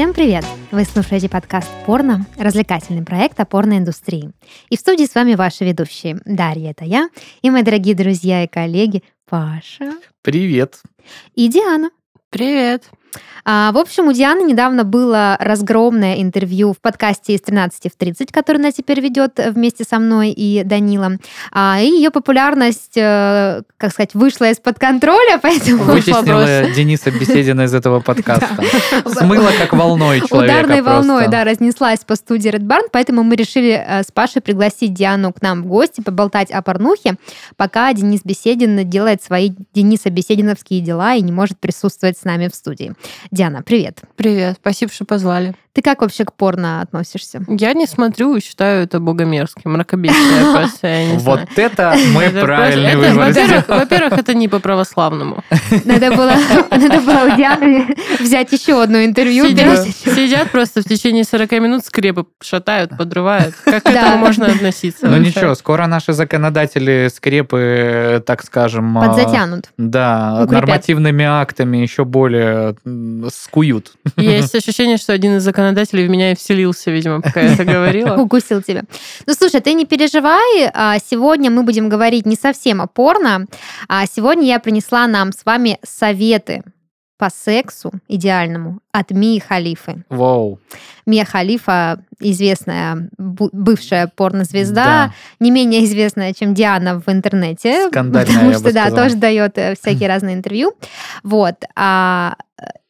Всем 0.00 0.14
привет! 0.14 0.46
Вы 0.70 0.84
слушаете 0.84 1.28
подкаст 1.28 1.68
«Порно»— 1.84 2.24
развлекательный 2.38 3.04
проект 3.04 3.38
о 3.38 3.44
порноиндустрии. 3.44 4.30
И 4.70 4.78
в 4.78 4.80
студии 4.80 5.04
с 5.04 5.14
вами 5.14 5.34
ваши 5.34 5.66
ведущие. 5.66 6.18
Дарья— 6.24 6.70
это 6.74 6.86
я, 6.86 7.10
и 7.42 7.50
мои 7.50 7.62
дорогие 7.62 7.94
друзья 7.94 8.42
и 8.42 8.46
коллеги 8.46 9.02
Паша. 9.28 9.92
Привет. 10.22 10.80
И 11.34 11.48
Диана. 11.48 11.90
Привет. 12.30 12.88
А, 13.44 13.72
в 13.72 13.78
общем, 13.78 14.08
у 14.08 14.12
Дианы 14.12 14.42
недавно 14.42 14.84
было 14.84 15.36
разгромное 15.40 16.22
интервью 16.22 16.72
в 16.72 16.80
подкасте 16.80 17.34
из 17.34 17.40
13 17.40 17.92
в 17.92 17.96
30, 17.96 18.32
который 18.32 18.58
она 18.58 18.72
теперь 18.72 19.00
ведет 19.00 19.38
вместе 19.38 19.84
со 19.84 19.98
мной 19.98 20.30
и 20.30 20.62
Данилом. 20.64 21.18
А, 21.52 21.80
и 21.80 21.86
ее 21.86 22.10
популярность, 22.10 22.96
э, 22.96 23.62
как 23.76 23.92
сказать, 23.92 24.14
вышла 24.14 24.50
из-под 24.50 24.78
контроля, 24.78 25.38
поэтому... 25.42 25.84
Вытеснила 25.84 26.70
Дениса 26.74 27.10
Беседина 27.10 27.62
из 27.62 27.74
этого 27.74 28.00
подкаста. 28.00 28.48
Смыла 29.06 29.50
как 29.58 29.72
волной 29.72 30.20
человека 30.28 30.52
Ударной 30.52 30.82
волной, 30.82 31.28
да, 31.28 31.44
разнеслась 31.44 32.00
по 32.00 32.16
студии 32.16 32.50
Red 32.50 32.66
Barn, 32.66 32.88
поэтому 32.92 33.22
мы 33.22 33.36
решили 33.36 33.82
э, 33.84 34.02
с 34.02 34.12
Пашей 34.12 34.42
пригласить 34.42 34.94
Диану 34.94 35.32
к 35.32 35.42
нам 35.42 35.62
в 35.62 35.66
гости, 35.66 36.00
поболтать 36.00 36.50
о 36.50 36.62
порнухе, 36.62 37.16
пока 37.56 37.92
Денис 37.92 38.20
Беседин 38.24 38.88
делает 38.88 39.22
свои 39.22 39.50
Дениса 39.74 40.10
Бесединовские 40.10 40.80
дела 40.80 41.14
и 41.14 41.22
не 41.22 41.32
может 41.32 41.58
присутствовать 41.58 42.18
с 42.18 42.24
нами 42.24 42.48
в 42.48 42.54
студии. 42.54 42.94
Диана, 43.30 43.62
привет. 43.62 44.00
Привет, 44.16 44.56
спасибо, 44.60 44.92
что 44.92 45.04
позвали. 45.04 45.54
Ты 45.72 45.82
как 45.82 46.02
вообще 46.02 46.24
к 46.24 46.32
порно 46.32 46.80
относишься? 46.80 47.42
Я 47.48 47.74
не 47.74 47.86
смотрю 47.86 48.34
и 48.34 48.42
считаю 48.42 48.84
это 48.84 48.98
богомерзким, 48.98 49.72
мракобесие 49.72 50.52
просто, 50.52 51.06
Вот 51.18 51.40
это 51.56 51.94
мы 52.12 52.28
правильный 52.30 52.96
вывод 52.96 53.68
Во-первых, 53.68 54.12
это 54.18 54.34
не 54.34 54.48
по-православному. 54.48 55.44
Надо 55.84 56.10
было, 56.10 56.34
надо 56.70 57.00
было 57.00 57.32
у 57.32 57.36
Дианы 57.36 57.86
взять 58.18 58.52
еще 58.52 58.82
одно 58.82 59.04
интервью. 59.04 59.46
Сидят 59.46 60.50
просто 60.50 60.82
в 60.82 60.84
течение 60.84 61.24
40 61.24 61.52
минут 61.52 61.84
скрепы 61.84 62.26
шатают, 62.42 62.96
подрывают. 62.98 63.54
Как 63.64 63.84
к 63.84 63.86
этому 63.86 64.16
можно 64.18 64.46
относиться? 64.46 65.06
Ну 65.06 65.16
ничего, 65.18 65.54
скоро 65.54 65.86
наши 65.86 66.12
законодатели 66.12 67.08
скрепы, 67.14 68.22
так 68.26 68.42
скажем... 68.42 68.98
Подзатянут. 68.98 69.70
Да, 69.76 70.46
нормативными 70.50 71.24
актами 71.24 71.78
еще 71.78 72.04
более 72.04 72.74
скуют. 73.32 73.92
Есть 74.16 74.54
ощущение, 74.56 74.96
что 74.96 75.12
один 75.12 75.36
из 75.36 75.42
законодателей 75.42 75.69
в 75.72 76.10
меня 76.10 76.32
и 76.32 76.34
вселился, 76.34 76.90
видимо, 76.90 77.20
пока 77.20 77.40
я 77.40 77.54
это 77.54 77.64
говорила. 77.64 78.16
Укусил 78.18 78.62
тебя. 78.62 78.84
Ну, 79.26 79.34
слушай, 79.34 79.60
ты 79.60 79.72
не 79.72 79.84
переживай. 79.84 80.70
А, 80.72 80.98
сегодня 80.98 81.50
мы 81.50 81.62
будем 81.62 81.88
говорить 81.88 82.26
не 82.26 82.36
совсем 82.36 82.80
о 82.80 82.86
порно. 82.86 83.46
А 83.88 84.06
сегодня 84.06 84.46
я 84.46 84.58
принесла 84.60 85.06
нам 85.06 85.32
с 85.32 85.44
вами 85.44 85.78
советы 85.82 86.62
по 87.20 87.28
сексу 87.28 87.92
идеальному 88.08 88.80
от 88.92 89.10
Мии 89.10 89.38
Халифы. 89.38 90.04
Вау. 90.08 90.58
Мия 91.10 91.24
Халифа, 91.24 92.02
известная 92.20 93.08
бывшая 93.18 94.10
порнозвезда, 94.14 94.74
да. 94.74 95.14
не 95.40 95.50
менее 95.50 95.84
известная, 95.84 96.32
чем 96.32 96.54
Диана 96.54 97.00
в 97.00 97.08
интернете. 97.10 97.88
Скандальная, 97.88 98.26
потому 98.26 98.52
что, 98.54 98.72
да, 98.72 98.90
тоже 98.90 99.16
дает 99.16 99.58
э, 99.58 99.74
всякие 99.74 100.08
разные 100.12 100.36
интервью. 100.36 100.72
Вот. 101.22 101.56
А 101.76 102.34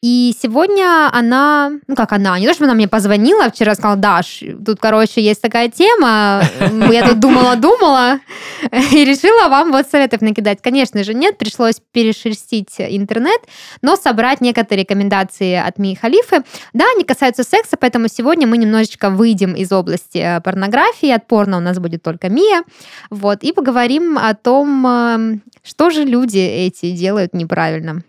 и 0.03 0.35
сегодня 0.41 1.11
она, 1.13 1.73
ну 1.87 1.95
как 1.95 2.13
она, 2.13 2.39
не 2.39 2.47
то, 2.47 2.55
что 2.55 2.65
она 2.65 2.73
мне 2.73 2.89
позвонила 2.89 3.51
вчера, 3.51 3.75
сказала, 3.75 3.97
Даш, 3.97 4.43
тут, 4.65 4.81
короче, 4.81 5.21
есть 5.21 5.43
такая 5.43 5.69
тема, 5.69 6.43
я 6.91 7.07
тут 7.07 7.21
думала-думала 7.21 8.21
и 8.93 9.05
решила 9.05 9.51
вам 9.51 9.73
вот 9.73 9.87
советов 9.91 10.23
накидать. 10.23 10.63
Конечно 10.63 11.05
же, 11.05 11.13
нет, 11.13 11.37
пришлось 11.37 11.83
перешерстить 11.93 12.77
интернет, 12.79 13.43
но 13.83 13.95
собрать 13.97 14.41
некоторые 14.41 14.85
рекомендации 14.85 15.55
от 15.55 15.77
Мии 15.77 15.95
Халифы. 15.95 16.45
Да, 16.73 16.87
они 16.95 17.05
касаются 17.05 17.45
секса, 17.45 17.77
поэтому 17.79 18.09
сегодня 18.11 18.47
мы 18.47 18.59
немножечко 18.59 19.11
выйдем 19.11 19.55
из 19.55 19.73
области 19.73 20.19
э, 20.19 20.41
порнографии, 20.41 21.11
от 21.11 21.27
порно 21.27 21.57
у 21.57 21.61
нас 21.61 21.79
будет 21.79 22.03
только 22.03 22.29
Мия, 22.29 22.63
вот, 23.11 23.43
и 23.43 23.53
поговорим 23.53 24.19
о 24.19 24.35
том, 24.35 24.87
эм, 24.87 25.43
что 25.63 25.91
же 25.91 26.05
люди 26.05 26.39
эти 26.39 26.91
делают 26.93 27.35
неправильно. 27.35 28.03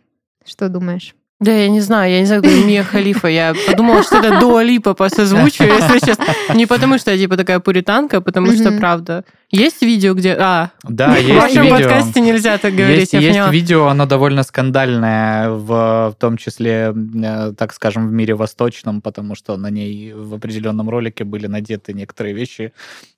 Что 0.45 0.69
думаешь? 0.69 1.15
Да, 1.41 1.51
я 1.51 1.69
не 1.69 1.81
знаю, 1.81 2.11
я 2.11 2.19
не 2.19 2.27
знаю, 2.27 2.43
Мия 2.43 2.83
Халифа. 2.83 3.27
Я 3.27 3.55
подумала, 3.65 4.03
что 4.03 4.17
это 4.17 4.39
Дуа 4.39 4.61
Липа 4.61 4.93
по 4.93 5.09
созвучию, 5.09 5.69
если 5.69 6.05
честно. 6.05 6.25
Не 6.53 6.67
потому, 6.67 6.99
что 6.99 7.09
я 7.11 7.17
типа 7.17 7.35
такая 7.35 7.59
пуританка, 7.59 8.17
а 8.17 8.21
потому 8.21 8.51
что, 8.51 8.71
правда, 8.71 9.25
есть 9.51 9.81
видео, 9.81 10.13
где... 10.13 10.33
А, 10.33 10.71
да, 10.83 11.17
есть 11.17 11.29
в 11.29 11.35
вашем 11.35 11.63
видео. 11.63 11.77
подкасте 11.77 12.21
нельзя 12.21 12.57
так 12.57 12.73
говорить. 12.73 13.11
Есть, 13.11 13.13
есть 13.13 13.51
видео, 13.51 13.87
оно 13.87 14.05
довольно 14.05 14.43
скандальное, 14.43 15.49
в, 15.49 16.11
в 16.11 16.15
том 16.17 16.37
числе, 16.37 16.93
э, 16.95 17.53
так 17.57 17.73
скажем, 17.73 18.07
в 18.07 18.11
мире 18.13 18.33
восточном, 18.33 19.01
потому 19.01 19.35
что 19.35 19.57
на 19.57 19.69
ней 19.69 20.13
в 20.13 20.33
определенном 20.33 20.89
ролике 20.89 21.25
были 21.25 21.47
надеты 21.47 21.93
некоторые 21.93 22.33
вещи, 22.33 22.71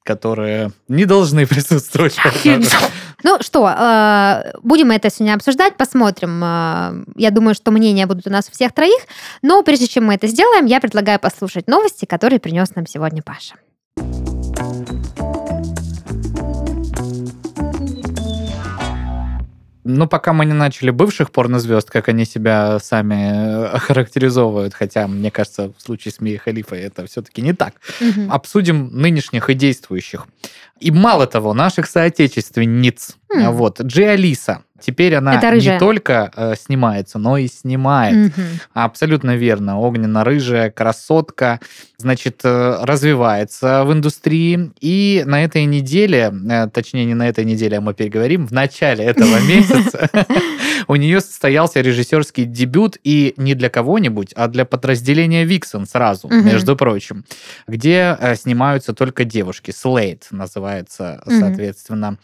которые 0.04 0.72
не 0.88 1.06
должны 1.06 1.46
присутствовать. 1.48 2.18
Ну 3.26 3.38
что, 3.40 3.70
э, 3.70 4.52
будем 4.64 4.92
это 4.92 5.10
сегодня 5.10 5.36
обсуждать, 5.36 5.78
посмотрим. 5.78 6.44
Э, 6.44 7.06
я 7.16 7.32
думаю, 7.32 7.56
что 7.56 7.72
мнения 7.72 8.06
будут 8.06 8.28
у 8.28 8.30
нас 8.30 8.50
у 8.50 8.52
всех 8.52 8.74
троих. 8.74 9.00
Но 9.42 9.64
прежде 9.64 9.88
чем 9.88 10.06
мы 10.08 10.16
это 10.16 10.28
сделаем, 10.28 10.66
я 10.66 10.82
предлагаю 10.82 11.20
послушать 11.20 11.70
новости, 11.70 12.04
которые 12.04 12.40
принес 12.40 12.76
нам 12.76 12.86
сегодня 12.86 13.22
Паша. 13.22 13.56
Ну, 19.84 20.08
пока 20.08 20.34
мы 20.34 20.46
не 20.46 20.54
начали 20.54 20.92
бывших 20.92 21.32
порнозвезд, 21.32 21.90
как 21.90 22.08
они 22.10 22.26
себя 22.26 22.80
сами 22.80 23.66
охарактеризовывают, 23.76 24.74
хотя, 24.74 25.08
мне 25.08 25.30
кажется, 25.32 25.74
в 25.78 25.82
случае 25.82 26.14
с 26.14 26.22
Мией 26.22 26.38
Халифой 26.38 26.80
это 26.80 27.06
все-таки 27.06 27.42
не 27.42 27.54
так. 27.54 27.76
Угу. 28.00 28.32
Обсудим 28.32 28.90
нынешних 28.94 29.50
и 29.50 29.54
действующих. 29.54 30.28
И 30.80 30.92
мало 30.92 31.28
того, 31.28 31.54
наших 31.54 31.88
соотечественниц. 31.88 33.18
Mm. 33.34 33.52
Вот, 33.52 33.82
Джи 33.82 34.04
Алиса. 34.04 34.64
Теперь 34.86 35.16
она 35.16 35.40
не 35.54 35.80
только 35.80 36.30
э, 36.36 36.56
снимается, 36.60 37.18
но 37.18 37.38
и 37.38 37.48
снимает. 37.48 38.16
Mm-hmm. 38.16 38.62
Абсолютно 38.74 39.38
верно. 39.38 39.80
Огненно-рыжая 39.80 40.72
красотка, 40.72 41.62
значит, 41.98 42.42
э, 42.44 42.80
развивается 42.82 43.86
в 43.86 43.94
индустрии. 43.94 44.72
И 44.82 45.24
на 45.26 45.42
этой 45.42 45.64
неделе, 45.64 46.34
э, 46.50 46.68
точнее, 46.68 47.06
не 47.06 47.14
на 47.14 47.30
этой 47.30 47.46
неделе, 47.46 47.78
а 47.78 47.82
мы 47.82 47.94
переговорим, 47.94 48.46
в 48.46 48.52
начале 48.52 49.06
этого 49.06 49.40
месяца 49.48 50.10
у 50.88 50.96
нее 50.98 51.22
состоялся 51.22 51.80
режиссерский 51.80 52.44
дебют, 52.44 52.98
и 53.06 53.34
не 53.38 53.56
для 53.56 53.70
кого-нибудь, 53.70 54.34
а 54.36 54.50
для 54.50 54.66
подразделения 54.66 55.46
Виксон 55.46 55.86
сразу, 55.86 56.28
между 56.28 56.76
прочим, 56.76 57.24
где 57.68 58.18
э, 58.20 58.36
снимаются 58.36 58.94
только 58.94 59.24
девушки. 59.24 59.72
Слейд 59.72 60.28
называется, 60.32 60.73
соответственно, 60.90 62.18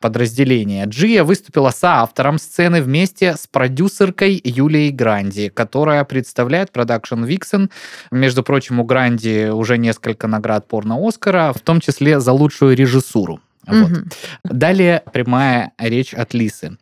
подразделение. 0.00 0.86
Джия 0.86 1.24
выступила 1.24 1.70
соавтором 1.70 2.38
сцены 2.38 2.82
вместе 2.82 3.34
с 3.36 3.46
продюсеркой 3.46 4.40
Юлией 4.42 4.90
Гранди, 4.90 5.48
которая 5.48 6.04
представляет 6.04 6.72
продакшн 6.72 7.24
Виксен. 7.24 7.70
Между 8.10 8.42
прочим, 8.42 8.80
у 8.80 8.84
Гранди 8.84 9.48
уже 9.50 9.78
несколько 9.78 10.26
наград 10.26 10.66
порно-Оскара, 10.68 11.52
в 11.52 11.60
том 11.60 11.80
числе 11.80 12.20
за 12.20 12.32
лучшую 12.32 12.76
режиссуру. 12.76 13.40
Вот. 13.66 13.90
Угу. 13.90 14.00
Далее 14.44 15.02
прямая 15.12 15.72
речь 15.78 16.14
от 16.14 16.34
Лисы 16.34 16.76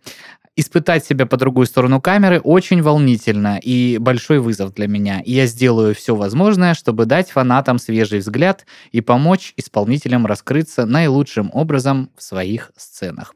испытать 0.57 1.05
себя 1.05 1.27
по 1.27 1.37
другую 1.37 1.67
сторону 1.67 2.01
камеры 2.01 2.41
очень 2.41 2.81
волнительно 2.81 3.59
и 3.63 3.99
большой 3.99 4.39
вызов 4.39 4.73
для 4.75 4.87
меня. 4.87 5.21
И 5.21 5.33
я 5.33 5.47
сделаю 5.47 5.95
все 5.95 6.15
возможное, 6.15 6.75
чтобы 6.75 7.07
дать 7.07 7.31
фанатам 7.31 7.79
свежий 7.79 8.21
взгляд 8.21 8.65
и 8.93 9.01
помочь 9.01 9.53
исполнителям 9.57 10.27
раскрыться 10.27 10.87
наилучшим 10.87 11.51
образом 11.53 12.11
в 12.17 12.23
своих 12.23 12.71
сценах. 12.77 13.35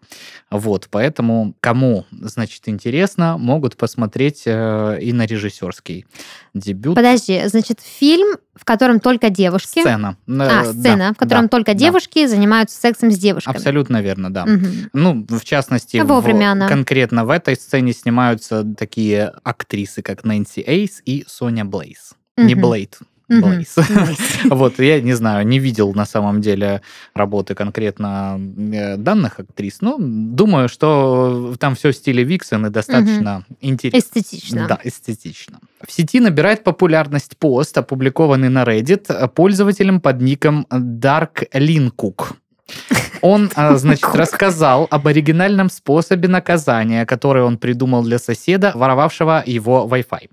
Вот, 0.50 0.88
поэтому 0.90 1.54
кому, 1.60 2.06
значит, 2.10 2.62
интересно, 2.66 3.36
могут 3.36 3.76
посмотреть 3.76 4.42
э, 4.46 4.98
и 5.00 5.12
на 5.12 5.26
режиссерский 5.26 6.06
дебют. 6.54 6.94
Подожди, 6.94 7.42
значит, 7.46 7.80
фильм, 7.80 8.36
в 8.60 8.64
котором 8.64 9.00
только 9.00 9.30
девушки. 9.30 9.80
Сцена. 9.80 10.16
А, 10.28 10.64
сцена, 10.64 10.96
да, 11.08 11.12
в 11.12 11.16
котором 11.16 11.42
да, 11.44 11.48
только 11.48 11.74
девушки 11.74 12.22
да. 12.22 12.28
занимаются 12.28 12.78
сексом 12.78 13.10
с 13.10 13.18
девушками. 13.18 13.56
Абсолютно 13.56 14.02
верно, 14.02 14.32
да. 14.32 14.44
Угу. 14.44 14.66
Ну, 14.92 15.26
в 15.28 15.44
частности, 15.44 15.98
Вовремя 15.98 16.48
в, 16.48 16.52
она. 16.52 16.68
конкретно 16.68 17.24
в 17.24 17.30
этой 17.30 17.56
сцене 17.56 17.92
снимаются 17.92 18.64
такие 18.64 19.32
актрисы, 19.42 20.02
как 20.02 20.24
Нэнси 20.24 20.64
Эйс 20.66 21.02
и 21.04 21.24
Соня 21.26 21.64
Блейз. 21.64 22.14
Угу. 22.36 22.46
Не 22.46 22.54
Блейд, 22.54 22.98
Блейз. 23.28 23.76
вот, 24.44 24.78
я 24.78 25.00
не 25.00 25.12
знаю, 25.12 25.46
не 25.46 25.58
видел 25.58 25.92
на 25.94 26.06
самом 26.06 26.40
деле 26.40 26.80
работы 27.14 27.54
конкретно 27.54 28.40
э, 28.72 28.96
данных 28.96 29.40
актрис, 29.40 29.82
но 29.82 29.96
думаю, 29.98 30.68
что 30.68 31.54
там 31.58 31.74
все 31.74 31.90
в 31.90 31.96
стиле 31.96 32.24
Виксен 32.24 32.66
и 32.66 32.70
достаточно 32.70 33.44
интересно. 33.60 33.98
Эстетично. 34.18 34.66
Да, 34.68 34.80
эстетично. 34.82 35.60
В 35.86 35.92
сети 35.92 36.20
набирает 36.20 36.64
популярность 36.64 37.36
пост, 37.36 37.76
опубликованный 37.76 38.48
на 38.48 38.64
Reddit 38.64 39.28
пользователем 39.28 40.00
под 40.00 40.22
ником 40.22 40.66
Dark 40.70 41.48
Linkook. 41.52 42.34
Он, 43.22 43.50
а, 43.54 43.76
значит, 43.76 44.14
рассказал 44.14 44.86
об 44.90 45.06
оригинальном 45.06 45.70
способе 45.70 46.28
наказания, 46.28 47.06
который 47.06 47.42
он 47.42 47.58
придумал 47.58 48.02
для 48.02 48.18
соседа, 48.18 48.72
воровавшего 48.74 49.42
его 49.46 49.88
Wi-Fi. 49.90 50.28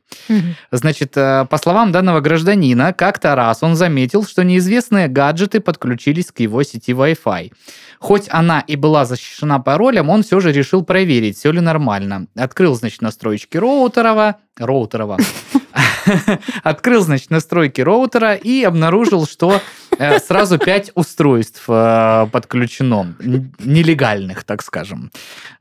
Значит, 0.72 1.18
э, 1.18 1.46
по 1.50 1.58
словам 1.58 1.92
данного 1.92 2.22
гражданина, 2.22 2.94
как-то 2.94 3.36
раз 3.36 3.64
он 3.64 3.76
заметил, 3.76 4.26
что 4.26 4.44
неизвестные 4.44 5.08
гаджеты 5.08 5.60
подключились 5.60 6.32
к 6.32 6.40
его 6.40 6.64
сети 6.64 6.92
Wi-Fi. 6.92 7.52
Хоть 8.00 8.28
она 8.30 8.60
и 8.60 8.76
была 8.76 9.06
защищена 9.06 9.60
паролем, 9.60 10.10
он 10.10 10.24
все 10.24 10.40
же 10.40 10.52
решил 10.52 10.84
проверить, 10.84 11.38
все 11.38 11.52
ли 11.52 11.62
нормально. 11.62 12.28
Открыл, 12.36 12.76
значит, 12.76 13.02
настройки 13.02 13.58
роутерова, 13.58 14.38
роутерова, 14.58 15.18
открыл, 16.64 17.02
значит, 17.02 17.30
настройки 17.30 17.82
роутера 17.82 18.34
и 18.36 18.64
обнаружил, 18.64 19.26
что 19.26 19.62
Э, 19.98 20.20
сразу 20.20 20.58
пять 20.58 20.92
устройств 20.96 21.64
э, 21.68 22.28
подключено, 22.32 23.16
нелегальных, 23.20 24.44
так 24.44 24.62
скажем. 24.62 25.12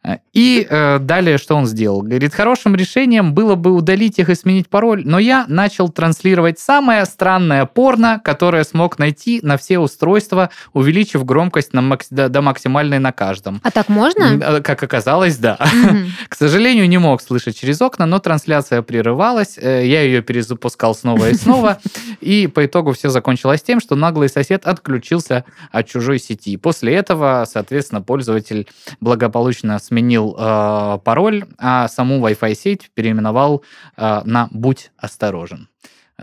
Э, 0.02 0.17
и 0.32 0.67
далее 1.00 1.38
что 1.38 1.55
он 1.55 1.67
сделал? 1.67 2.02
Говорит, 2.02 2.35
хорошим 2.35 2.75
решением 2.75 3.35
было 3.35 3.55
бы 3.55 3.73
удалить 3.73 4.19
их 4.19 4.29
и 4.29 4.35
сменить 4.35 4.69
пароль, 4.69 5.02
но 5.05 5.19
я 5.19 5.44
начал 5.49 5.88
транслировать 5.88 6.58
самое 6.58 7.05
странное 7.05 7.64
порно, 7.67 8.20
которое 8.25 8.64
смог 8.64 8.99
найти 8.99 9.40
на 9.43 9.56
все 9.56 9.79
устройства, 9.79 10.50
увеличив 10.73 11.25
громкость 11.25 11.73
на 11.73 11.99
до 12.11 12.43
максимальной 12.43 12.99
на 12.99 13.12
каждом. 13.12 13.61
А 13.62 13.70
так 13.70 13.88
можно? 13.88 14.61
Как 14.62 14.82
оказалось, 14.82 15.37
да. 15.37 15.58
К 16.29 16.35
сожалению, 16.35 16.88
не 16.88 16.99
мог 16.99 17.23
слышать 17.23 17.58
через 17.58 17.81
окна, 17.81 18.06
но 18.06 18.19
трансляция 18.19 18.82
прерывалась, 18.84 19.56
я 19.58 20.02
ее 20.02 20.22
перезапускал 20.22 20.94
снова 20.94 21.31
и 21.31 21.34
снова, 21.34 21.78
и 22.20 22.46
по 22.46 22.64
итогу 22.64 22.92
все 22.92 23.08
закончилось 23.08 23.62
тем, 23.62 23.81
что 23.81 23.96
наглый 23.96 24.28
сосед 24.28 24.66
отключился 24.66 25.44
от 25.72 25.88
чужой 25.88 26.19
сети. 26.19 26.56
После 26.56 26.94
этого, 26.94 27.44
соответственно, 27.50 28.02
пользователь 28.02 28.69
благополучно 29.00 29.78
сменил 29.78 30.36
э, 30.38 30.98
пароль, 31.04 31.44
а 31.58 31.88
саму 31.88 32.25
Wi-Fi 32.26 32.54
сеть 32.54 32.90
переименовал 32.94 33.64
э, 33.96 34.22
на 34.25 34.48
«Будь 34.50 34.90
осторожен» 34.96 35.69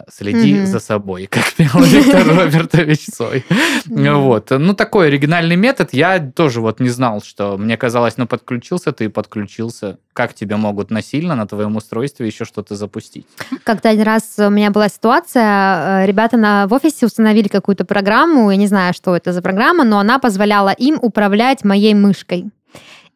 следи 0.10 0.56
mm-hmm. 0.56 0.66
за 0.66 0.80
собой, 0.80 1.26
как 1.30 1.54
пел 1.54 1.70
Виктор 1.84 2.28
Робертович 2.38 3.06
Цой. 3.14 3.46
Вот. 3.86 4.50
Ну, 4.52 4.74
такой 4.74 5.08
оригинальный 5.08 5.56
метод. 5.56 5.90
Я 5.92 6.20
тоже 6.20 6.62
вот 6.62 6.80
не 6.80 6.90
знал, 6.90 7.22
что 7.22 7.58
мне 7.58 7.78
казалось, 7.78 8.18
ну, 8.18 8.28
подключился 8.28 8.92
ты, 8.92 9.10
подключился. 9.10 9.98
Как 10.14 10.34
тебе 10.34 10.58
могут 10.58 10.92
насильно 10.92 11.36
на 11.36 11.48
твоем 11.48 11.76
устройстве 11.76 12.28
еще 12.28 12.46
что-то 12.46 12.76
запустить? 12.76 13.26
Как-то 13.64 13.90
один 13.90 14.04
раз 14.04 14.36
у 14.38 14.50
меня 14.50 14.72
была 14.72 14.90
ситуация, 14.90 16.04
э, 16.04 16.06
ребята 16.06 16.38
на, 16.38 16.68
в 16.68 16.74
офисе 16.74 17.06
установили 17.06 17.48
какую-то 17.48 17.86
программу, 17.86 18.52
я 18.52 18.58
не 18.58 18.68
знаю, 18.68 18.94
что 18.94 19.16
это 19.16 19.32
за 19.32 19.42
программа, 19.42 19.84
но 19.84 20.00
она 20.00 20.20
позволяла 20.20 20.70
им 20.70 20.98
управлять 21.02 21.64
моей 21.64 21.94
мышкой. 21.94 22.52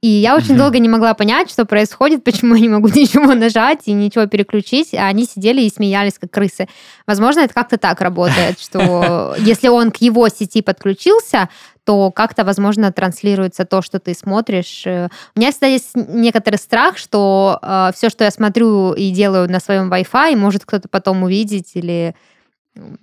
И 0.06 0.07
я 0.07 0.36
очень 0.36 0.56
долго 0.56 0.78
не 0.78 0.88
могла 0.88 1.16
понять, 1.16 1.50
что 1.50 1.66
происходит, 1.66 2.24
почему 2.24 2.54
я 2.54 2.62
не 2.62 2.69
могу 2.69 2.90
ничего 2.94 3.34
нажать 3.34 3.80
и 3.86 3.92
ничего 3.92 4.28
переключить, 4.28 4.94
а 4.94 5.07
они 5.07 5.25
сидели 5.25 5.62
и 5.63 5.69
смеялись, 5.72 6.19
как 6.19 6.30
крысы. 6.30 6.68
Возможно, 7.07 7.40
это 7.40 7.56
как-то 7.56 7.80
так 7.80 8.02
работает, 8.02 8.60
что 8.60 9.34
если 9.40 9.68
он 9.68 9.90
к 9.90 9.98
его 9.98 10.30
сети 10.30 10.62
подключился, 10.62 11.50
то 11.86 12.12
как-то, 12.12 12.44
возможно, 12.44 12.92
транслируется 12.92 13.66
то, 13.66 13.81
что 13.81 13.98
ты 13.98 14.13
смотришь. 14.13 14.84
У 14.86 15.40
меня 15.40 15.50
всегда 15.50 15.68
есть 15.68 15.96
некоторый 15.96 16.58
страх, 16.58 17.00
что 17.00 17.58
э, 17.63 17.90
все, 17.96 18.10
что 18.10 18.25
я 18.25 18.30
смотрю 18.30 18.94
и 18.94 19.10
делаю 19.10 19.50
на 19.51 19.60
своем 19.60 19.92
Wi-Fi, 19.92 20.36
может 20.36 20.66
кто-то 20.66 20.88
потом 20.88 21.24
увидеть 21.24 21.72
или 21.74 22.13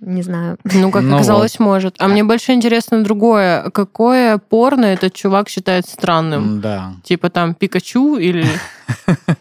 не 0.01 0.21
знаю. 0.21 0.57
Ну, 0.63 0.91
как 0.91 1.03
ну 1.03 1.15
оказалось, 1.15 1.57
вот. 1.57 1.65
может. 1.65 1.95
А 1.97 2.07
мне 2.07 2.23
больше 2.23 2.51
интересно 2.53 3.03
другое. 3.03 3.71
Какое 3.71 4.37
порно 4.37 4.85
этот 4.85 5.13
чувак 5.13 5.49
считает 5.49 5.87
странным? 5.87 6.61
Да. 6.61 6.93
Типа 7.03 7.29
там 7.29 7.55
Пикачу 7.55 8.17
или... 8.17 8.45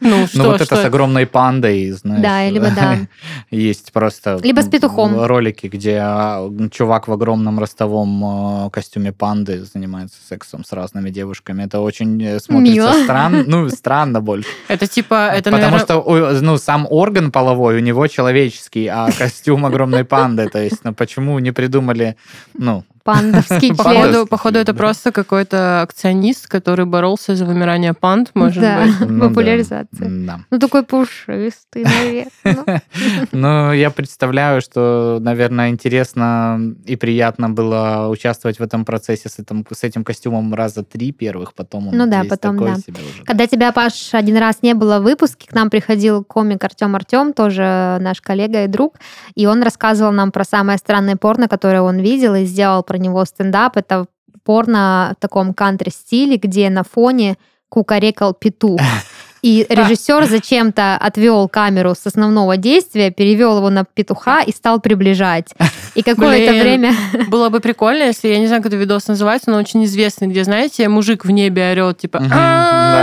Ну, 0.00 0.26
что, 0.26 0.38
ну 0.38 0.44
вот 0.44 0.60
это 0.60 0.76
с 0.76 0.84
огромной 0.84 1.26
пандой, 1.26 1.90
знаешь. 1.90 2.22
Да, 2.22 2.48
либо 2.48 2.70
да. 2.70 2.98
Есть 3.50 3.92
просто... 3.92 4.38
Либо 4.42 4.60
с 4.60 4.68
петухом. 4.68 5.24
Ролики, 5.24 5.66
где 5.66 5.98
а, 6.00 6.48
чувак 6.70 7.08
в 7.08 7.12
огромном 7.12 7.58
ростовом 7.58 8.24
а, 8.24 8.70
костюме 8.70 9.12
панды 9.12 9.64
занимается 9.64 10.16
сексом 10.28 10.64
с 10.64 10.72
разными 10.72 11.10
девушками. 11.10 11.64
Это 11.64 11.80
очень 11.80 12.22
э, 12.22 12.40
смотрится 12.40 13.04
странно. 13.04 13.44
Ну, 13.46 13.68
странно 13.70 14.20
больше. 14.20 14.48
Это 14.68 14.86
типа... 14.86 15.30
это 15.34 15.50
Потому 15.50 15.78
что 15.78 16.00
ну, 16.40 16.56
сам 16.56 16.86
орган 16.88 17.30
половой 17.30 17.76
у 17.76 17.80
него 17.80 18.06
человеческий, 18.06 18.86
а 18.86 19.10
костюм 19.10 19.66
огромной 19.66 20.04
панды. 20.04 20.21
То 20.48 20.62
есть, 20.62 20.84
ну 20.84 20.94
почему 20.94 21.38
не 21.38 21.52
придумали, 21.52 22.16
ну, 22.54 22.84
Пандовский 23.02 23.74
член. 23.76 24.26
Походу, 24.26 24.58
это 24.58 24.74
просто 24.74 25.12
какой-то 25.12 25.82
акционист, 25.82 26.48
который 26.48 26.86
боролся 26.86 27.36
за 27.36 27.44
вымирание 27.44 27.94
панд, 27.94 28.30
может 28.34 28.60
да, 28.62 28.84
быть. 28.84 29.10
Ну, 29.10 29.28
популяризация. 29.28 30.08
Ну, 30.50 30.58
такой 30.58 30.82
пушистый, 30.82 31.84
наверное. 31.84 32.82
Ну, 33.32 33.72
я 33.72 33.90
представляю, 33.90 34.60
что, 34.60 35.18
наверное, 35.20 35.70
интересно 35.70 36.60
и 36.84 36.96
приятно 36.96 37.50
было 37.50 38.08
участвовать 38.08 38.58
в 38.58 38.62
этом 38.62 38.84
процессе 38.84 39.28
с 39.28 39.38
этим, 39.38 39.64
с 39.70 39.82
этим 39.82 40.04
костюмом 40.04 40.54
раза 40.54 40.82
три 40.82 41.12
первых, 41.12 41.54
потом 41.54 41.88
он 41.88 41.96
Ну 41.96 42.06
да, 42.06 42.24
потом, 42.28 42.58
да. 42.58 42.76
Когда 43.24 43.46
тебя, 43.46 43.72
Паш, 43.72 44.14
один 44.14 44.36
раз 44.36 44.58
не 44.62 44.74
было 44.74 44.98
в 44.98 45.02
выпуске, 45.02 45.48
к 45.48 45.54
нам 45.54 45.70
приходил 45.70 46.24
комик 46.24 46.62
Артем 46.64 46.94
Артем, 46.94 47.32
тоже 47.32 47.98
наш 48.00 48.20
коллега 48.20 48.64
и 48.64 48.68
друг, 48.68 48.96
и 49.34 49.46
он 49.46 49.62
рассказывал 49.62 50.12
нам 50.12 50.32
про 50.32 50.44
самое 50.44 50.78
странное 50.78 51.16
порно, 51.16 51.48
которое 51.48 51.82
он 51.82 51.98
видел, 51.98 52.34
и 52.34 52.44
сделал 52.44 52.82
про 52.92 52.98
него 52.98 53.24
стендап. 53.24 53.78
Это 53.78 54.04
порно 54.44 55.14
в 55.16 55.22
таком 55.22 55.54
кантри-стиле, 55.54 56.36
где 56.36 56.68
на 56.68 56.84
фоне 56.84 57.38
кукарекал 57.70 58.34
петух. 58.34 58.82
И 59.42 59.66
режиссер 59.66 60.26
зачем-то 60.26 60.98
отвел 60.98 61.48
камеру 61.48 61.94
с 61.94 62.06
основного 62.06 62.58
действия, 62.58 63.10
перевел 63.10 63.56
его 63.56 63.70
на 63.70 63.84
петуха 63.84 64.42
и 64.42 64.52
стал 64.52 64.78
приближать. 64.78 65.54
И 65.94 66.02
какое-то 66.02 66.52
время... 66.52 66.94
Было 67.28 67.48
бы 67.48 67.60
прикольно, 67.60 68.04
если, 68.04 68.28
я 68.28 68.38
не 68.38 68.46
знаю, 68.46 68.62
как 68.62 68.72
это 68.72 68.80
видос 68.80 69.08
называется, 69.08 69.50
но 69.50 69.58
очень 69.58 69.84
известный, 69.84 70.28
где, 70.28 70.44
знаете, 70.44 70.88
мужик 70.88 71.24
в 71.24 71.30
небе 71.30 71.72
орет, 71.72 71.98
типа... 71.98 72.18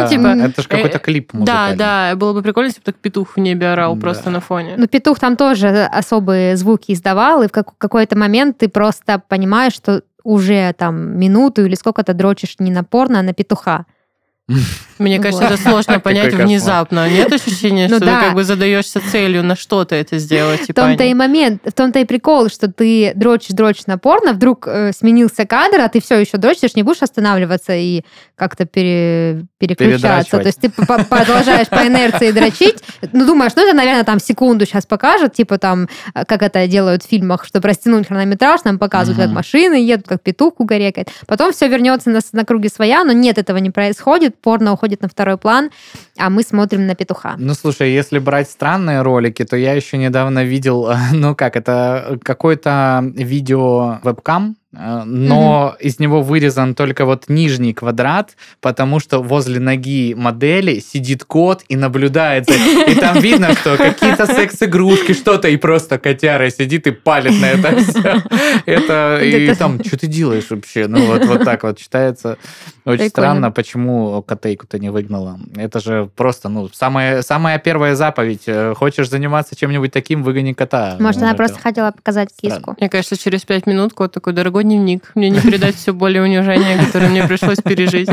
типа 0.10 0.28
это 0.28 0.62
же 0.62 0.68
какой-то 0.68 0.98
э, 0.98 1.00
клип 1.00 1.32
Да, 1.34 1.74
да, 1.76 2.16
было 2.16 2.34
бы 2.34 2.42
прикольно, 2.42 2.68
если 2.68 2.80
бы 2.80 2.86
так 2.86 2.96
петух 2.96 3.36
в 3.36 3.40
небе 3.40 3.68
орал 3.68 3.96
просто 3.96 4.30
на 4.30 4.40
фоне. 4.40 4.76
Ну, 4.78 4.88
петух 4.88 5.20
там 5.20 5.36
тоже 5.36 5.86
особые 5.86 6.58
звуки 6.58 6.92
издавал, 6.94 7.44
и 7.44 7.48
в 7.48 7.52
какой-то 7.52 8.18
момент 8.18 8.58
ты 8.58 8.70
просто 8.70 9.22
понимаешь, 9.28 9.74
что 9.74 10.02
уже 10.24 10.74
там 10.74 11.18
минуту 11.18 11.66
или 11.66 11.76
сколько-то 11.76 12.14
дрочишь 12.14 12.56
не 12.60 12.72
на 12.72 12.84
порно, 12.84 13.20
а 13.20 13.24
на 13.24 13.34
петуха. 13.34 13.86
Мне 14.98 15.19
кажется, 15.19 15.46
это 15.46 15.57
сложно 15.57 16.00
понять 16.00 16.34
внезапно. 16.34 17.10
Нет 17.10 17.31
ощущения, 17.31 17.88
ну 17.88 17.98
что 17.98 18.06
ты 18.06 18.12
как 18.12 18.33
бы 18.33 18.44
задаешься 18.44 19.00
целью 19.00 19.44
на 19.44 19.56
что-то 19.56 19.95
это 19.95 20.18
сделать? 20.18 20.62
В 20.62 20.68
типа, 20.68 20.81
том-то 20.81 21.04
и 21.06 21.14
момент, 21.14 21.62
в 21.66 21.71
том-то 21.71 22.00
и 22.00 22.06
прикол, 22.06 22.50
что 22.50 22.71
ты 22.71 23.14
дрочишь, 23.16 23.50
дрочишь 23.50 23.85
на 23.88 23.97
порно, 23.97 24.33
вдруг 24.33 24.68
э, 24.68 24.92
сменился 24.92 25.45
кадр, 25.45 25.80
а 25.81 25.90
ты 25.90 26.02
все 26.02 26.19
еще 26.19 26.38
дрочишь, 26.38 26.76
не 26.76 26.83
будешь 26.83 27.02
останавливаться 27.02 27.76
и 27.76 28.04
как-то 28.35 28.66
пере, 28.66 29.45
переключаться. 29.57 30.38
То 30.38 30.47
есть 30.47 30.59
ты 30.59 30.69
продолжаешь 30.69 31.68
по 31.68 31.85
инерции 31.88 32.31
дрочить, 32.31 32.78
ну 33.14 33.26
думаешь, 33.26 33.54
ну 33.56 33.66
это, 33.66 33.76
наверное, 33.76 34.04
там 34.04 34.19
секунду 34.19 34.66
сейчас 34.66 34.85
покажет, 34.85 35.33
типа 35.33 35.57
там, 35.57 35.88
э, 36.14 36.26
как 36.26 36.42
это 36.42 36.68
делают 36.68 37.04
в 37.04 37.07
фильмах, 37.07 37.45
чтобы 37.45 37.69
растянуть 37.69 38.07
хронометраж, 38.07 38.64
нам 38.64 38.80
показывают, 38.80 39.24
как 39.24 39.31
машины 39.31 39.76
едут, 39.76 40.07
как 40.07 40.21
петух 40.21 40.56
кугарекает. 40.56 41.09
Потом 41.28 41.54
все 41.54 41.68
вернется 41.68 42.09
на, 42.09 42.19
на 42.33 42.44
круги 42.44 42.69
своя, 42.69 43.04
но 43.04 43.12
нет, 43.12 43.38
этого 43.38 43.57
не 43.57 43.69
происходит 43.69 44.35
порно 44.42 44.74
уходит 44.74 45.02
на 45.02 45.08
второй 45.08 45.38
план, 45.38 45.69
а 46.18 46.30
мы 46.30 46.44
смотрим 46.44 46.88
на 46.88 46.96
петуха. 46.96 47.36
Ну, 47.38 47.54
слушай, 47.54 47.92
если 47.92 48.19
брать 48.19 48.50
странные 48.50 49.02
ролики, 49.02 49.44
то 49.46 49.56
я 49.58 49.74
еще 49.74 49.98
недавно 49.98 50.44
видел, 50.44 50.92
ну 51.14 51.36
как, 51.36 51.56
это 51.56 52.19
какой-то 52.24 53.04
видео 53.16 54.00
вебкам, 54.04 54.56
но 54.71 55.76
mm-hmm. 55.76 55.83
из 55.83 55.99
него 55.99 56.21
вырезан 56.21 56.76
только 56.76 57.06
вот 57.06 57.26
нижний 57.28 57.73
квадрат, 57.73 58.35
потому 58.61 58.99
что 58.99 59.19
возле 59.19 59.59
ноги 59.59 60.14
модели 60.14 60.80
сидит 60.80 61.23
кот 61.23 61.64
и 61.69 61.76
наблюдает 61.76 62.45
за... 62.47 62.54
И 62.54 62.94
там 62.94 63.19
видно, 63.21 63.54
что 63.54 63.78
какие-то 63.78 64.28
секс-игрушки, 64.28 65.14
что-то, 65.14 65.47
и 65.47 65.57
просто 65.57 65.97
котяра 65.97 66.52
сидит 66.52 66.85
и 66.85 66.92
палит 66.92 67.42
на 67.42 67.45
это 67.47 67.76
все. 67.80 68.23
Это, 68.66 69.19
и 69.23 69.54
там, 69.56 69.83
что 69.83 69.97
ты 69.97 70.07
делаешь 70.07 70.45
вообще? 70.49 70.88
Ну, 70.88 71.06
вот, 71.07 71.26
вот 71.26 71.44
так 71.44 71.64
вот 71.64 71.80
читается. 71.80 72.38
Очень 72.85 73.09
странно, 73.09 73.52
почему 73.52 74.21
котейку-то 74.21 74.78
не 74.78 74.90
выгнала. 74.90 75.40
Это 75.56 75.80
же 75.80 76.09
просто, 76.16 76.49
ну, 76.49 76.69
самая, 76.71 77.23
самая 77.23 77.57
первая 77.59 77.95
заповедь. 77.95 78.44
Э, 78.47 78.73
хочешь 78.76 79.09
заниматься 79.09 79.56
чем-нибудь 79.56 79.92
таким, 79.92 80.23
выгони 80.23 80.54
кота. 80.54 80.97
Может, 80.99 81.21
ну, 81.21 81.28
она 81.28 81.35
просто 81.35 81.59
хотела 81.59 81.92
показать 81.92 82.30
киску. 82.35 82.76
Мне 82.80 82.90
кажется, 82.90 83.18
через 83.18 83.44
пять 83.45 83.66
минут 83.66 83.94
кот 83.94 84.14
такой, 84.14 84.33
дорогой 84.33 84.58
его 84.59 84.61
дневник. 84.61 85.11
Мне 85.16 85.30
не 85.30 85.39
передать 85.39 85.75
все 85.75 85.94
более 85.94 86.21
унижения, 86.23 86.78
которое 86.85 87.09
мне 87.09 87.28
пришлось 87.28 87.59
пережить. 87.59 88.09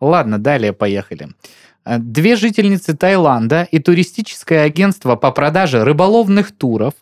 Ладно, 0.00 0.38
далее 0.38 0.72
поехали. 0.72 1.28
Э, 1.84 1.98
две 1.98 2.36
жительницы 2.36 2.96
Таиланда 2.96 3.66
и 3.70 3.78
туристическое 3.78 4.64
агентство 4.64 5.16
по 5.16 5.30
продаже 5.30 5.84
рыболовных 5.84 6.52
туров 6.52 6.94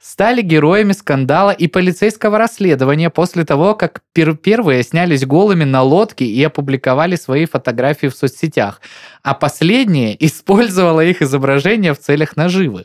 стали 0.00 0.42
героями 0.42 0.92
скандала 0.92 1.50
и 1.50 1.66
полицейского 1.66 2.36
расследования 2.36 3.08
после 3.08 3.44
того, 3.44 3.74
как 3.74 4.02
пер 4.12 4.36
первые 4.36 4.82
снялись 4.82 5.24
голыми 5.24 5.64
на 5.64 5.82
лодке 5.82 6.26
и 6.26 6.42
опубликовали 6.44 7.16
свои 7.16 7.46
фотографии 7.46 8.08
в 8.08 8.14
соцсетях, 8.14 8.80
а 9.22 9.34
последние 9.34 10.14
использовала 10.26 11.02
их 11.02 11.22
изображение 11.22 11.94
в 11.94 12.00
целях 12.00 12.36
наживы. 12.36 12.84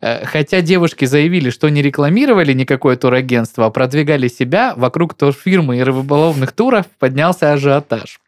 Э, 0.00 0.24
хотя 0.24 0.60
девушки 0.60 1.04
заявили, 1.04 1.50
что 1.50 1.68
не 1.68 1.82
рекламировали 1.82 2.52
никакое 2.52 2.96
турагентство, 2.96 3.66
а 3.66 3.70
продвигали 3.70 4.28
себя, 4.28 4.74
вокруг 4.76 5.14
турфирмы 5.14 5.78
и 5.78 5.82
рыболовных 5.82 6.52
туров 6.52 6.86
поднялся 6.98 7.52
ажиотаж. 7.52 8.20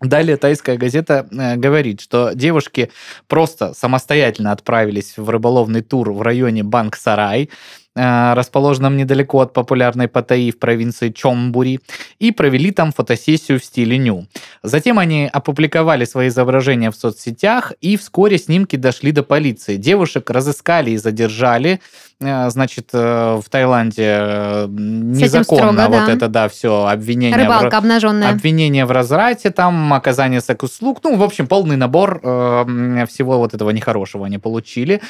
Далее 0.00 0.36
тайская 0.36 0.76
газета 0.76 1.28
э, 1.30 1.56
говорит, 1.56 2.00
что 2.00 2.32
девушки 2.32 2.90
просто 3.28 3.74
самостоятельно 3.74 4.52
отправились 4.52 5.18
в 5.18 5.28
рыболовный 5.28 5.82
тур 5.82 6.12
в 6.12 6.22
районе 6.22 6.62
Банк-Сарай, 6.62 7.50
расположенном 7.96 8.96
недалеко 8.96 9.40
от 9.40 9.52
популярной 9.52 10.06
Паттайи 10.06 10.52
в 10.52 10.58
провинции 10.58 11.10
Чомбури, 11.10 11.80
и 12.18 12.30
провели 12.30 12.70
там 12.70 12.92
фотосессию 12.92 13.58
в 13.58 13.64
стиле 13.64 13.98
ню. 13.98 14.26
Затем 14.62 14.98
они 14.98 15.28
опубликовали 15.32 16.04
свои 16.04 16.28
изображения 16.28 16.90
в 16.90 16.96
соцсетях, 16.96 17.72
и 17.80 17.96
вскоре 17.96 18.38
снимки 18.38 18.76
дошли 18.76 19.12
до 19.12 19.22
полиции. 19.22 19.76
Девушек 19.76 20.30
разыскали 20.30 20.92
и 20.92 20.96
задержали, 20.96 21.80
Э, 22.22 22.50
значит, 22.50 22.90
э, 22.92 23.40
в 23.42 23.48
Таиланде 23.48 24.04
э, 24.04 24.66
незаконно 24.68 25.72
строго, 25.72 25.88
вот 25.88 26.06
да. 26.06 26.12
это, 26.12 26.28
да, 26.28 26.48
все, 26.50 26.86
обвинение... 26.86 27.36
Рыбалка 27.36 27.76
в, 27.76 27.78
обнаженная. 27.78 28.30
Обвинение 28.30 28.84
в 28.84 28.90
разврате, 28.90 29.50
там, 29.50 29.94
оказание 29.94 30.42
секс-услуг, 30.42 31.00
ну, 31.02 31.16
в 31.16 31.22
общем, 31.22 31.46
полный 31.46 31.76
набор 31.76 32.20
э, 32.22 33.06
всего 33.08 33.38
вот 33.38 33.54
этого 33.54 33.70
нехорошего 33.70 34.26
они 34.26 34.36
получили. 34.36 35.00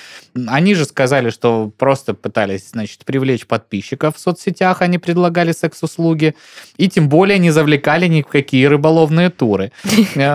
Они 0.47 0.75
же 0.75 0.85
сказали, 0.85 1.31
что 1.31 1.73
просто 1.77 2.15
пытались, 2.15 2.70
значит, 2.71 3.05
привлечь 3.05 3.47
подписчиков 3.47 4.17
в 4.17 4.19
соцсетях, 4.19 4.83
они 4.83 4.99
предлагали 4.99 5.53
секс-услуги, 5.53 6.35
и 6.77 6.89
тем 6.89 7.09
более 7.09 7.39
не 7.39 7.51
завлекали 7.51 8.07
ни 8.07 8.23
в 8.23 8.27
какие 8.27 8.67
рыболовные 8.67 9.31
туры. 9.31 9.73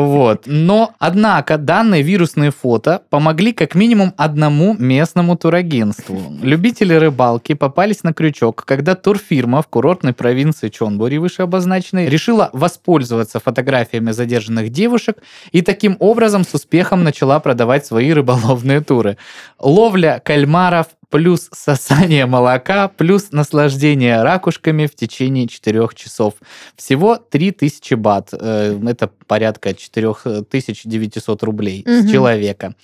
Вот. 0.00 0.42
Но, 0.46 0.94
однако, 0.98 1.58
данные 1.58 2.02
вирусные 2.02 2.50
фото 2.50 3.02
помогли 3.10 3.52
как 3.52 3.74
минимум 3.74 4.12
одному 4.16 4.74
местному 4.78 5.36
турагентству 5.36 6.20
любители 6.42 6.94
рыбалки 6.94 7.54
попались 7.54 8.02
на 8.02 8.12
крючок, 8.12 8.64
когда 8.66 8.94
турфирма 8.94 9.62
в 9.62 9.68
курортной 9.68 10.12
провинции 10.12 10.68
Чонбури, 10.68 11.18
выше 11.18 11.42
обозначенной, 11.42 12.08
решила 12.08 12.50
воспользоваться 12.52 13.40
фотографиями 13.40 14.10
задержанных 14.10 14.70
девушек 14.70 15.18
и 15.52 15.62
таким 15.62 15.96
образом 16.00 16.44
с 16.44 16.54
успехом 16.54 17.04
начала 17.04 17.40
продавать 17.40 17.86
свои 17.86 18.12
рыболовные 18.12 18.80
туры. 18.80 19.16
Ловля 19.58 20.20
кальмаров 20.24 20.86
плюс 21.10 21.48
сосание 21.52 22.26
молока, 22.26 22.88
плюс 22.88 23.32
наслаждение 23.32 24.22
ракушками 24.22 24.86
в 24.86 24.94
течение 24.94 25.46
4 25.46 25.88
часов. 25.94 26.34
Всего 26.76 27.16
3000 27.16 27.94
бат. 27.94 28.30
Э, 28.32 28.80
это 28.86 29.10
порядка 29.30 29.74
4900 29.74 31.42
рублей 31.44 31.84
угу. 31.86 32.02
с 32.02 32.10
человека. 32.10 32.74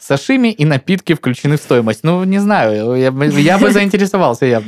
Сашими 0.00 0.48
и 0.48 0.64
напитки 0.64 1.14
включены 1.14 1.56
в 1.56 1.60
стоимость. 1.60 2.02
Ну, 2.02 2.24
не 2.24 2.40
знаю, 2.40 2.96
я, 2.96 3.12
я 3.38 3.58
бы 3.58 3.70
заинтересовался. 3.70 4.46
Я. 4.46 4.64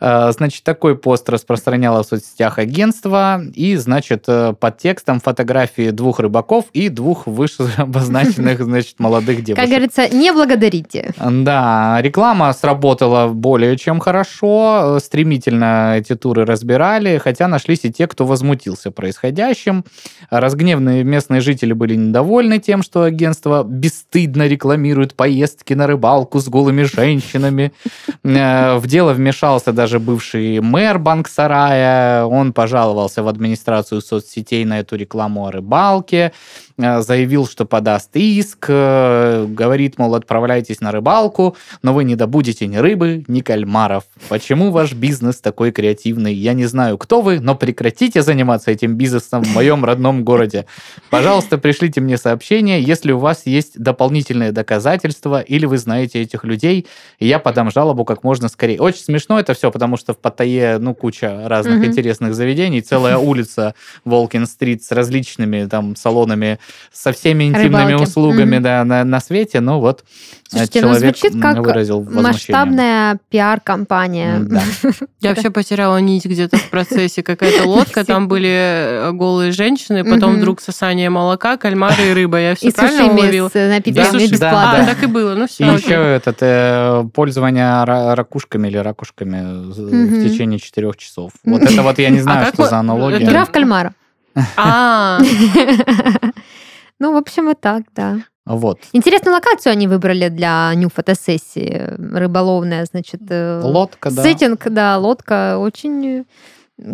Э, 0.00 0.32
значит, 0.32 0.64
такой 0.64 0.96
пост 0.96 1.28
распространяло 1.28 2.02
в 2.02 2.06
соцсетях 2.06 2.58
агентство, 2.58 3.42
и, 3.54 3.76
значит, 3.76 4.24
э, 4.28 4.54
под 4.58 4.78
текстом 4.78 5.20
фотографии 5.20 5.90
двух 5.90 6.18
рыбаков 6.18 6.64
и 6.72 6.88
двух 6.88 7.26
выше 7.26 7.68
обозначенных, 7.76 8.60
значит, 8.64 8.98
молодых 8.98 9.44
девушек. 9.44 9.62
Как 9.62 9.68
говорится, 9.68 10.08
не 10.08 10.32
благодарите. 10.32 11.12
Да, 11.18 11.98
реклама 12.00 12.54
сработала 12.54 13.28
более 13.28 13.76
чем 13.76 14.00
хорошо. 14.00 14.98
Стремительно 14.98 15.96
эти 15.98 16.14
туры 16.14 16.46
разбирали, 16.46 17.18
хотя 17.18 17.48
нашлись 17.48 17.80
и 17.82 17.92
те, 17.92 18.06
кто 18.06 18.24
возмутился 18.24 18.90
происходящим. 18.90 19.84
Разгневанные 20.70 21.02
местные 21.02 21.40
жители 21.40 21.72
были 21.72 21.96
недовольны 21.96 22.60
тем, 22.60 22.84
что 22.84 23.02
агентство 23.02 23.64
бесстыдно 23.64 24.46
рекламирует 24.46 25.14
поездки 25.14 25.74
на 25.74 25.88
рыбалку 25.88 26.38
с 26.38 26.48
голыми 26.48 26.84
женщинами. 26.84 27.72
Э, 28.22 28.76
в 28.76 28.86
дело 28.86 29.12
вмешался 29.12 29.72
даже 29.72 29.98
бывший 29.98 30.60
мэр 30.60 31.00
Банк-Сарая. 31.00 32.24
Он 32.24 32.52
пожаловался 32.52 33.24
в 33.24 33.28
администрацию 33.28 34.00
соцсетей 34.00 34.64
на 34.64 34.78
эту 34.78 34.94
рекламу 34.94 35.46
о 35.46 35.50
рыбалке. 35.50 36.32
Э, 36.82 37.02
заявил, 37.02 37.46
что 37.46 37.64
подаст 37.64 38.10
иск, 38.14 38.66
э, 38.68 39.46
говорит, 39.48 39.98
мол, 39.98 40.14
отправляйтесь 40.14 40.80
на 40.80 40.92
рыбалку, 40.92 41.56
но 41.82 41.92
вы 41.92 42.04
не 42.04 42.16
добудете 42.16 42.66
ни 42.66 42.76
рыбы, 42.76 43.24
ни 43.28 43.40
кальмаров. 43.40 44.04
Почему 44.28 44.70
ваш 44.70 44.92
бизнес 44.92 45.40
такой 45.40 45.72
креативный? 45.72 46.34
Я 46.34 46.52
не 46.54 46.66
знаю, 46.66 46.98
кто 46.98 47.20
вы, 47.20 47.40
но 47.40 47.54
прекратите 47.54 48.22
заниматься 48.22 48.70
этим 48.70 48.94
бизнесом 48.94 49.42
в 49.42 49.54
моем 49.54 49.84
родном 49.84 50.24
городе. 50.24 50.66
Пожалуйста, 51.10 51.58
пришлите 51.58 52.00
мне 52.00 52.16
сообщение, 52.16 52.82
если 52.82 53.12
у 53.12 53.18
вас 53.18 53.46
есть 53.46 53.78
дополнительные 53.78 54.52
доказательства 54.52 55.40
или 55.40 55.66
вы 55.66 55.78
знаете 55.78 56.20
этих 56.20 56.44
людей, 56.44 56.86
и 57.18 57.26
я 57.26 57.38
подам 57.38 57.70
жалобу 57.70 58.04
как 58.04 58.24
можно 58.24 58.48
скорее. 58.48 58.80
Очень 58.80 59.04
смешно 59.04 59.38
это 59.38 59.54
все, 59.54 59.70
потому 59.70 59.96
что 59.96 60.14
в 60.14 60.18
Паттайе, 60.18 60.78
ну, 60.78 60.94
куча 60.94 61.48
разных 61.48 61.82
mm-hmm. 61.82 61.86
интересных 61.86 62.34
заведений, 62.34 62.80
целая 62.80 63.18
улица 63.18 63.74
Волкин-стрит 64.04 64.82
с 64.82 64.92
различными 64.92 65.66
там 65.66 65.96
салонами 65.96 66.58
со 66.92 67.12
всеми 67.12 67.44
интимными 67.44 67.92
Рыбалки. 67.92 68.02
услугами 68.02 68.56
mm-hmm. 68.56 68.60
да, 68.60 68.84
на, 68.84 69.04
на 69.04 69.20
свете, 69.20 69.60
но 69.60 69.80
вот 69.80 70.04
Слушайте, 70.50 70.80
ну, 70.80 70.88
человек 70.88 71.02
ну, 71.02 71.20
звучит 71.20 71.40
как 71.40 71.58
выразил 71.58 72.02
масштабная 72.02 73.18
пиар-компания. 73.28 74.40
Да. 74.40 74.62
Я 75.20 75.30
вообще 75.30 75.50
потеряла 75.50 75.98
нить 75.98 76.24
где-то 76.24 76.56
в 76.56 76.70
процессе. 76.70 77.22
Какая-то 77.22 77.64
лодка, 77.68 78.04
там 78.04 78.26
были 78.26 78.48
э, 78.50 79.12
голые 79.12 79.52
женщины, 79.52 80.04
потом 80.04 80.38
вдруг 80.38 80.60
сосание 80.60 81.08
молока, 81.08 81.56
кальмары 81.56 82.10
и 82.10 82.12
рыба. 82.12 82.40
Я 82.40 82.56
все 82.56 82.72
правильно 82.72 83.12
уловила? 83.12 83.48
с 83.48 83.54
напитками 83.54 84.26
бесплатно. 84.26 84.82
А, 84.82 84.86
так 84.86 85.02
и 85.04 85.06
было. 85.06 85.34
Ну 85.34 85.46
все. 85.46 85.64
И 85.64 85.76
еще 85.76 85.94
этот 85.94 86.38
э, 86.40 87.04
пользование 87.14 87.84
ракушками 87.84 88.66
или 88.66 88.78
ракушками 88.78 89.70
в 89.70 90.28
течение 90.28 90.58
четырех 90.58 90.96
часов. 90.96 91.30
Вот 91.44 91.62
это 91.62 91.82
вот 91.82 91.98
я 92.00 92.10
не 92.10 92.18
а 92.18 92.22
знаю, 92.22 92.52
что 92.52 92.66
за 92.66 92.78
аналогия. 92.78 93.22
Игра 93.22 93.44
в 93.44 93.52
кальмара. 93.52 93.94
А. 94.56 95.20
Ну, 97.00 97.14
в 97.14 97.16
общем, 97.16 97.46
вот 97.46 97.60
так, 97.60 97.84
да. 97.94 98.18
Вот. 98.46 98.78
Интересную 98.92 99.34
локацию 99.34 99.72
они 99.72 99.86
выбрали 99.86 100.28
для 100.28 100.72
нью-фотосессии. 100.74 101.94
Рыболовная, 101.98 102.84
значит. 102.84 103.22
Э, 103.28 103.60
лодка, 103.62 104.10
да. 104.10 104.22
Сеттинг, 104.22 104.68
да, 104.68 104.98
лодка 104.98 105.58
очень 105.58 106.26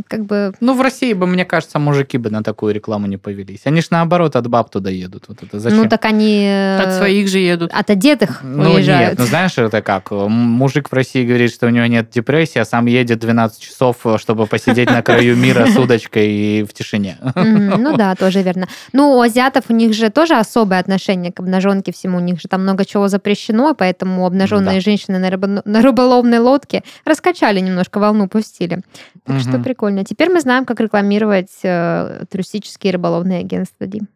как 0.08 0.24
бы... 0.24 0.52
Ну, 0.60 0.74
в 0.74 0.80
России 0.80 1.12
бы, 1.12 1.26
мне 1.26 1.44
кажется, 1.44 1.78
мужики 1.78 2.18
бы 2.18 2.30
на 2.30 2.42
такую 2.42 2.74
рекламу 2.74 3.06
не 3.06 3.16
повелись. 3.16 3.62
Они 3.64 3.80
ж 3.80 3.88
наоборот 3.90 4.36
от 4.36 4.46
баб 4.48 4.70
туда 4.70 4.90
едут. 4.90 5.24
Вот 5.28 5.42
это 5.42 5.58
зачем? 5.60 5.82
Ну, 5.82 5.88
так 5.88 6.04
они... 6.04 6.44
Э, 6.44 6.82
от 6.82 6.94
своих 6.94 7.28
же 7.28 7.38
едут. 7.38 7.72
От 7.72 7.90
одетых 7.90 8.40
Ну, 8.42 8.72
уезжают. 8.72 9.10
нет, 9.10 9.18
ну, 9.18 9.26
знаешь, 9.26 9.56
это 9.58 9.82
как? 9.82 10.10
Мужик 10.10 10.90
в 10.90 10.92
России 10.92 11.26
говорит, 11.26 11.52
что 11.52 11.66
у 11.66 11.70
него 11.70 11.86
нет 11.86 12.10
депрессии, 12.10 12.58
а 12.58 12.64
сам 12.64 12.86
едет 12.86 13.18
12 13.18 13.60
часов, 13.60 13.96
чтобы 14.18 14.46
посидеть 14.46 14.90
на 14.90 15.02
краю 15.02 15.36
мира 15.36 15.66
с 15.66 15.76
удочкой 15.76 16.28
и 16.30 16.62
в 16.64 16.72
тишине. 16.72 17.18
Ну 17.34 17.96
да, 17.96 18.14
тоже 18.14 18.42
верно. 18.42 18.68
Ну, 18.92 19.16
у 19.16 19.20
азиатов 19.20 19.64
у 19.68 19.72
них 19.72 19.94
же 19.94 20.10
тоже 20.10 20.34
особое 20.34 20.78
отношение 20.78 21.32
к 21.32 21.40
обнаженке 21.40 21.92
всему. 21.92 22.18
У 22.18 22.20
них 22.20 22.40
же 22.40 22.48
там 22.48 22.62
много 22.62 22.84
чего 22.84 23.08
запрещено, 23.08 23.74
поэтому 23.74 24.26
обнаженные 24.26 24.80
женщины 24.80 25.18
на 25.18 25.82
рыболовной 25.82 26.38
лодке 26.38 26.82
раскачали 27.04 27.60
немножко, 27.60 27.98
волну 27.98 28.28
пустили. 28.28 28.82
Так 29.24 29.40
что 29.40 29.58
прикольно. 29.76 30.04
Теперь 30.04 30.30
мы 30.30 30.40
знаем, 30.40 30.64
как 30.64 30.80
рекламировать 30.80 31.50
э, 31.62 32.24
туристические 32.30 32.94
рыболовные 32.94 33.40
агентства, 33.40 33.86
Дим. 33.86 34.08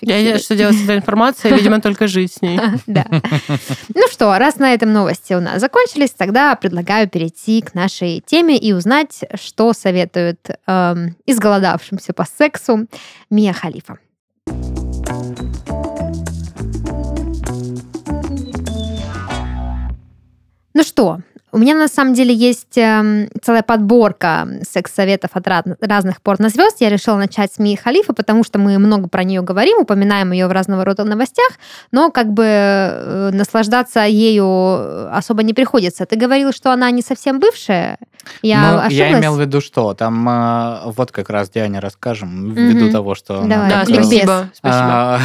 Я 0.00 0.20
знаю, 0.22 0.38
что 0.38 0.56
делать 0.56 0.76
с 0.76 0.84
этой 0.84 0.96
информацией, 0.96 1.54
видимо, 1.58 1.80
только 1.82 2.06
жить 2.06 2.32
с 2.32 2.42
ней. 2.42 2.58
Да. 2.86 3.04
Ну 3.94 4.02
что, 4.10 4.36
раз 4.38 4.56
на 4.56 4.72
этом 4.72 4.92
новости 4.92 5.34
у 5.34 5.40
нас 5.40 5.60
закончились, 5.60 6.10
тогда 6.10 6.56
предлагаю 6.56 7.08
перейти 7.08 7.60
к 7.60 7.74
нашей 7.74 8.22
теме 8.24 8.56
и 8.56 8.72
узнать, 8.72 9.20
что 9.34 9.74
советует 9.74 10.48
эм, 10.66 11.16
изголодавшимся 11.26 12.14
по 12.14 12.24
сексу 12.24 12.86
Мия 13.28 13.52
Халифа. 13.52 13.98
Ну 20.74 20.82
что, 20.82 21.20
У 21.56 21.58
меня 21.58 21.74
на 21.74 21.88
самом 21.88 22.12
деле 22.12 22.34
есть 22.34 22.76
э, 22.76 23.30
целая 23.40 23.62
подборка 23.62 24.46
секс-советов 24.70 25.30
от 25.32 25.48
раз, 25.48 25.64
разных 25.80 26.20
порнозвезд. 26.20 26.82
Я 26.82 26.90
решила 26.90 27.16
начать 27.16 27.50
с 27.50 27.58
Мии 27.58 27.76
Халифа, 27.76 28.12
потому 28.12 28.44
что 28.44 28.58
мы 28.58 28.78
много 28.78 29.08
про 29.08 29.24
нее 29.24 29.40
говорим, 29.40 29.78
упоминаем 29.78 30.32
ее 30.32 30.48
в 30.48 30.52
разного 30.52 30.84
рода 30.84 31.04
новостях, 31.04 31.48
но 31.92 32.10
как 32.10 32.30
бы 32.30 32.44
э, 32.44 33.30
наслаждаться 33.32 34.00
ею 34.00 35.16
особо 35.16 35.42
не 35.44 35.54
приходится. 35.54 36.04
Ты 36.04 36.16
говорил, 36.16 36.52
что 36.52 36.72
она 36.72 36.90
не 36.90 37.00
совсем 37.00 37.40
бывшая. 37.40 37.96
Я 38.42 38.72
ну, 38.72 38.78
ошиблась? 38.78 38.92
Я 38.92 39.18
имел 39.18 39.36
в 39.36 39.40
виду, 39.40 39.60
что 39.62 39.94
там 39.94 40.28
э, 40.28 40.80
вот 40.94 41.10
как 41.10 41.30
раз 41.30 41.48
Диане 41.48 41.78
расскажем, 41.78 42.52
ввиду 42.52 42.84
Мгм. 42.84 42.92
того, 42.92 43.14
что 43.14 43.40
она 43.40 43.48
Давай, 43.48 43.70
Да, 43.70 43.80
раз, 43.80 43.88
ликбез. 43.88 44.30
спасибо. 44.52 45.20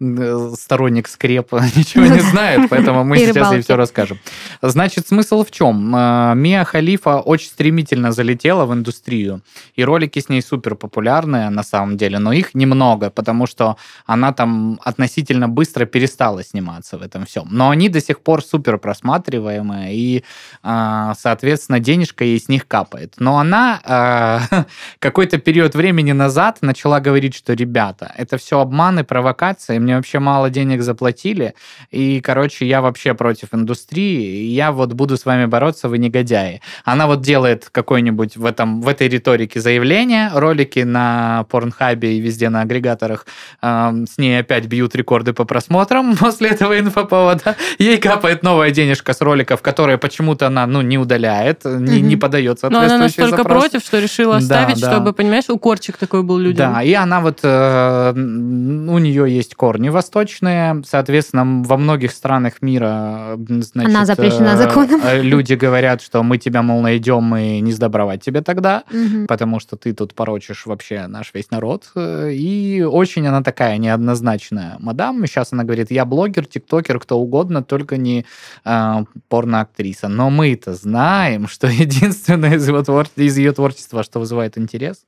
сторонник 0.56 1.08
скрепа 1.08 1.62
ничего 1.76 2.06
не 2.06 2.20
знает, 2.30 2.68
поэтому 2.68 3.04
мы 3.04 3.16
сейчас 3.16 3.52
ей 3.52 3.62
все 3.62 3.76
расскажем. 3.76 4.18
Значит, 4.60 5.08
смысл 5.08 5.29
в 5.38 5.50
чем? 5.50 5.94
А, 5.96 6.34
Мия 6.34 6.64
Халифа 6.64 7.20
очень 7.20 7.48
стремительно 7.48 8.12
залетела 8.12 8.66
в 8.66 8.72
индустрию, 8.72 9.42
и 9.76 9.84
ролики 9.84 10.18
с 10.18 10.28
ней 10.28 10.42
супер 10.42 10.74
популярные 10.74 11.50
на 11.50 11.62
самом 11.62 11.96
деле, 11.96 12.18
но 12.18 12.32
их 12.32 12.54
немного, 12.54 13.10
потому 13.10 13.46
что 13.46 13.76
она 14.06 14.32
там 14.32 14.80
относительно 14.84 15.48
быстро 15.48 15.86
перестала 15.86 16.42
сниматься 16.42 16.98
в 16.98 17.02
этом 17.02 17.24
всем. 17.24 17.48
Но 17.50 17.70
они 17.70 17.88
до 17.88 18.00
сих 18.00 18.20
пор 18.20 18.42
супер 18.42 18.78
просматриваемые, 18.78 19.94
и, 19.94 20.24
а, 20.62 21.14
соответственно, 21.14 21.80
денежка 21.80 22.24
ей 22.24 22.40
с 22.40 22.48
них 22.48 22.66
капает. 22.66 23.14
Но 23.18 23.38
она 23.38 23.80
а, 23.84 24.40
какой-то 24.98 25.38
период 25.38 25.74
времени 25.74 26.12
назад 26.12 26.58
начала 26.62 27.00
говорить, 27.00 27.34
что, 27.34 27.52
ребята, 27.54 28.12
это 28.16 28.36
все 28.36 28.60
обманы, 28.60 29.04
провокации, 29.04 29.78
мне 29.78 29.96
вообще 29.96 30.18
мало 30.18 30.50
денег 30.50 30.82
заплатили, 30.82 31.54
и, 31.90 32.20
короче, 32.20 32.66
я 32.66 32.80
вообще 32.80 33.14
против 33.14 33.54
индустрии, 33.54 34.44
и 34.44 34.46
я 34.46 34.72
вот 34.72 34.92
буду 34.92 35.19
с 35.20 35.26
вами 35.26 35.46
бороться, 35.46 35.88
вы 35.88 35.98
негодяи. 35.98 36.60
Она 36.84 37.06
вот 37.06 37.20
делает 37.20 37.68
какой-нибудь 37.70 38.36
в, 38.36 38.44
этом, 38.44 38.80
в 38.82 38.88
этой 38.88 39.08
риторике 39.08 39.60
заявление, 39.60 40.30
ролики 40.34 40.80
на 40.80 41.44
Порнхабе 41.50 42.14
и 42.16 42.20
везде 42.20 42.48
на 42.48 42.62
агрегаторах 42.62 43.26
эм, 43.62 44.06
с 44.06 44.18
ней 44.18 44.40
опять 44.40 44.66
бьют 44.66 44.94
рекорды 44.94 45.32
по 45.32 45.44
просмотрам 45.44 46.16
после 46.20 46.50
этого 46.50 46.78
инфоповода. 46.78 47.56
Ей 47.78 47.98
капает 47.98 48.42
новая 48.42 48.70
денежка 48.70 49.12
с 49.12 49.20
роликов, 49.20 49.62
которые 49.62 49.98
почему-то 49.98 50.46
она 50.46 50.66
ну, 50.66 50.80
не 50.80 50.98
удаляет, 50.98 51.64
не, 51.64 52.00
не 52.00 52.16
подает 52.16 52.58
Но 52.62 52.80
она 52.80 52.98
настолько 52.98 53.36
запросы. 53.38 53.70
против, 53.70 53.82
что 53.86 53.98
решила 54.00 54.34
Да, 54.34 54.38
оставить, 54.38 54.80
да. 54.80 54.90
чтобы, 54.90 55.12
понимаешь, 55.12 55.48
укорчик 55.48 55.96
такой 55.96 56.22
был 56.22 56.38
людям. 56.38 56.72
Да, 56.72 56.82
и 56.82 56.92
она 56.94 57.20
вот, 57.20 57.40
э, 57.42 58.12
у 58.14 58.98
нее 58.98 59.34
есть 59.34 59.54
корни 59.54 59.88
восточные, 59.88 60.82
соответственно, 60.86 61.62
во 61.64 61.76
многих 61.76 62.12
странах 62.12 62.54
мира, 62.60 63.36
значит, 63.36 63.90
Она 63.94 64.04
запрещена 64.04 64.50
э, 64.50 64.56
законом. 64.56 64.99
э, 65.04 65.22
люди 65.22 65.54
говорят, 65.54 66.00
что 66.02 66.22
мы 66.22 66.38
тебя, 66.38 66.62
мол, 66.62 66.80
найдем 66.82 67.34
и 67.36 67.60
не 67.60 67.72
сдобровать 67.72 68.22
тебе 68.22 68.40
тогда, 68.42 68.84
потому 69.28 69.60
что 69.60 69.76
ты 69.76 69.92
тут 69.92 70.14
порочишь 70.14 70.66
вообще 70.66 71.06
наш 71.06 71.32
весь 71.34 71.50
народ. 71.50 71.90
Э, 71.94 72.30
И 72.32 72.82
очень 72.82 73.26
она 73.26 73.42
такая 73.42 73.78
неоднозначная 73.78 74.76
мадам. 74.78 75.24
Сейчас 75.26 75.52
она 75.52 75.64
говорит, 75.64 75.90
я 75.90 76.04
блогер, 76.04 76.46
тиктокер, 76.46 76.98
кто 77.00 77.18
угодно, 77.18 77.62
только 77.62 77.96
не 77.96 78.24
э, 78.64 78.94
порноактриса. 79.28 80.08
Но 80.08 80.30
мы-то 80.30 80.74
знаем, 80.74 81.48
что 81.48 81.66
единственное 81.84 82.56
из, 82.56 82.66
его 82.68 82.80
твор- 82.82 83.08
из 83.16 83.36
ее 83.38 83.52
творчества, 83.52 84.02
что 84.02 84.18
вызывает 84.20 84.58
интерес, 84.58 85.04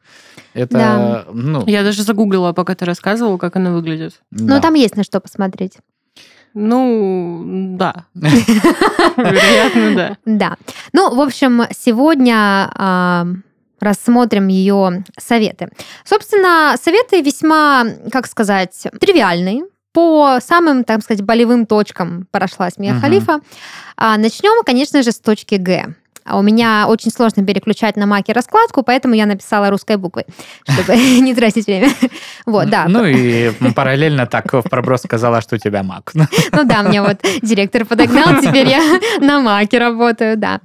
это, 0.55 0.73
Да. 0.79 1.25
ну, 1.33 1.65
Я 1.67 1.83
даже 1.83 2.03
загуглила, 2.03 2.53
пока 2.53 2.75
ты 2.75 2.85
рассказывал, 2.85 3.39
как 3.39 3.57
она 3.57 3.73
выглядит. 3.73 4.21
да. 4.31 4.55
Ну, 4.57 4.61
там 4.61 4.75
есть 4.75 4.97
на 4.97 5.05
что 5.05 5.21
посмотреть. 5.21 5.79
Ну, 6.55 7.43
да. 7.77 8.05
Вероятно, 8.15 9.95
да. 9.95 10.17
Да. 10.25 10.57
Ну, 10.93 11.15
в 11.15 11.21
общем, 11.21 11.63
сегодня 11.71 12.71
а, 12.75 13.27
рассмотрим 13.81 14.49
ее 14.49 15.05
советы. 15.19 15.69
Собственно, 16.05 16.77
советы 16.81 17.21
весьма, 17.21 17.85
как 18.11 18.27
сказать, 18.27 18.87
тривиальные. 19.01 19.65
По 19.93 20.39
самым, 20.41 20.85
так 20.85 21.03
сказать, 21.03 21.23
болевым 21.23 21.67
точкам 21.67 22.27
прошлась 22.31 22.79
Мия. 22.79 22.95
Халифа. 23.01 23.41
А, 23.97 24.17
начнем, 24.17 24.63
конечно 24.65 25.03
же, 25.03 25.13
с 25.13 25.19
точки 25.21 25.57
Г. 25.57 25.95
А 26.25 26.39
У 26.39 26.43
меня 26.43 26.87
очень 26.89 27.11
сложно 27.11 27.45
переключать 27.45 27.97
на 27.97 28.07
маке 28.07 28.33
раскладку, 28.33 28.83
поэтому 28.83 29.15
я 29.15 29.27
написала 29.27 29.71
русской 29.71 29.97
буквой, 29.97 30.25
чтобы 30.69 30.97
не 31.21 31.35
тратить 31.35 31.67
время. 31.67 31.91
Вот, 32.47 32.71
да. 32.71 32.87
Ну 32.89 33.05
и 33.05 33.51
параллельно 33.75 34.27
так 34.27 34.53
в 34.53 34.63
проброс 34.63 35.03
сказала, 35.03 35.41
что 35.41 35.57
у 35.57 35.59
тебя 35.59 35.83
маг. 35.83 36.13
Ну 36.15 36.65
да, 36.65 36.83
мне 36.83 37.03
вот 37.03 37.19
директор 37.43 37.85
подогнал, 37.85 38.41
теперь 38.43 38.69
я 38.69 39.01
на 39.21 39.41
маке 39.41 39.79
работаю, 39.79 40.37
да. 40.37 40.61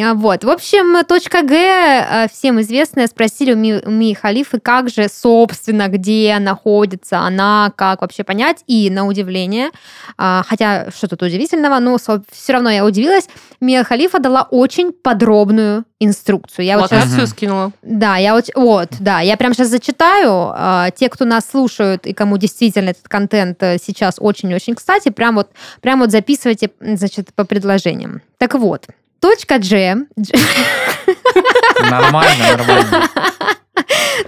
А, 0.00 0.14
Вот, 0.14 0.44
в 0.44 0.50
общем, 0.50 1.04
точка 1.04 1.42
Г, 1.42 1.54
э, 1.54 2.28
всем 2.32 2.60
известная, 2.60 3.06
спросили 3.06 3.52
у 3.52 3.90
Ми, 3.90 4.14
Халифы, 4.14 4.58
как 4.60 4.88
же, 4.88 5.08
собственно, 5.08 5.88
где 5.88 6.38
находится 6.38 7.18
она, 7.18 7.72
как 7.76 8.00
вообще 8.00 8.24
понять, 8.24 8.62
и 8.66 8.90
на 8.90 9.06
удивление, 9.06 9.70
а, 10.16 10.42
хотя 10.46 10.90
что 10.90 11.08
тут 11.08 11.22
удивительного, 11.22 11.78
но 11.78 11.98
все 11.98 12.52
равно 12.52 12.70
я 12.70 12.84
удивилась, 12.84 13.28
Мия 13.60 13.84
Халифа 13.84 14.18
дала 14.18 14.46
очень 14.50 14.93
подробную 15.02 15.84
инструкцию. 16.00 16.64
Я 16.64 16.78
вот 16.78 16.88
сейчас 16.90 17.00
Локацию 17.04 17.22
Мгм. 17.22 17.26
скинула. 17.30 17.72
да, 17.82 18.16
я 18.16 18.34
вот, 18.34 18.46
вот, 18.54 18.88
да, 19.00 19.20
я 19.20 19.36
прямо 19.36 19.54
сейчас 19.54 19.68
зачитаю. 19.68 20.52
А, 20.54 20.90
Те, 20.90 21.08
кто 21.08 21.24
нас 21.24 21.48
слушают 21.50 22.06
и 22.06 22.12
кому 22.12 22.36
действительно 22.38 22.90
этот 22.90 23.08
контент 23.08 23.62
э, 23.62 23.78
сейчас 23.84 24.16
очень-очень 24.18 24.74
кстати, 24.74 25.08
прям 25.10 25.34
вот, 25.36 25.50
прям 25.80 26.00
вот 26.00 26.10
записывайте, 26.10 26.70
значит, 26.80 27.34
по 27.34 27.44
предложениям. 27.44 28.22
Так 28.38 28.54
вот, 28.54 28.86
точка 29.20 29.58
G, 29.58 29.96
G- 30.16 30.32
Нормально, 31.90 32.56
нормально. 32.56 33.08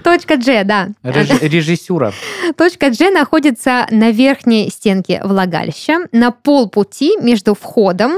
точка 0.03 0.37
G, 0.37 0.65
да, 0.65 0.89
Реж- 1.03 1.39
Режиссура. 1.49 2.13
точка 2.57 2.91
G 2.91 3.11
находится 3.11 3.87
на 3.91 4.11
верхней 4.11 4.71
стенке 4.71 5.21
влагалища, 5.25 6.07
на 6.13 6.31
полпути 6.31 7.17
между 7.21 7.55
входом 7.55 8.13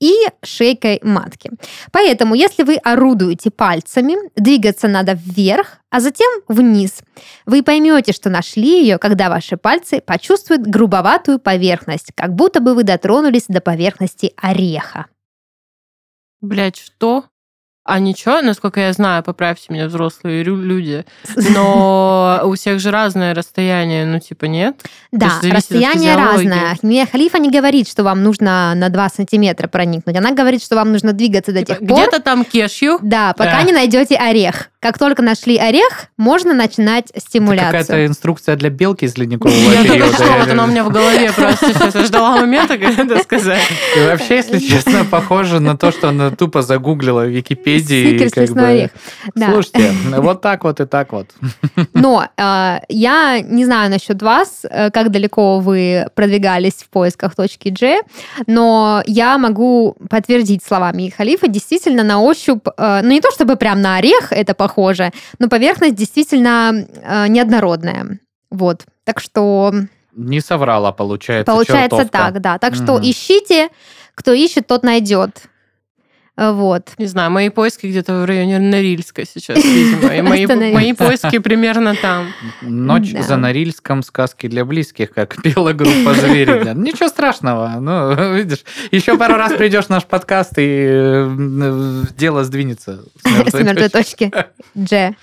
и 0.00 0.12
шейкой 0.42 1.00
матки. 1.02 1.50
Поэтому, 1.92 2.34
если 2.34 2.62
вы 2.62 2.76
орудуете 2.76 3.50
пальцами, 3.50 4.16
двигаться 4.36 4.88
надо 4.88 5.12
вверх, 5.12 5.78
а 5.90 6.00
затем 6.00 6.28
вниз. 6.48 7.00
Вы 7.46 7.62
поймете, 7.62 8.12
что 8.12 8.30
нашли 8.30 8.82
ее, 8.82 8.98
когда 8.98 9.28
ваши 9.28 9.56
пальцы 9.56 10.00
почувствуют 10.00 10.62
грубоватую 10.62 11.38
поверхность, 11.38 12.12
как 12.14 12.34
будто 12.34 12.60
бы 12.60 12.74
вы 12.74 12.84
дотронулись 12.84 13.46
до 13.48 13.60
поверхности 13.60 14.32
ореха. 14.36 15.06
Блять, 16.40 16.76
что? 16.76 17.24
А 17.90 18.00
ничего, 18.00 18.42
насколько 18.42 18.80
я 18.80 18.92
знаю, 18.92 19.22
поправьте 19.22 19.72
меня, 19.72 19.86
взрослые 19.86 20.44
люди, 20.44 21.06
но 21.54 22.42
у 22.44 22.54
всех 22.54 22.80
же 22.80 22.90
разное 22.90 23.34
расстояние, 23.34 24.04
ну 24.04 24.20
типа 24.20 24.44
нет? 24.44 24.84
Да, 25.10 25.40
расстояние 25.42 26.14
разное. 26.14 26.76
Мия 26.82 27.06
Халифа 27.06 27.38
не 27.38 27.50
говорит, 27.50 27.88
что 27.88 28.04
вам 28.04 28.22
нужно 28.22 28.74
на 28.74 28.90
2 28.90 29.08
сантиметра 29.08 29.68
проникнуть. 29.68 30.16
Она 30.16 30.32
говорит, 30.32 30.62
что 30.62 30.76
вам 30.76 30.92
нужно 30.92 31.14
двигаться 31.14 31.52
до 31.52 31.60
Типа, 31.60 31.78
тех 31.78 31.88
пор, 31.88 31.98
Где-то 31.98 32.20
там 32.20 32.44
кешью. 32.44 32.98
Да, 33.00 33.32
пока 33.32 33.52
Да. 33.52 33.62
не 33.62 33.72
найдете 33.72 34.16
орех. 34.16 34.68
Как 34.80 34.96
только 34.96 35.22
нашли 35.22 35.56
орех, 35.56 36.06
можно 36.16 36.54
начинать 36.54 37.10
Это 37.10 37.20
стимуляцию. 37.20 37.66
какая-то 37.66 38.06
инструкция 38.06 38.54
для 38.54 38.70
белки 38.70 39.06
из 39.06 39.16
ледникового 39.16 39.56
Я 39.56 39.84
только 39.84 40.12
что, 40.12 40.32
вот 40.38 40.48
она 40.48 40.64
у 40.64 40.66
меня 40.68 40.84
в 40.84 40.90
голове 40.90 41.32
просто 41.32 41.72
сейчас. 41.72 42.06
Ждала 42.06 42.36
момента, 42.36 42.78
когда 42.78 43.02
это 43.02 43.18
сказать. 43.24 43.62
И 43.96 44.00
вообще, 44.06 44.36
если 44.36 44.60
честно, 44.60 45.04
похоже 45.04 45.58
на 45.58 45.76
то, 45.76 45.90
что 45.90 46.10
она 46.10 46.30
тупо 46.30 46.62
загуглила 46.62 47.24
в 47.24 47.28
Википедии. 47.28 48.10
Сникерс, 48.10 48.36
лесной 48.36 48.70
орех. 48.70 48.90
Слушайте, 49.36 49.92
вот 50.16 50.42
так 50.42 50.62
вот 50.62 50.78
и 50.78 50.86
так 50.86 51.12
вот. 51.12 51.28
Но 51.94 52.28
э, 52.36 52.78
я 52.88 53.40
не 53.40 53.64
знаю 53.64 53.90
насчет 53.90 54.22
вас, 54.22 54.60
э, 54.62 54.90
как 54.92 55.10
далеко 55.10 55.58
вы 55.58 56.06
продвигались 56.14 56.74
в 56.74 56.88
поисках 56.88 57.34
точки 57.34 57.68
G, 57.70 58.00
но 58.46 59.02
я 59.06 59.38
могу 59.38 59.96
подтвердить 60.08 60.62
словами 60.64 61.12
Халифа, 61.16 61.48
действительно 61.48 62.04
на 62.04 62.20
ощупь, 62.20 62.64
э, 62.76 63.00
ну 63.02 63.10
не 63.10 63.20
то 63.20 63.32
чтобы 63.32 63.56
прям 63.56 63.82
на 63.82 63.96
орех 63.96 64.28
это 64.30 64.54
похоже, 64.54 64.67
но 65.38 65.48
поверхность 65.48 65.94
действительно 65.94 66.72
э, 67.02 67.28
неоднородная. 67.28 68.20
Вот. 68.50 68.84
Так 69.04 69.20
что 69.20 69.72
Не 70.14 70.40
соврала, 70.40 70.92
получается, 70.92 71.50
получается 71.52 71.98
чертовка. 71.98 72.08
так, 72.32 72.40
да. 72.40 72.58
Так 72.58 72.74
что 72.74 72.94
Мгм. 72.94 73.02
ищите, 73.10 73.68
кто 74.14 74.32
ищет, 74.32 74.66
тот 74.66 74.82
найдет. 74.82 75.42
Вот. 76.38 76.90
Не 76.98 77.06
знаю, 77.06 77.32
мои 77.32 77.48
поиски 77.48 77.86
где-то 77.86 78.20
в 78.20 78.24
районе 78.24 78.60
Норильска 78.60 79.26
сейчас, 79.26 79.58
видимо. 79.58 80.14
И 80.14 80.22
мои, 80.22 80.46
мои 80.72 80.92
поиски 80.92 81.38
примерно 81.38 81.96
там. 81.96 82.28
Ночь 82.62 83.12
да. 83.12 83.22
за 83.22 83.36
Норильском, 83.36 84.04
сказки 84.04 84.46
для 84.46 84.64
близких, 84.64 85.10
как 85.10 85.42
пела 85.42 85.72
группа 85.72 86.14
«Звери». 86.14 86.74
Ничего 86.74 87.08
страшного. 87.08 87.78
Ну, 87.80 88.34
видишь, 88.36 88.64
еще 88.92 89.16
пару 89.16 89.34
раз 89.34 89.52
придешь 89.54 89.86
в 89.86 89.88
наш 89.88 90.04
подкаст, 90.04 90.52
и 90.58 90.86
э, 90.88 92.04
дело 92.16 92.44
сдвинется 92.44 93.00
с 93.24 93.54
мертвой 93.54 93.88
точки. 93.88 94.32
Дж. 94.76 95.14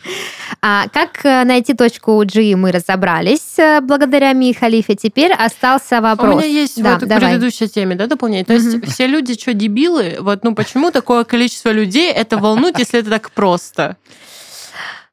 А 0.62 0.88
как 0.89 1.23
э, 1.23 1.43
найти 1.45 1.73
точку 1.73 2.21
G 2.25 2.56
мы 2.56 2.71
разобрались 2.71 3.58
э, 3.58 3.80
благодаря 3.82 4.34
Ми 4.34 4.54
Халифе. 4.54 4.95
Теперь 4.95 5.32
остался 5.32 6.01
вопрос. 6.01 6.36
У 6.36 6.38
меня 6.38 6.47
есть 6.47 6.82
да, 6.82 6.97
вот 6.97 7.08
давай. 7.08 7.17
к 7.17 7.23
предыдущей 7.25 7.67
теме, 7.67 7.95
да, 7.95 8.08
дополнение. 8.08 8.45
То 8.45 8.54
есть 8.54 8.86
все 8.86 9.08
люди 9.08 9.39
что, 9.39 9.54
дебилы? 9.54 10.17
Вот, 10.19 10.43
ну 10.43 10.54
почему 10.54 10.91
такое 11.06 11.24
количество 11.24 11.70
людей 11.70 12.12
это 12.12 12.38
волнует, 12.39 12.80
если 12.80 13.00
это 13.00 13.12
так 13.12 13.30
просто? 13.30 13.96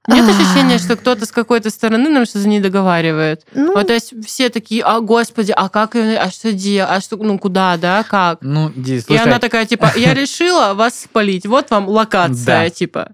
Нет 0.08 0.26
ощущения, 0.26 0.78
что 0.78 0.96
кто-то 0.96 1.26
с 1.26 1.30
какой-то 1.30 1.68
стороны 1.68 2.08
нам 2.08 2.24
что-то 2.24 2.48
не 2.48 2.60
договаривает. 2.60 3.42
Ну, 3.54 3.74
вот, 3.74 3.86
то 3.88 3.92
есть 3.92 4.14
все 4.26 4.48
такие, 4.48 4.82
а 4.82 5.00
господи, 5.00 5.52
а 5.54 5.68
как, 5.68 5.94
а 5.94 6.30
что 6.30 6.52
делать, 6.52 6.90
а 6.90 7.00
что, 7.00 7.18
ну 7.18 7.38
куда, 7.38 7.76
да, 7.76 8.02
как? 8.02 8.38
Ну, 8.40 8.72
Ди, 8.74 9.00
слушай... 9.00 9.20
И 9.20 9.28
она 9.28 9.38
такая, 9.38 9.66
типа, 9.66 9.92
я 9.94 10.14
решила 10.22 10.72
вас 10.74 11.02
спалить, 11.02 11.46
вот 11.46 11.70
вам 11.70 11.88
локация, 11.88 12.64
да. 12.64 12.70
типа. 12.70 13.12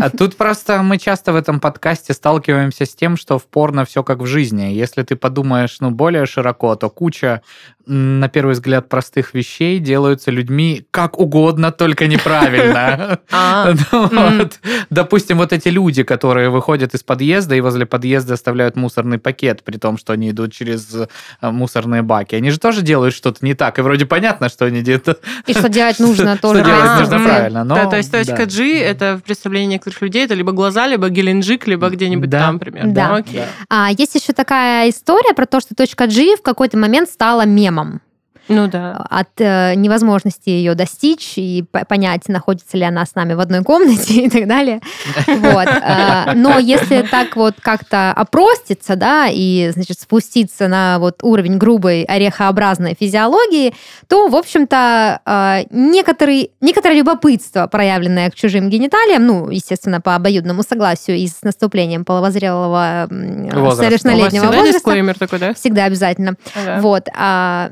А 0.00 0.10
тут 0.10 0.36
просто 0.36 0.82
мы 0.82 0.98
часто 0.98 1.32
в 1.32 1.36
этом 1.36 1.60
подкасте 1.60 2.12
сталкиваемся 2.12 2.84
с 2.84 2.94
тем, 2.94 3.16
что 3.16 3.38
в 3.38 3.46
порно 3.46 3.84
все 3.84 4.02
как 4.02 4.18
в 4.18 4.26
жизни. 4.26 4.72
Если 4.72 5.02
ты 5.02 5.16
подумаешь, 5.16 5.76
ну, 5.80 5.90
более 5.90 6.26
широко, 6.26 6.74
то 6.76 6.90
куча 6.90 7.42
на 7.86 8.28
первый 8.28 8.52
взгляд, 8.52 8.88
простых 8.88 9.34
вещей 9.34 9.78
делаются 9.78 10.30
людьми 10.30 10.86
как 10.90 11.18
угодно, 11.18 11.72
только 11.72 12.06
неправильно. 12.06 13.18
А. 13.32 13.72
Ну 13.92 14.48
Допустим, 14.90 15.38
вот 15.38 15.52
эти 15.52 15.68
люди, 15.68 16.02
которые 16.02 16.50
выходят 16.50 16.94
из 16.94 17.02
подъезда 17.02 17.54
и 17.54 17.60
возле 17.60 17.86
подъезда 17.86 18.34
оставляют 18.34 18.76
мусорный 18.76 19.18
пакет, 19.18 19.62
при 19.64 19.78
том, 19.78 19.96
что 19.96 20.12
они 20.12 20.30
идут 20.30 20.52
через 20.52 20.94
э, 20.94 21.06
мусорные 21.40 22.02
баки. 22.02 22.34
Они 22.34 22.50
же 22.50 22.58
тоже 22.58 22.82
делают 22.82 23.14
что-то 23.14 23.44
не 23.44 23.54
так, 23.54 23.78
и 23.78 23.82
вроде 23.82 24.06
понятно, 24.06 24.48
что 24.48 24.66
они 24.66 24.82
делают. 24.82 25.20
И 25.46 25.52
что 25.52 25.68
делать 25.68 25.98
нужно 25.98 26.36
тоже. 26.42 26.60
Что 26.60 26.68
делать 26.68 27.00
нужно 27.00 27.18
правильно. 27.20 27.64
Да, 27.64 27.86
то 27.86 27.96
есть 27.96 28.12
точка 28.12 28.46
G, 28.46 28.78
это 28.80 29.18
в 29.18 29.26
представлении 29.62 29.74
некоторых 29.74 30.02
людей, 30.02 30.24
это 30.24 30.34
либо 30.34 30.52
глаза, 30.52 30.86
либо 30.86 31.08
геленджик, 31.08 31.66
либо 31.66 31.88
где-нибудь 31.88 32.30
там, 32.30 32.58
примерно. 32.58 32.92
Да. 32.92 33.22
А 33.68 33.90
есть 33.90 34.14
еще 34.14 34.32
такая 34.32 34.88
история 34.90 35.34
про 35.34 35.46
то, 35.46 35.60
что 35.60 35.74
точка 35.74 36.06
G 36.06 36.36
в 36.36 36.42
какой-то 36.42 36.78
момент 36.78 37.08
стала 37.08 37.46
мемом. 37.46 38.00
Ну 38.48 38.68
да. 38.68 39.06
От 39.08 39.28
э, 39.38 39.74
невозможности 39.74 40.50
ее 40.50 40.74
достичь 40.74 41.34
и 41.36 41.64
понять, 41.88 42.28
находится 42.28 42.76
ли 42.76 42.82
она 42.82 43.06
с 43.06 43.14
нами 43.14 43.34
в 43.34 43.40
одной 43.40 43.62
комнате 43.62 44.14
и 44.24 44.30
так 44.30 44.46
далее. 44.46 44.80
Вот. 45.26 45.68
Э, 45.68 46.32
но 46.34 46.58
если 46.58 47.02
так 47.02 47.36
вот 47.36 47.54
как-то 47.60 48.12
опроститься, 48.12 48.96
да, 48.96 49.28
и, 49.30 49.70
значит, 49.72 50.00
спуститься 50.00 50.68
на 50.68 50.98
вот 50.98 51.22
уровень 51.22 51.58
грубой 51.58 52.02
орехообразной 52.02 52.96
физиологии, 52.98 53.74
то, 54.08 54.28
в 54.28 54.36
общем-то, 54.36 55.20
э, 55.24 55.64
некоторый, 55.70 56.50
некоторое 56.60 56.96
любопытство, 56.96 57.66
проявленное 57.66 58.30
к 58.30 58.34
чужим 58.34 58.68
гениталиям, 58.68 59.26
ну, 59.26 59.50
естественно, 59.50 60.00
по 60.00 60.14
обоюдному 60.14 60.62
согласию 60.62 61.16
и 61.16 61.26
с 61.26 61.42
наступлением 61.42 62.04
половозрелого 62.04 63.08
Возраст. 63.10 63.82
совершеннолетнего 63.82 64.46
возраста. 64.46 65.18
такой, 65.18 65.38
да? 65.38 65.54
Всегда 65.54 65.84
обязательно. 65.84 66.34
Ага. 66.54 66.80
Вот. 66.80 67.08
А, 67.16 67.70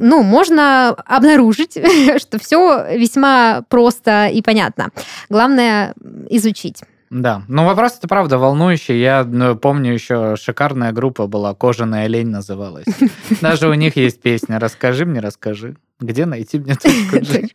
ну, 0.00 0.22
можно 0.22 0.90
обнаружить, 0.90 1.78
что 2.18 2.38
все 2.38 2.96
весьма 2.96 3.62
просто 3.68 4.28
и 4.28 4.42
понятно. 4.42 4.90
Главное 5.28 5.94
изучить. 6.30 6.82
Да, 7.10 7.42
но 7.48 7.64
вопрос 7.64 7.96
это 7.98 8.06
правда 8.06 8.38
волнующий. 8.38 9.00
Я 9.00 9.24
ну, 9.24 9.56
помню 9.56 9.92
еще 9.92 10.36
шикарная 10.36 10.92
группа 10.92 11.26
была, 11.26 11.54
«Кожаная 11.54 12.06
лень» 12.06 12.28
называлась. 12.28 12.86
Даже 13.40 13.68
у 13.68 13.74
них 13.74 13.96
есть 13.96 14.20
песня 14.20 14.58
«Расскажи 14.58 15.06
мне, 15.06 15.20
расскажи». 15.20 15.76
Где 16.00 16.26
найти 16.26 16.60
мне 16.60 16.76
точку 16.76 17.16
G? 17.18 17.48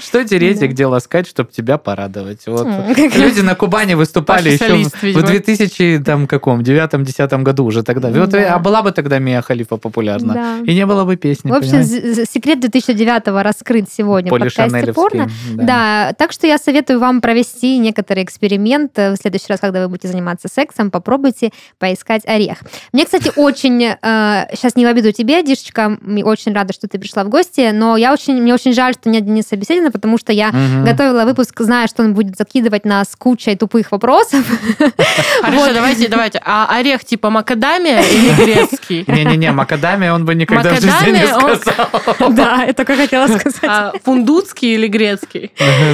Что 0.00 0.24
тереть 0.24 0.62
и 0.62 0.66
где 0.68 0.86
ласкать, 0.86 1.26
чтобы 1.26 1.50
тебя 1.50 1.76
порадовать? 1.76 2.46
Вот. 2.46 2.66
Люди 2.96 3.40
на 3.40 3.54
Кубани 3.54 3.92
выступали 3.92 4.52
еще 4.52 5.12
в 5.12 5.22
2000 5.22 6.02
там 6.02 6.26
каком, 6.26 6.62
девятом, 6.62 7.04
десятом 7.04 7.44
году 7.44 7.66
уже 7.66 7.82
тогда. 7.82 8.08
Вот, 8.08 8.32
а 8.32 8.58
была 8.58 8.80
бы 8.80 8.92
тогда 8.92 9.18
Мия 9.18 9.42
Халифа 9.42 9.76
популярна. 9.76 10.62
И 10.64 10.74
не 10.74 10.86
было 10.86 11.04
бы 11.04 11.16
песни. 11.16 11.50
В 11.50 11.54
общем, 11.54 11.84
секрет 11.84 12.60
2009 12.60 13.26
раскрыт 13.42 13.88
сегодня 13.92 14.30
в 14.34 14.38
подкасте 14.38 14.94
порно. 14.94 15.30
Да. 15.54 15.64
да, 15.64 16.12
так 16.16 16.32
что 16.32 16.46
я 16.46 16.56
советую 16.56 17.00
вам 17.00 17.20
провести 17.20 17.76
некоторый 17.76 18.24
эксперимент. 18.24 18.96
В 18.96 19.16
следующий 19.16 19.46
раз, 19.48 19.60
когда 19.60 19.82
вы 19.82 19.88
будете 19.88 20.08
заниматься 20.08 20.48
сексом, 20.50 20.90
попробуйте 20.90 21.50
поискать 21.78 22.26
орех. 22.26 22.58
Мне, 22.94 23.04
кстати, 23.04 23.30
очень... 23.36 23.82
Э, 23.82 24.46
сейчас 24.54 24.76
не 24.76 24.86
в 24.86 24.88
обиду 24.88 25.12
тебе, 25.12 25.42
Дишечка, 25.42 25.98
очень 26.24 26.54
рада, 26.54 26.72
что 26.72 26.88
ты 26.88 26.98
пришла 26.98 27.24
в 27.24 27.28
гости, 27.28 27.70
но 27.72 27.89
я 27.96 28.12
очень, 28.12 28.40
мне 28.40 28.54
очень 28.54 28.72
жаль, 28.72 28.94
что 28.94 29.08
нет 29.08 29.24
Дениса 29.24 29.56
Беседина, 29.56 29.90
потому 29.90 30.18
что 30.18 30.32
я 30.32 30.48
угу. 30.48 30.84
готовила 30.84 31.24
выпуск, 31.24 31.60
зная, 31.60 31.86
что 31.86 32.02
он 32.02 32.14
будет 32.14 32.36
закидывать 32.36 32.84
нас 32.84 33.14
кучей 33.16 33.56
тупых 33.56 33.90
вопросов. 33.92 34.44
Хорошо, 35.42 35.72
давайте, 35.72 36.08
давайте. 36.08 36.40
А 36.44 36.68
орех 36.76 37.04
типа 37.04 37.30
макадамия 37.30 38.02
или 38.02 38.34
грецкий? 38.44 39.04
Не-не-не, 39.06 39.52
макадамия 39.52 40.12
он 40.12 40.24
бы 40.24 40.34
никогда 40.34 40.70
в 40.70 40.80
жизни 40.80 41.10
не 41.10 41.26
сказал. 41.26 41.88
Да, 42.30 42.64
это 42.64 42.84
как 42.84 42.96
хотела 42.96 43.26
сказать. 43.26 43.60
А 43.62 43.92
фундутский 44.04 44.74
или 44.74 44.88
грецкий? 44.88 45.52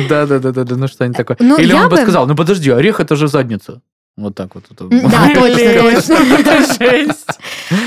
Да-да-да, 0.08 0.76
ну 0.76 0.88
что-нибудь 0.88 1.16
такое. 1.16 1.36
Ну, 1.40 1.56
или 1.56 1.72
он 1.72 1.88
бы 1.88 1.96
сказал, 1.96 2.26
ну 2.26 2.34
подожди, 2.34 2.70
орех 2.70 3.00
это 3.00 3.16
же 3.16 3.28
задница. 3.28 3.80
Вот 4.16 4.34
так 4.34 4.54
вот. 4.54 4.64
Да, 4.70 5.28
точно, 5.34 6.16
точно. 6.42 7.14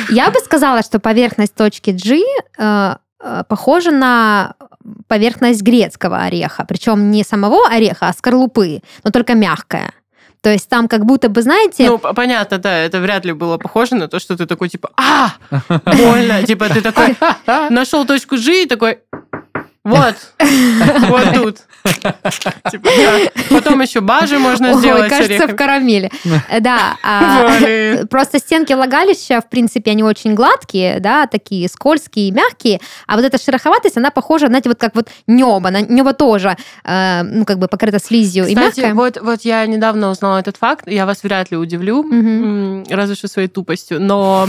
Я 0.10 0.30
бы 0.30 0.40
сказала, 0.40 0.84
что 0.84 1.00
поверхность 1.00 1.56
точки 1.56 1.90
G 1.90 2.22
э, 2.58 2.70
Э, 2.70 2.96
похоже 3.48 3.92
на 3.92 4.54
поверхность 5.08 5.62
грецкого 5.62 6.24
ореха, 6.24 6.66
причем 6.68 7.12
не 7.12 7.24
самого 7.24 7.68
ореха, 7.68 8.08
а 8.10 8.14
скорлупы, 8.14 8.82
но 9.04 9.12
только 9.12 9.36
мягкая. 9.36 9.92
То 10.42 10.50
есть 10.50 10.70
там 10.70 10.88
как 10.88 11.06
будто 11.06 11.28
бы, 11.28 11.42
знаете... 11.42 11.90
Ну, 11.90 11.98
понятно, 11.98 12.60
да, 12.60 12.78
это 12.78 13.02
вряд 13.02 13.26
ли 13.26 13.34
было 13.34 13.58
похоже 13.58 13.96
на 13.96 14.08
то, 14.08 14.20
что 14.20 14.38
ты 14.38 14.46
такой, 14.46 14.70
типа, 14.70 14.90
а, 14.96 15.34
больно, 15.98 16.44
типа 16.44 16.70
ты 16.70 16.82
такой 16.82 17.18
нашел 17.70 18.06
точку 18.06 18.38
G 18.38 18.64
и 18.64 18.66
такой, 18.66 19.00
вот, 19.86 20.16
вот 21.08 21.34
тут. 21.34 21.58
Типа, 22.70 22.90
Потом 23.50 23.82
еще 23.82 24.02
бажи 24.02 24.38
можно 24.38 24.74
сделать. 24.74 25.10
кажется, 25.10 25.48
в 25.48 25.56
карамели. 25.56 26.12
Да. 26.60 26.98
А, 27.04 28.06
просто 28.10 28.40
стенки 28.40 28.74
влагалища, 28.74 29.40
в 29.40 29.50
принципе, 29.50 29.92
они 29.92 30.04
очень 30.04 30.34
гладкие, 30.36 31.00
да, 31.00 31.26
такие 31.28 31.70
скользкие, 31.70 32.32
мягкие. 32.32 32.82
А 33.08 33.16
вот 33.16 33.24
эта 33.24 33.42
шероховатость, 33.42 33.98
она 33.98 34.12
похожа, 34.12 34.48
знаете, 34.48 34.70
вот 34.70 34.80
как 34.80 34.96
вот 34.96 35.08
небо. 35.28 35.70
Небо 35.70 36.14
тоже, 36.14 36.58
э, 36.84 37.22
ну, 37.24 37.46
как 37.46 37.60
бы 37.60 37.68
покрыто 37.68 38.00
слизью 38.00 38.46
и 38.46 38.56
мягкое. 38.56 38.94
вот, 38.94 39.20
вот 39.22 39.42
я 39.42 39.66
недавно 39.66 40.10
узнала 40.10 40.40
этот 40.40 40.58
факт. 40.58 40.88
Я 40.88 41.06
вас 41.06 41.24
вряд 41.24 41.52
ли 41.52 41.58
удивлю, 41.58 42.04
разве 42.90 43.16
что 43.16 43.28
своей 43.28 43.48
тупостью. 43.48 44.02
Но, 44.02 44.48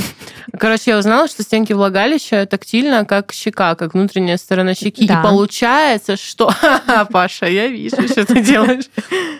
короче, 0.59 0.91
я 0.93 0.99
узнала, 0.99 1.29
что 1.29 1.43
стенки 1.43 1.73
влагалища 1.73 2.47
тактильно, 2.47 3.05
как 3.05 3.33
щека, 3.33 3.75
как 3.77 3.95
внутренняя 3.95 4.37
сторона 4.37 4.75
щеки. 4.75 5.05
И 5.05 5.09
получается, 5.23 6.17
что... 6.17 6.51
Паша, 7.11 7.47
я 7.47 7.69
вижу, 7.69 8.03
что 8.09 8.25
ты 8.25 8.43
делаешь. 8.43 8.85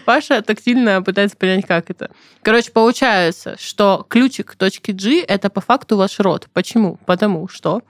Паша 0.05 0.43
тактильно 0.43 1.03
пытается 1.03 1.37
понять, 1.37 1.67
как 1.67 1.91
это. 1.91 2.11
Короче, 2.43 2.71
получается, 2.71 3.57
что 3.59 4.07
ключик 4.09 4.57
точки 4.57 4.93
G– 4.93 5.21
это 5.29 5.51
по 5.51 5.61
факту 5.61 5.97
ваш 5.97 6.19
рот. 6.21 6.49
Почему? 6.53 6.99
Потому 7.07 7.49
что 7.49 7.83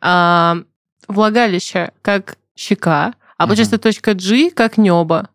а, 0.00 0.58
влагалище 1.08 1.92
как 2.02 2.36
щека, 2.56 3.14
а 3.36 3.46
получается 3.46 3.78
точка 3.78 4.14
G 4.14 4.50
как 4.50 4.76
небо. 4.78 5.28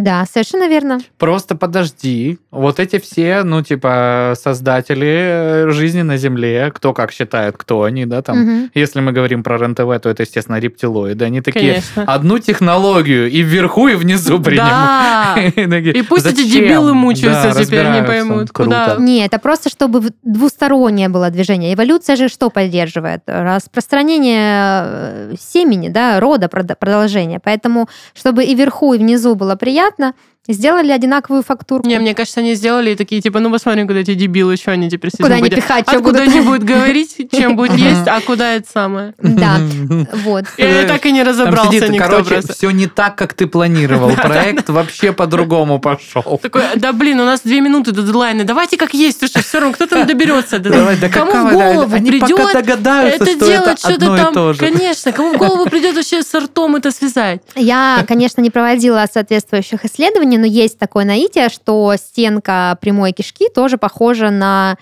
Да, 0.00 0.24
совершенно 0.24 0.66
верно. 0.66 0.98
Просто 1.18 1.54
подожди. 1.54 2.38
Вот 2.50 2.80
эти 2.80 2.98
все, 2.98 3.42
ну, 3.42 3.62
типа, 3.62 4.34
создатели 4.40 5.66
э, 5.66 5.70
жизни 5.70 6.00
на 6.00 6.16
Земле, 6.16 6.72
кто 6.74 6.94
как 6.94 7.12
считает, 7.12 7.56
кто 7.58 7.82
они, 7.82 8.06
да, 8.06 8.22
там. 8.22 8.42
Угу. 8.42 8.70
Если 8.74 9.00
мы 9.00 9.12
говорим 9.12 9.42
про 9.42 9.58
РЕН-ТВ, 9.58 10.00
то 10.02 10.08
это, 10.08 10.22
естественно, 10.22 10.58
рептилоиды. 10.58 11.24
Они 11.26 11.42
такие, 11.42 11.72
Конечно. 11.72 12.04
одну 12.04 12.38
технологию 12.38 13.30
и 13.30 13.42
вверху, 13.42 13.88
и 13.88 13.94
внизу 13.94 14.40
принимают. 14.40 15.54
Да. 15.70 15.78
И 15.78 16.02
пусть 16.02 16.26
эти 16.26 16.48
дебилы 16.48 16.94
мучаются 16.94 17.64
теперь, 17.64 17.86
не 17.90 18.02
поймут. 18.02 18.50
Куда? 18.50 18.96
Не, 18.98 19.24
это 19.24 19.38
просто, 19.38 19.68
чтобы 19.68 20.10
двустороннее 20.22 21.08
было 21.08 21.30
движение. 21.30 21.74
Эволюция 21.74 22.16
же 22.16 22.28
что 22.28 22.50
поддерживает? 22.50 23.22
Распространение 23.26 24.82
э, 24.84 25.34
семени, 25.38 25.88
да, 25.88 26.18
рода, 26.20 26.48
продолжения. 26.48 27.40
Поэтому, 27.42 27.88
чтобы 28.14 28.44
и 28.44 28.54
вверху, 28.54 28.94
и 28.94 28.98
внизу 28.98 29.34
было 29.34 29.56
приятно, 29.56 29.89
понятно, 29.96 30.14
Сделали 30.52 30.92
одинаковую 30.92 31.42
фактуру. 31.42 31.86
Не, 31.86 31.98
мне 31.98 32.14
кажется, 32.14 32.40
они 32.40 32.54
сделали 32.54 32.90
и 32.90 32.96
такие, 32.96 33.20
типа, 33.20 33.40
ну 33.40 33.50
посмотрим, 33.50 33.86
куда 33.86 34.00
эти 34.00 34.14
дебилы, 34.14 34.56
что 34.56 34.72
они 34.72 34.90
теперь 34.90 35.10
с 35.10 35.16
Куда 35.16 35.36
они 35.36 35.50
пихать, 35.50 35.84
что 35.88 35.98
Откуда 35.98 36.22
они 36.22 36.40
будут 36.40 36.64
говорить, 36.64 37.16
чем 37.32 37.56
будет 37.56 37.76
есть, 37.78 38.06
а 38.06 38.20
куда 38.20 38.54
это 38.54 38.66
самое. 38.70 39.14
Да, 39.18 39.58
вот. 40.24 40.44
Я 40.58 40.84
так 40.86 41.06
и 41.06 41.12
не 41.12 41.22
разобрался 41.22 41.88
никто 41.88 42.10
Короче, 42.10 42.40
все 42.40 42.70
не 42.70 42.86
так, 42.86 43.16
как 43.16 43.34
ты 43.34 43.46
планировал. 43.46 44.10
Проект 44.16 44.68
вообще 44.68 45.12
по-другому 45.12 45.78
пошел. 45.78 46.38
Такой, 46.42 46.62
да 46.76 46.92
блин, 46.92 47.20
у 47.20 47.24
нас 47.24 47.40
две 47.42 47.60
минуты 47.60 47.92
до 47.92 48.02
дедлайна, 48.02 48.44
давайте 48.44 48.76
как 48.76 48.94
есть, 48.94 49.24
что 49.26 49.42
все 49.42 49.60
равно 49.60 49.74
кто 49.74 49.86
там 49.86 50.06
доберется. 50.06 50.58
Давай, 50.58 50.96
да 50.96 51.08
кому 51.08 51.32
в 51.32 51.52
голову 51.52 51.90
придет 51.90 52.40
это 52.54 53.34
делать 53.34 53.78
что-то 53.78 54.16
там, 54.16 54.56
конечно, 54.56 55.12
кому 55.12 55.34
в 55.34 55.36
голову 55.36 55.68
придет 55.68 55.94
вообще 55.94 56.22
с 56.22 56.34
ртом 56.34 56.76
это 56.76 56.90
связать. 56.90 57.40
Я, 57.54 58.04
конечно, 58.06 58.40
не 58.40 58.50
проводила 58.50 59.04
соответствующих 59.12 59.84
исследований, 59.84 60.38
но 60.40 60.46
есть 60.46 60.78
такое 60.78 61.04
наитие, 61.04 61.48
что 61.48 61.94
стенка 61.96 62.76
прямой 62.80 63.12
кишки 63.12 63.48
тоже 63.48 63.78
похожа 63.78 64.30
на 64.30 64.76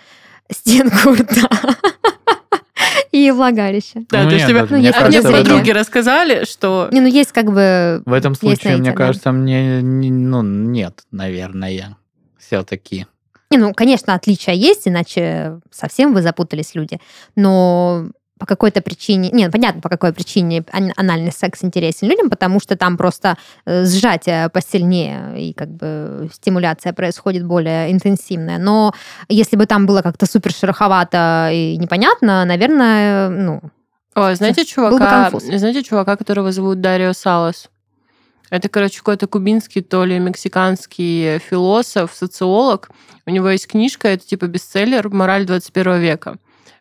стенку 0.50 1.12
рта 1.12 1.48
и 3.12 3.30
влагалище. 3.30 4.04
Да, 4.10 4.24
ну, 4.24 4.30
то 4.30 4.34
есть 4.34 4.46
тебе 4.46 4.62
ну, 4.62 4.76
мне, 4.76 4.92
мне 5.06 5.22
подруги 5.22 5.70
рассказали, 5.70 6.44
что... 6.44 6.88
Не, 6.92 7.00
ну 7.00 7.08
есть 7.08 7.32
как 7.32 7.52
бы... 7.52 8.02
В 8.04 8.12
этом 8.12 8.34
случае, 8.34 8.76
мне 8.76 8.92
кажется, 8.92 9.32
мне 9.32 9.80
ну, 9.82 10.42
нет, 10.42 11.04
наверное, 11.10 11.96
все-таки. 12.38 13.06
Не, 13.50 13.58
ну, 13.58 13.72
конечно, 13.72 14.14
отличия 14.14 14.54
есть, 14.54 14.86
иначе 14.86 15.60
совсем 15.70 16.12
вы 16.12 16.20
запутались 16.22 16.74
люди. 16.74 17.00
Но 17.34 18.08
по 18.38 18.46
какой-то 18.46 18.80
причине, 18.80 19.30
нет, 19.32 19.52
понятно, 19.52 19.80
по 19.80 19.88
какой 19.88 20.12
причине 20.12 20.64
анальный 20.96 21.32
секс 21.32 21.64
интересен 21.64 22.08
людям, 22.08 22.30
потому 22.30 22.60
что 22.60 22.76
там 22.76 22.96
просто 22.96 23.36
э, 23.66 23.84
сжатие 23.84 24.48
посильнее 24.48 25.48
и 25.48 25.52
как 25.52 25.68
бы 25.68 26.30
стимуляция 26.32 26.92
происходит 26.92 27.44
более 27.44 27.92
интенсивная. 27.92 28.58
Но 28.58 28.94
если 29.28 29.56
бы 29.56 29.66
там 29.66 29.86
было 29.86 30.02
как-то 30.02 30.26
супер 30.26 30.52
шероховато 30.52 31.50
и 31.52 31.76
непонятно, 31.76 32.44
наверное, 32.44 33.28
ну... 33.28 33.60
Ой, 34.14 34.34
знаете 34.34 34.64
чувака, 34.64 35.30
знаете 35.32 35.82
чувака, 35.82 36.16
которого 36.16 36.52
зовут 36.52 36.80
Дарио 36.80 37.12
Салас? 37.12 37.68
Это, 38.50 38.68
короче, 38.68 38.98
какой-то 38.98 39.26
кубинский, 39.26 39.82
то 39.82 40.04
ли 40.04 40.18
мексиканский 40.18 41.38
философ, 41.38 42.14
социолог. 42.14 42.88
У 43.26 43.30
него 43.30 43.50
есть 43.50 43.66
книжка, 43.66 44.08
это 44.08 44.26
типа 44.26 44.46
бестселлер 44.46 45.10
«Мораль 45.10 45.44
21 45.44 45.98
века». 45.98 46.38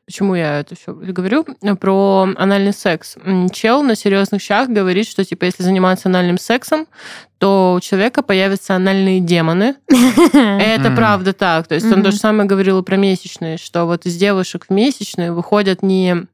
Почему 0.07 0.35
я 0.35 0.61
это 0.61 0.73
все 0.75 0.93
говорю? 0.93 1.45
Про 1.81 2.29
анальный 2.37 2.71
секс. 2.71 3.17
Чел 3.51 3.83
на 3.83 3.93
серьезных 3.93 4.41
щах 4.41 4.69
говорит, 4.69 5.05
что 5.05 5.25
типа 5.25 5.43
если 5.43 5.63
заниматься 5.63 6.07
анальным 6.07 6.37
сексом, 6.37 6.87
то 7.39 7.73
у 7.75 7.81
человека 7.81 8.23
появятся 8.23 8.77
анальные 8.77 9.19
демоны. 9.19 9.75
Это 9.89 10.91
правда 10.95 11.33
так. 11.33 11.67
То 11.67 11.75
есть 11.75 11.91
он 11.91 12.03
то 12.03 12.11
же 12.11 12.17
самое 12.17 12.47
говорил 12.47 12.81
про 12.83 12.95
месячные, 12.95 13.57
что 13.57 13.83
вот 13.83 14.05
из 14.05 14.15
девушек 14.15 14.67
в 14.69 14.73
месячные 14.73 15.33
выходят 15.33 15.83
не 15.83 16.25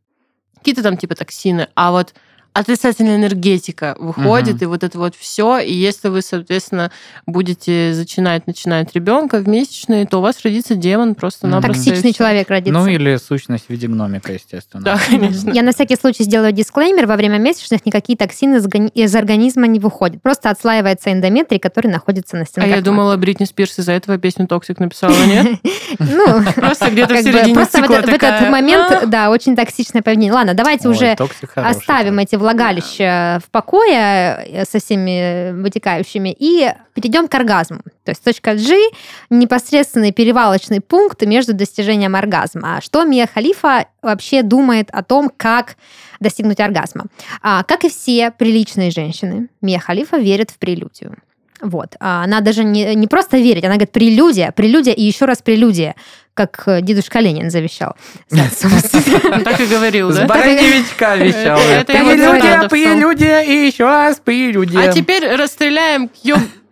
какие-то 0.59 0.83
там 0.83 0.95
типа 0.95 1.15
токсины, 1.15 1.67
а 1.73 1.91
вот 1.91 2.13
отрицательная 2.53 3.17
энергетика 3.17 3.95
выходит, 3.99 4.55
угу. 4.55 4.63
и 4.63 4.65
вот 4.67 4.83
это 4.83 4.97
вот 4.97 5.15
все. 5.15 5.59
И 5.59 5.73
если 5.73 6.09
вы, 6.09 6.21
соответственно, 6.21 6.91
будете 7.25 7.93
зачинать, 7.93 8.47
начинать 8.47 8.93
ребенка 8.93 9.39
в 9.39 9.47
месячные, 9.47 10.05
то 10.05 10.19
у 10.19 10.21
вас 10.21 10.37
родится 10.43 10.75
демон 10.75 11.15
просто-напросто. 11.15 11.85
Токсичный 11.85 12.13
человек 12.13 12.49
родится. 12.49 12.79
Ну, 12.79 12.87
или 12.87 13.17
сущность 13.17 13.65
в 13.65 13.69
виде 13.69 13.87
гномика, 13.87 14.31
естественно. 14.31 14.83
Да, 14.83 14.99
конечно. 15.09 15.49
Я 15.51 15.63
на 15.63 15.73
всякий 15.73 15.95
случай 15.95 16.23
сделаю 16.23 16.51
дисклеймер. 16.51 17.07
Во 17.07 17.15
время 17.15 17.37
месячных 17.37 17.85
никакие 17.85 18.17
токсины 18.17 18.61
из 18.93 19.15
организма 19.15 19.67
не 19.67 19.79
выходят. 19.79 20.21
Просто 20.21 20.49
отслаивается 20.49 21.11
эндометрий, 21.11 21.59
который 21.59 21.87
находится 21.87 22.37
на 22.37 22.45
стенках. 22.45 22.71
А 22.71 22.75
я 22.75 22.81
думала, 22.81 23.17
Бритни 23.17 23.45
Спирс 23.45 23.79
из-за 23.79 23.93
этого 23.93 24.17
песню 24.17 24.47
«Toxic» 24.47 24.79
написала, 24.79 25.15
нет? 25.25 25.59
Ну, 25.97 26.43
просто 26.55 26.91
где-то 26.91 27.15
в 27.15 27.17
середине 27.17 27.55
Просто 27.55 27.81
в 27.81 27.89
этот 27.89 28.49
момент, 28.49 28.91
«А». 28.91 29.05
да, 29.05 29.29
очень 29.31 29.55
токсичное 29.55 30.01
поведение. 30.01 30.33
Ладно, 30.33 30.53
давайте 30.53 30.87
уже 30.87 31.15
оставим 31.55 32.19
эти 32.19 32.35
влагалище 32.43 33.39
в 33.43 33.49
покое 33.49 34.45
э, 34.45 34.65
со 34.69 34.79
всеми 34.79 35.51
вытекающими 35.61 36.35
и 36.37 36.71
перейдем 36.93 37.27
к 37.27 37.35
оргазму. 37.35 37.79
То 38.03 38.11
есть 38.11 38.23
точка 38.23 38.53
G– 38.55 38.77
непосредственный 39.29 40.11
перевалочный 40.11 40.81
пункт 40.81 41.25
между 41.25 41.53
достижением 41.53 42.15
оргазма. 42.15 42.79
Что 42.81 43.03
Мия 43.05 43.27
Халифа 43.33 43.87
вообще 44.01 44.43
думает 44.43 44.89
о 44.91 45.03
том, 45.03 45.31
как 45.35 45.77
достигнуть 46.19 46.59
оргазма? 46.59 47.05
А, 47.41 47.63
как 47.63 47.85
и 47.85 47.89
все 47.89 48.31
приличные 48.31 48.91
женщины, 48.91 49.49
Мия 49.61 49.79
Халифа 49.79 50.17
верит 50.17 50.51
в 50.51 50.57
прелюдию. 50.57 51.15
Вот. 51.61 51.95
А 52.01 52.25
она 52.25 52.41
даже 52.41 52.65
не, 52.65 52.93
не 52.93 53.07
просто 53.07 53.37
верит, 53.37 53.63
она 53.63 53.75
говорит 53.75 53.93
прелюдия, 53.93 54.51
прелюдия 54.51 54.93
и 54.93 55.01
еще 55.01 55.23
раз 55.25 55.41
прелюдия, 55.41 55.95
как 56.33 56.63
э, 56.65 56.81
дедушка 56.81 57.19
Ленин 57.19 57.49
завещал. 57.49 57.95
Так 59.43 59.59
и 59.59 59.65
говорил, 59.65 60.09
да? 60.09 60.25
С 60.25 60.27
Бараневичка 60.27 61.15
вещал. 61.15 61.57
Прелюдия, 61.85 62.67
прелюдия 62.67 63.41
и 63.41 63.67
еще 63.67 63.85
раз 63.85 64.19
прелюдия. 64.23 64.89
А 64.89 64.91
теперь 64.91 65.35
расстреляем 65.35 66.09
к 66.09 66.13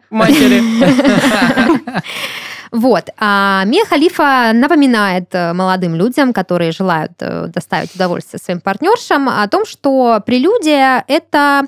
матери. 0.09 0.61
Вот. 2.71 3.09
А 3.17 3.63
Мия 3.65 3.83
Халифа 3.83 4.51
напоминает 4.53 5.27
э, 5.33 5.51
молодым 5.51 5.93
людям, 5.93 6.31
которые 6.31 6.71
желают 6.71 7.11
э, 7.19 7.47
доставить 7.47 7.93
удовольствие 7.93 8.39
своим 8.41 8.61
партнершам, 8.61 9.27
о 9.27 9.45
том, 9.49 9.65
что 9.65 10.23
прелюдия– 10.25 11.03
это 11.09 11.65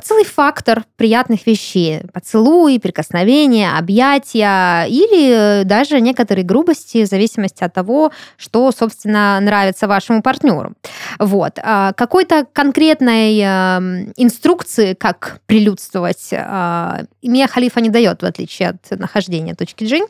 целый 0.00 0.24
фактор 0.24 0.84
приятных 0.96 1.46
вещей. 1.46 2.00
Поцелуи, 2.12 2.78
прикосновения, 2.78 3.76
объятия 3.76 4.84
или 4.86 5.64
даже 5.64 6.00
некоторые 6.00 6.44
грубости 6.44 7.04
в 7.04 7.06
зависимости 7.06 7.64
от 7.64 7.72
того, 7.72 8.12
что, 8.36 8.70
собственно, 8.72 9.38
нравится 9.40 9.86
вашему 9.86 10.22
партнеру. 10.22 10.74
Вот. 11.18 11.58
А 11.62 11.92
какой-то 11.92 12.46
конкретной 12.52 13.38
эм, 13.38 14.12
инструкции, 14.16 14.94
как 14.94 15.40
прилюдствовать, 15.46 16.30
а, 16.32 17.02
Мия 17.22 17.46
Халифа 17.46 17.80
не 17.80 17.90
дает, 17.90 18.22
в 18.22 18.26
отличие 18.26 18.70
от 18.70 18.98
нахождения 18.98 19.54
точки 19.54 19.84
G. 19.84 20.00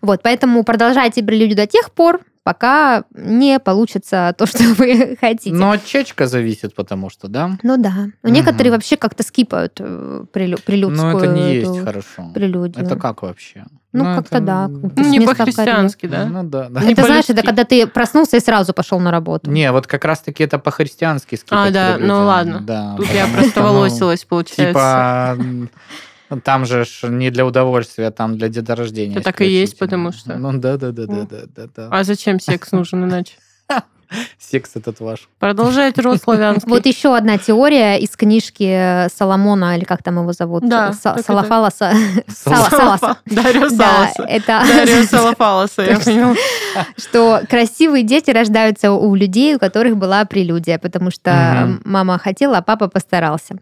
Вот, 0.00 0.22
поэтому 0.22 0.64
продолжайте 0.64 1.22
прелюдию 1.22 1.56
до 1.56 1.66
тех 1.66 1.90
пор, 1.92 2.20
пока 2.44 3.04
не 3.14 3.58
получится 3.58 4.34
то, 4.36 4.46
что 4.46 4.62
вы 4.74 5.16
хотите. 5.20 5.54
Но 5.54 5.70
от 5.72 5.84
чечка 5.84 6.26
зависит, 6.26 6.74
потому 6.74 7.10
что, 7.10 7.28
да? 7.28 7.58
Ну 7.62 7.76
да. 7.76 8.08
Но 8.22 8.28
угу. 8.28 8.36
некоторые 8.36 8.72
вообще 8.72 8.96
как-то 8.96 9.22
скипают 9.22 9.74
э, 9.78 10.24
прелю- 10.32 10.60
прелюдскую 10.62 11.12
Ну 11.12 11.18
это 11.18 11.26
не 11.28 11.54
есть 11.56 11.84
хорошо. 11.84 12.30
Прелюдию. 12.34 12.84
Это 12.84 12.96
как 12.96 13.22
вообще? 13.22 13.64
Ну, 13.92 14.04
ну 14.04 14.16
как-то 14.16 14.38
это... 14.38 14.46
да. 14.46 14.68
Не 15.02 15.20
по-христиански, 15.20 16.06
да? 16.06 16.24
Ну 16.24 16.44
да. 16.44 16.68
да. 16.70 16.82
Это 16.82 17.04
знаешь, 17.04 17.28
это 17.28 17.42
когда 17.42 17.64
ты 17.64 17.86
проснулся 17.86 18.38
и 18.38 18.40
сразу 18.40 18.72
пошел 18.72 18.98
на 18.98 19.10
работу. 19.10 19.50
Не, 19.50 19.70
вот 19.70 19.86
как 19.86 20.04
раз-таки 20.04 20.44
это 20.44 20.58
по-христиански 20.58 21.34
скипать. 21.34 21.70
А, 21.70 21.70
да, 21.70 21.96
ну 21.98 22.24
ладно. 22.24 22.60
Да, 22.60 22.94
Тут 22.96 23.08
я 23.12 23.26
просто 23.26 23.62
волосилась, 23.62 24.24
получается. 24.24 25.36
Типа 25.36 25.36
там 26.40 26.64
же 26.64 26.84
не 27.02 27.30
для 27.30 27.44
удовольствия, 27.46 28.10
там 28.10 28.36
для 28.36 28.48
деторождения. 28.48 29.16
Это 29.16 29.24
так 29.24 29.40
и 29.40 29.46
есть, 29.46 29.78
потому 29.78 30.12
что. 30.12 30.36
Ну 30.36 30.58
да, 30.58 30.76
да, 30.76 30.92
да, 30.92 31.06
да, 31.06 31.26
да, 31.26 31.68
да. 31.74 31.88
А 31.90 32.04
зачем 32.04 32.40
секс 32.40 32.72
нужен 32.72 33.04
иначе? 33.04 33.34
Секс 34.38 34.72
этот 34.74 35.00
ваш. 35.00 35.28
Продолжайте 35.38 36.00
род 36.02 36.20
славянский. 36.22 36.68
Вот 36.70 36.86
еще 36.86 37.16
одна 37.16 37.38
теория 37.38 37.96
из 37.98 38.10
книжки 38.10 39.08
Соломона, 39.16 39.76
или 39.76 39.84
как 39.84 40.02
там 40.02 40.18
его 40.18 40.32
зовут? 40.32 40.68
Да. 40.68 40.92
Салафаласа. 40.92 41.92
Саласа. 42.28 43.16
Дарио 43.26 43.68
Саласа. 43.68 44.22
Это... 44.24 44.62
Дарио 44.66 45.04
Салафаласа, 45.04 45.82
я 45.82 45.98
поняла. 45.98 46.34
Что 46.96 47.42
красивые 47.48 48.02
дети 48.02 48.30
рождаются 48.30 48.92
у 48.92 49.14
людей, 49.14 49.56
у 49.56 49.58
которых 49.58 49.96
была 49.96 50.24
прелюдия, 50.24 50.78
потому 50.78 51.10
что 51.10 51.78
мама 51.84 52.18
хотела, 52.18 52.58
а 52.58 52.62
папа 52.62 52.88
постарался. 52.88 53.56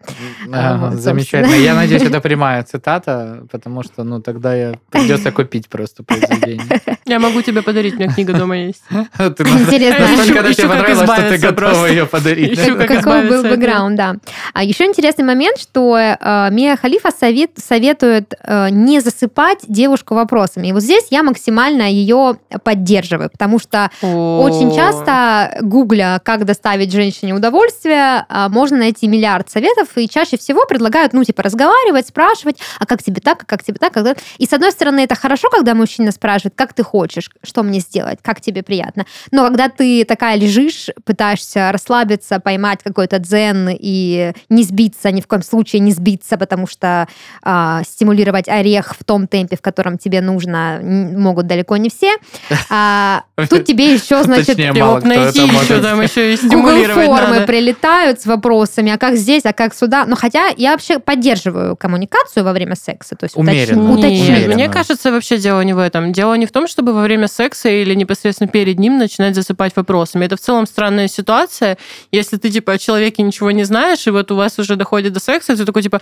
Замечательно. 0.92 1.54
Я 1.54 1.74
надеюсь, 1.74 2.02
это 2.02 2.20
прямая 2.20 2.62
цитата, 2.62 3.44
потому 3.50 3.82
что, 3.82 4.04
ну, 4.04 4.20
тогда 4.20 4.54
я 4.54 4.74
придется 4.90 5.32
купить 5.32 5.68
просто 5.68 6.02
произведение. 6.02 6.80
Я 7.06 7.18
могу 7.18 7.42
тебе 7.42 7.62
подарить, 7.62 7.94
у 7.94 7.96
меня 7.98 8.12
книга 8.12 8.32
дома 8.32 8.56
есть. 8.56 8.82
Интересно 8.90 10.39
когда 10.42 10.55
тебе 10.55 10.68
понравилось, 10.68 11.11
что 11.11 11.29
ты 11.29 11.38
готова 11.38 11.87
ее 11.87 12.07
подарить. 12.07 12.59
Ищу, 12.59 12.76
как 12.76 12.88
Какой 12.88 13.29
был 13.29 13.42
бэкграунд, 13.42 13.96
да. 13.96 14.16
А 14.55 14.64
еще 14.64 14.85
интересный 14.85 15.24
момент, 15.24 15.59
что 15.59 15.96
э, 15.98 16.48
Мия 16.50 16.76
Халифа 16.76 17.11
совет, 17.11 17.53
советует 17.57 18.35
э, 18.42 18.70
не 18.70 19.00
засыпать 19.00 19.61
девушку 19.66 20.14
вопросами. 20.14 20.68
И 20.68 20.72
вот 20.72 20.83
здесь 20.83 21.07
я 21.11 21.22
максимально 21.22 21.90
ее 21.90 22.37
поддерживаю, 22.64 23.31
потому 23.31 23.59
что 23.59 23.90
О. 24.03 24.42
очень 24.42 24.74
часто, 24.74 25.59
гугля, 25.61 26.20
как 26.24 26.44
доставить 26.44 26.92
женщине 26.92 27.35
удовольствие, 27.35 28.26
э, 28.29 28.48
можно 28.48 28.79
найти 28.79 29.09
миллиард 29.09 29.50
советов, 29.50 29.88
и 29.96 30.09
чаще 30.09 30.37
всего 30.37 30.66
предлагают, 30.66 31.12
ну, 31.12 31.24
типа, 31.24 31.42
разговаривать, 31.42 32.09
спрашивать, 32.09 32.59
а 32.79 32.87
как 32.87 33.03
тебе 33.03 33.20
так, 33.20 33.42
а 33.42 33.46
как 33.46 33.62
тебе 33.62 33.79
так, 33.79 33.92
когда... 33.92 34.14
И 34.38 34.46
с 34.46 34.53
одной 34.53 34.72
стороны, 34.72 35.00
это 35.00 35.14
хорошо, 35.14 35.48
когда 35.50 35.74
мужчина 35.74 36.12
спрашивает, 36.12 36.55
как 36.57 36.72
ты 36.72 36.83
хочешь, 36.83 37.31
что 37.42 37.62
мне 37.62 37.81
сделать, 37.81 38.18
как 38.22 38.40
тебе 38.40 38.62
приятно. 38.62 39.05
Но 39.31 39.46
когда 39.46 39.68
ты 39.68 40.05
такая 40.20 40.37
лежишь, 40.37 40.90
пытаешься 41.06 41.72
расслабиться, 41.72 42.40
поймать 42.40 42.80
какой-то 42.85 43.18
дзен 43.18 43.70
и 43.72 44.33
не 44.50 44.64
сбиться, 44.64 45.11
ни 45.12 45.22
в 45.22 45.26
коем 45.26 45.42
случае 45.42 45.80
не 45.80 45.92
сбиться, 45.92 46.37
потому 46.37 46.66
что 46.66 47.09
э, 47.42 47.80
стимулировать 47.88 48.46
орех 48.46 48.94
в 48.98 49.02
том 49.02 49.26
темпе, 49.26 49.56
в 49.56 49.62
котором 49.62 49.96
тебе 49.96 50.20
нужно, 50.20 50.78
могут 50.83 51.46
далеко 51.46 51.78
не 51.78 51.88
все. 51.88 52.16
А, 52.68 53.22
тут 53.48 53.64
тебе 53.64 53.94
еще, 53.94 54.22
значит, 54.22 54.59
найти 54.59 55.40
еще 55.40 55.80
там 55.80 56.02
еще 56.02 56.35
и 56.35 56.37
стимулировать 56.37 57.06
формы 57.06 57.46
прилетают 57.46 58.20
с 58.20 58.26
вопросами, 58.26 58.92
а 58.92 58.98
как 58.98 59.16
здесь, 59.16 59.46
а 59.46 59.54
как 59.54 59.74
сюда. 59.74 60.04
Но 60.04 60.16
хотя 60.16 60.48
я 60.59 60.72
вообще 60.72 60.98
поддерживаю 60.98 61.76
коммуникацию 61.76 62.44
во 62.44 62.52
время 62.52 62.76
секса, 62.76 63.16
то 63.16 63.24
есть 63.24 63.38
Умеренно. 63.38 63.92
уточнить. 63.94 64.48
Мне 64.48 64.68
кажется, 64.68 65.11
вообще 65.11 65.38
дело 65.38 65.62
не 65.62 65.72
в 65.72 65.78
этом. 65.78 66.12
Дело 66.12 66.35
не 66.35 66.44
в 66.44 66.52
том, 66.52 66.68
чтобы 66.68 66.92
во 66.92 67.00
время 67.00 67.26
секса 67.26 67.70
или 67.70 67.94
непосредственно 67.94 68.48
перед 68.48 68.78
ним 68.78 68.98
начинать 68.98 69.35
засыпать 69.35 69.72
вопросами. 70.10 70.24
Это 70.24 70.36
в 70.36 70.40
целом 70.40 70.66
странная 70.66 71.08
ситуация. 71.08 71.76
Если 72.12 72.36
ты, 72.36 72.50
типа, 72.50 72.72
о 72.72 72.78
человеке 72.78 73.22
ничего 73.22 73.50
не 73.50 73.64
знаешь, 73.64 74.06
и 74.06 74.10
вот 74.10 74.30
у 74.30 74.36
вас 74.36 74.58
уже 74.58 74.76
доходит 74.76 75.12
до 75.12 75.20
секса, 75.20 75.56
ты 75.56 75.64
такой, 75.64 75.82
типа... 75.82 76.00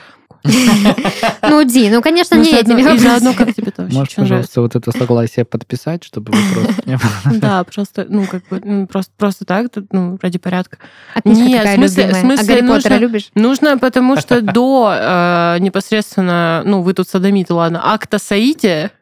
Ну, 1.43 1.65
Ди, 1.65 1.91
ну, 1.91 2.01
конечно, 2.01 2.37
не 2.37 2.51
этими 2.51 2.81
И 2.95 2.99
заодно, 2.99 3.35
как 3.35 3.55
тебе 3.55 3.69
это 3.69 3.83
Можешь, 3.83 4.15
пожалуйста, 4.15 4.61
вот 4.61 4.77
это 4.77 4.93
согласие 4.93 5.45
подписать, 5.45 6.05
чтобы 6.05 6.33
вопросов 6.33 6.87
не 6.87 6.97
было? 6.97 7.39
Да, 7.39 7.65
просто, 7.65 8.07
ну, 8.09 8.27
как 8.27 8.47
бы, 8.49 8.61
ну, 8.65 8.87
просто, 8.87 9.13
просто 9.17 9.45
так, 9.45 9.67
ну, 9.93 10.19
ради 10.23 10.39
порядка. 10.39 10.79
А 11.15 11.29
Нет, 11.29 11.69
в 11.69 11.75
смысле, 11.75 12.07
в 12.13 12.15
смысле 12.15 12.59
а 12.59 12.63
нужно, 12.63 12.99
любишь? 12.99 13.31
Нужно, 13.35 13.79
потому 13.79 14.17
что 14.17 14.41
до 14.55 14.95
э, 14.95 15.57
непосредственно, 15.61 16.63
ну, 16.65 16.83
вы 16.83 16.95
тут 16.95 17.09
садомиты, 17.09 17.55
ладно, 17.55 17.81
акта 17.85 18.19
соития, 18.19 18.93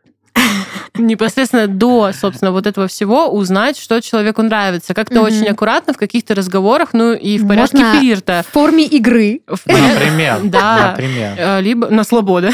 непосредственно 0.94 1.66
до, 1.66 2.12
собственно, 2.12 2.52
вот 2.52 2.66
этого 2.66 2.88
всего 2.88 3.28
узнать, 3.28 3.78
что 3.78 4.00
человеку 4.00 4.42
нравится. 4.42 4.94
Как-то 4.94 5.22
очень 5.22 5.46
аккуратно 5.46 5.92
в 5.92 5.96
каких-то 5.96 6.34
разговорах, 6.34 6.90
ну 6.92 7.12
и 7.12 7.38
в 7.38 7.46
порядке 7.46 7.78
Можно 7.78 7.98
флирта. 7.98 8.44
В 8.48 8.52
форме 8.52 8.84
игры. 8.84 9.40
Например. 9.46 10.40
Да. 10.44 10.90
Например. 10.90 11.34
Э, 11.38 11.60
либо 11.60 11.88
на 11.88 12.04
слободе. 12.04 12.52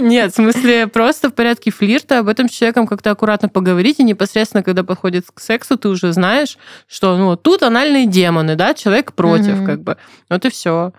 Нет, 0.00 0.32
в 0.32 0.34
смысле, 0.34 0.86
просто 0.86 1.30
в 1.30 1.34
порядке 1.34 1.70
флирта 1.70 2.20
об 2.20 2.28
этом 2.28 2.48
с 2.48 2.52
человеком 2.52 2.86
как-то 2.86 3.10
аккуратно 3.10 3.48
поговорить, 3.48 4.00
и 4.00 4.02
непосредственно, 4.02 4.62
когда 4.62 4.84
подходит 4.84 5.26
к 5.32 5.40
сексу, 5.40 5.76
ты 5.76 5.88
уже 5.88 6.12
знаешь, 6.12 6.58
что 6.88 7.16
ну 7.16 7.36
тут 7.36 7.62
анальные 7.62 8.06
демоны, 8.06 8.56
да, 8.56 8.74
человек 8.74 9.12
против, 9.12 9.64
как 9.64 9.82
бы. 9.82 9.96
Вот 10.28 10.44
и 10.44 10.50
все. 10.50 10.92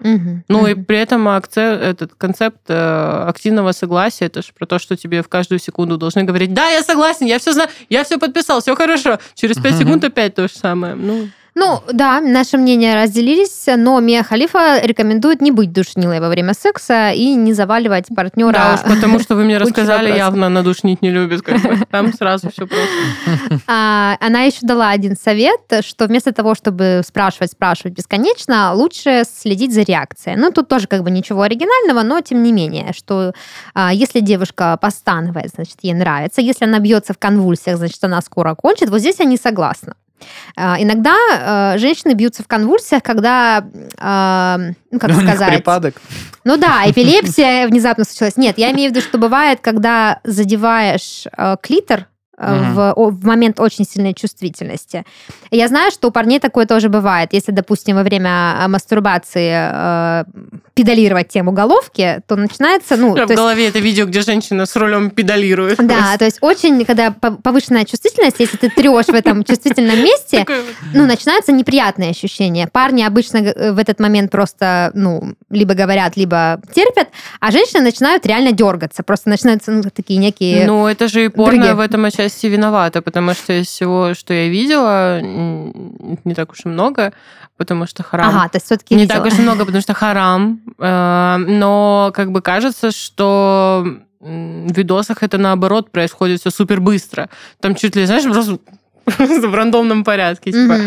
Ну 0.47 0.67
и 0.67 0.75
при 0.75 0.97
этом 0.97 1.27
этот 1.27 2.13
концепт 2.17 2.59
э, 2.67 3.25
активного 3.27 3.71
согласия, 3.71 4.25
это 4.25 4.41
же 4.41 4.49
про 4.57 4.65
то, 4.65 4.79
что 4.79 4.95
тебе 4.95 5.21
в 5.21 5.29
каждую 5.29 5.59
секунду 5.59 5.97
должны 6.01 6.23
говорить, 6.23 6.53
да, 6.53 6.69
я 6.69 6.81
согласен, 6.83 7.25
я 7.27 7.39
все 7.39 7.53
знаю, 7.53 7.69
я 7.89 8.03
все 8.03 8.17
подписал, 8.17 8.59
все 8.59 8.75
хорошо. 8.75 9.19
Через 9.35 9.57
пять 9.57 9.77
секунд 9.77 10.03
опять 10.03 10.35
то 10.35 10.47
же 10.47 10.53
самое. 10.53 10.95
Ну, 10.95 11.29
ну, 11.53 11.81
да, 11.91 12.21
наши 12.21 12.57
мнения 12.57 12.95
разделились, 12.95 13.65
но 13.75 13.99
Мия 13.99 14.23
Халифа 14.23 14.79
рекомендует 14.81 15.41
не 15.41 15.51
быть 15.51 15.73
душнилой 15.73 16.21
во 16.21 16.29
время 16.29 16.53
секса 16.53 17.11
и 17.11 17.35
не 17.35 17.51
заваливать 17.51 18.05
партнера. 18.15 18.53
Да 18.53 18.73
уж, 18.75 18.81
потому 18.95 19.19
что 19.19 19.35
вы 19.35 19.43
мне 19.43 19.57
рассказали, 19.59 20.15
явно 20.15 20.47
на 20.47 20.63
душнить 20.63 21.01
не 21.01 21.11
любит. 21.11 21.41
Как 21.41 21.61
бы. 21.61 21.77
Там 21.91 22.13
сразу 22.13 22.49
все 22.49 22.67
просто. 22.67 23.61
А, 23.67 24.17
она 24.19 24.41
еще 24.41 24.59
дала 24.61 24.89
один 24.89 25.15
совет, 25.15 25.59
что 25.81 26.05
вместо 26.05 26.33
того, 26.33 26.55
чтобы 26.55 27.01
спрашивать, 27.05 27.51
спрашивать 27.51 27.93
бесконечно, 27.93 28.73
лучше 28.73 29.23
следить 29.23 29.73
за 29.73 29.81
реакцией. 29.81 30.35
Ну, 30.37 30.51
тут 30.51 30.67
тоже 30.67 30.87
как 30.87 31.03
бы 31.03 31.11
ничего 31.11 31.41
оригинального, 31.41 32.01
но 32.03 32.21
тем 32.21 32.43
не 32.43 32.51
менее, 32.51 32.93
что 32.93 33.33
а, 33.73 33.93
если 33.93 34.19
девушка 34.19 34.77
постанывает, 34.81 35.51
значит, 35.53 35.77
ей 35.81 35.93
нравится. 35.93 36.41
Если 36.41 36.65
она 36.65 36.79
бьется 36.79 37.13
в 37.13 37.17
конвульсиях, 37.17 37.77
значит, 37.77 38.03
она 38.03 38.21
скоро 38.21 38.55
кончит. 38.55 38.89
Вот 38.89 38.99
здесь 38.99 39.19
я 39.19 39.25
не 39.25 39.37
согласна. 39.37 39.95
А, 40.55 40.81
иногда 40.81 41.15
э, 41.73 41.77
женщины 41.77 42.13
бьются 42.13 42.43
в 42.43 42.47
конвульсиях, 42.47 43.03
когда, 43.03 43.65
э, 43.97 44.73
ну 44.91 44.99
как 44.99 45.09
ну, 45.13 45.21
сказать... 45.21 45.55
припадок. 45.55 46.01
Ну 46.43 46.57
да, 46.57 46.83
эпилепсия 46.89 47.67
внезапно 47.67 48.03
случилась. 48.03 48.37
Нет, 48.37 48.57
я 48.57 48.71
имею 48.71 48.91
в 48.91 48.95
виду, 48.95 49.05
что 49.05 49.17
бывает, 49.17 49.59
когда 49.61 50.19
задеваешь 50.23 51.25
э, 51.35 51.55
клитор, 52.41 52.93
в, 52.95 53.11
в 53.11 53.25
момент 53.25 53.59
очень 53.59 53.85
сильной 53.85 54.13
чувствительности. 54.13 55.05
Я 55.51 55.67
знаю, 55.67 55.91
что 55.91 56.07
у 56.07 56.11
парней 56.11 56.39
такое 56.39 56.65
тоже 56.65 56.89
бывает. 56.89 57.33
Если, 57.33 57.51
допустим, 57.51 57.95
во 57.95 58.03
время 58.03 58.55
а, 58.57 58.67
мастурбации 58.67 59.51
э, 59.53 60.23
педалировать 60.73 61.27
тему 61.27 61.51
головки, 61.51 62.21
то 62.27 62.35
начинается... 62.35 62.95
Ну, 62.97 63.11
в 63.15 63.27
то 63.27 63.35
голове 63.35 63.63
есть... 63.63 63.75
это 63.75 63.83
видео, 63.83 64.05
где 64.05 64.21
женщина 64.21 64.65
с 64.65 64.75
рулем 64.75 65.09
педалирует. 65.09 65.77
Да, 65.77 65.95
просто. 65.95 66.17
то 66.19 66.25
есть 66.25 66.37
очень, 66.41 66.85
когда 66.85 67.11
повышенная 67.11 67.85
чувствительность, 67.85 68.37
если 68.39 68.57
ты 68.57 68.69
трешь 68.69 69.07
в 69.07 69.13
этом 69.13 69.43
чувствительном 69.43 70.01
месте, 70.03 70.45
ну, 70.93 71.05
начинаются 71.05 71.51
неприятные 71.51 72.11
ощущения. 72.11 72.67
Парни 72.71 73.03
обычно 73.03 73.37
э, 73.37 73.71
в 73.73 73.77
этот 73.77 73.99
момент 73.99 74.31
просто, 74.31 74.91
ну, 74.93 75.35
либо 75.49 75.73
говорят, 75.73 76.17
либо 76.17 76.61
терпят, 76.73 77.09
а 77.39 77.51
женщины 77.51 77.81
начинают 77.81 78.25
реально 78.25 78.51
дергаться. 78.51 79.03
Просто 79.03 79.29
начинаются 79.29 79.71
ну, 79.71 79.83
такие 79.93 80.17
некие... 80.19 80.65
Ну, 80.65 80.87
это 80.87 81.07
же 81.07 81.25
и 81.25 81.27
порно 81.27 81.75
в 81.75 81.79
этом 81.79 82.05
отчасти 82.05 82.30
отчасти 82.31 82.47
виновата, 82.47 83.01
потому 83.01 83.33
что 83.33 83.53
из 83.53 83.67
всего, 83.67 84.13
что 84.13 84.33
я 84.33 84.49
видела, 84.49 85.19
не 85.21 86.33
так 86.33 86.51
уж 86.51 86.65
и 86.65 86.69
много, 86.69 87.11
потому 87.57 87.87
что 87.87 88.03
харам. 88.03 88.29
Ага, 88.29 88.49
то 88.49 88.55
есть 88.57 88.65
все-таки 88.65 88.95
Не 88.95 89.01
видела. 89.01 89.23
так 89.23 89.33
уж 89.33 89.39
и 89.39 89.41
много, 89.41 89.65
потому 89.65 89.81
что 89.81 89.93
харам. 89.93 90.61
Э, 90.79 91.37
но 91.37 92.11
как 92.13 92.31
бы 92.31 92.41
кажется, 92.41 92.91
что 92.91 93.85
в 94.19 94.71
видосах 94.77 95.23
это 95.23 95.37
наоборот 95.37 95.91
происходит 95.91 96.39
все 96.39 96.51
супер 96.51 96.79
быстро. 96.79 97.29
Там 97.59 97.75
чуть 97.75 97.95
ли, 97.95 98.05
знаешь, 98.05 98.23
просто 98.23 98.59
в 99.05 99.55
рандомном 99.55 100.03
порядке. 100.03 100.51
Типа. 100.51 100.77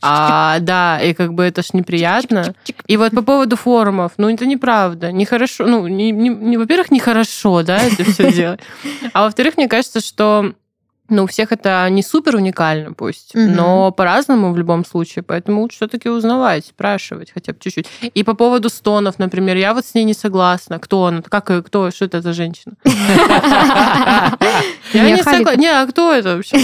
А, 0.00 0.58
да, 0.60 1.00
и 1.02 1.12
как 1.12 1.34
бы 1.34 1.42
это 1.42 1.62
ж 1.62 1.72
неприятно. 1.72 2.54
И 2.86 2.96
вот 2.96 3.12
по 3.12 3.22
поводу 3.22 3.56
форумов, 3.56 4.12
ну 4.16 4.30
это 4.30 4.46
неправда, 4.46 5.12
нехорошо, 5.12 5.66
ну, 5.66 5.86
не, 5.86 6.12
не, 6.12 6.28
не, 6.28 6.56
во-первых, 6.56 6.90
нехорошо, 6.90 7.62
да, 7.62 7.78
это 7.78 8.04
все 8.04 8.32
делать, 8.40 8.60
а 9.12 9.24
во-вторых, 9.24 9.56
мне 9.56 9.68
кажется, 9.68 10.00
что 10.00 10.54
ну, 11.12 11.24
у 11.24 11.26
всех 11.26 11.52
это 11.52 11.86
не 11.90 12.02
супер 12.02 12.36
уникально 12.36 12.92
пусть, 12.92 13.34
угу. 13.34 13.44
но 13.44 13.92
по-разному 13.92 14.52
в 14.52 14.58
любом 14.58 14.84
случае, 14.84 15.22
поэтому 15.22 15.60
лучше 15.60 15.76
все-таки 15.76 16.08
узнавать, 16.08 16.66
спрашивать 16.66 17.30
хотя 17.32 17.52
бы 17.52 17.58
чуть-чуть. 17.60 17.86
И 18.14 18.24
по 18.24 18.34
поводу 18.34 18.68
стонов, 18.70 19.18
например, 19.18 19.56
я 19.56 19.74
вот 19.74 19.84
с 19.86 19.94
ней 19.94 20.04
не 20.04 20.14
согласна. 20.14 20.78
Кто 20.78 21.06
она? 21.06 21.22
Как, 21.22 21.66
кто? 21.66 21.90
Что 21.90 22.06
это 22.06 22.22
за 22.22 22.32
женщина? 22.32 22.74
Я 24.92 25.10
не 25.10 25.22
согласна. 25.22 25.60
Не, 25.60 25.68
а 25.68 25.86
кто 25.86 26.12
это 26.12 26.36
вообще? 26.36 26.56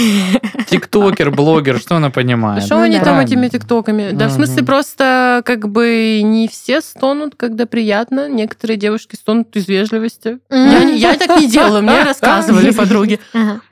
Тиктокер, 0.67 1.31
блогер, 1.31 1.79
что 1.79 1.95
она 1.95 2.09
понимает? 2.09 2.63
Что 2.63 2.81
они 2.81 2.99
там 2.99 3.19
этими 3.19 3.47
тиктоками? 3.47 4.11
Да, 4.11 4.27
в 4.27 4.31
смысле, 4.31 4.63
просто 4.63 5.41
как 5.45 5.69
бы 5.69 6.21
не 6.23 6.47
все 6.47 6.81
стонут, 6.81 7.35
когда 7.35 7.65
приятно. 7.65 8.29
Некоторые 8.29 8.77
девушки 8.77 9.15
стонут 9.15 9.55
из 9.55 9.67
вежливости. 9.67 10.39
Я 10.49 11.15
так 11.17 11.39
не 11.39 11.47
делаю, 11.47 11.83
мне 11.83 12.03
рассказывали 12.03 12.71
подруги. 12.71 13.19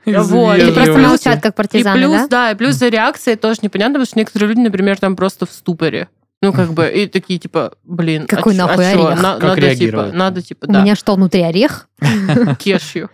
Вот. 0.06 0.58
Или 0.68 0.74
просто 0.74 0.98
молчат, 0.98 1.42
как 1.42 1.54
партизаны, 1.54 1.96
и 1.96 2.00
плюс, 2.00 2.20
да? 2.22 2.26
да, 2.28 2.50
и 2.52 2.54
плюс 2.54 2.74
за 2.76 2.88
реакцией 2.88 3.36
тоже 3.36 3.58
непонятно, 3.62 3.94
потому 3.94 4.06
что 4.06 4.18
некоторые 4.18 4.48
люди, 4.50 4.60
например, 4.60 4.98
там 4.98 5.16
просто 5.16 5.46
в 5.46 5.50
ступоре. 5.50 6.08
Ну, 6.40 6.52
как 6.52 6.72
бы, 6.72 6.88
и 6.88 7.06
такие, 7.08 7.38
типа, 7.40 7.72
блин, 7.82 8.24
а 8.24 8.26
Какой 8.26 8.54
а 8.54 8.56
нахуй 8.58 8.86
а 8.86 8.90
орех? 8.90 9.22
На, 9.22 9.34
как 9.34 9.42
надо, 9.42 9.74
типа, 9.74 10.10
надо, 10.12 10.42
типа, 10.42 10.66
да. 10.68 10.78
У 10.78 10.82
меня 10.82 10.94
что, 10.94 11.14
внутри 11.14 11.42
орех? 11.42 11.88
Кешью. 12.58 13.10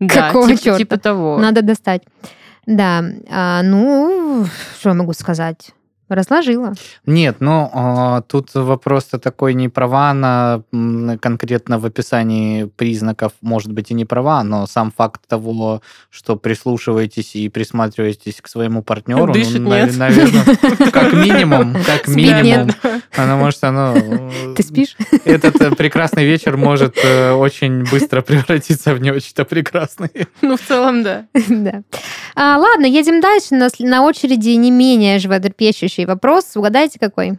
Какого 0.00 0.48
типа, 0.48 0.62
черта? 0.62 0.78
Типа 0.78 0.98
того. 0.98 1.38
Надо 1.38 1.62
достать. 1.62 2.02
Да, 2.66 3.04
а, 3.28 3.62
ну, 3.62 4.46
что 4.78 4.88
я 4.88 4.94
могу 4.94 5.12
сказать? 5.12 5.72
Разложила. 6.08 6.74
Нет, 7.06 7.36
ну 7.40 7.70
а, 7.72 8.20
тут 8.22 8.54
вопрос-то 8.54 9.18
такой 9.18 9.54
не 9.54 9.68
права 9.68 10.12
на 10.12 10.62
конкретно 11.20 11.78
в 11.78 11.86
описании 11.86 12.64
признаков, 12.64 13.32
может 13.40 13.72
быть 13.72 13.90
и 13.90 13.94
не 13.94 14.04
права, 14.04 14.42
но 14.44 14.66
сам 14.66 14.92
факт 14.96 15.22
того, 15.26 15.82
что 16.10 16.36
прислушиваетесь 16.36 17.36
и 17.36 17.48
присматриваетесь 17.48 18.40
к 18.40 18.48
своему 18.48 18.82
партнеру, 18.82 19.32
Дышит 19.32 19.60
ну, 19.60 19.70
нет. 19.70 19.96
наверное, 19.96 20.44
как 20.92 21.12
минимум, 21.14 21.74
как 21.84 22.08
минимум, 22.08 22.70
потому 23.10 23.50
что, 23.50 23.70
ну, 23.70 24.30
ты 24.54 24.62
спишь? 24.62 24.96
Этот 25.24 25.60
э, 25.60 25.70
прекрасный 25.74 26.24
вечер 26.24 26.56
может 26.56 26.98
э, 27.02 27.32
очень 27.32 27.84
быстро 27.84 28.20
превратиться 28.20 28.94
в 28.94 29.00
не 29.00 29.10
очень-то 29.10 29.44
прекрасный. 29.44 30.10
Ну, 30.42 30.56
в 30.56 30.60
целом, 30.60 31.02
да. 31.02 31.26
Да. 31.48 31.82
А, 32.34 32.58
ладно, 32.58 32.84
едем 32.84 33.20
дальше. 33.20 33.54
На, 33.54 33.68
на 33.78 34.02
очереди 34.02 34.50
не 34.50 34.70
менее 34.70 35.18
животрепещущий 35.18 36.03
следующий 36.04 36.06
вопрос. 36.06 36.56
Угадайте, 36.56 36.98
какой? 36.98 37.38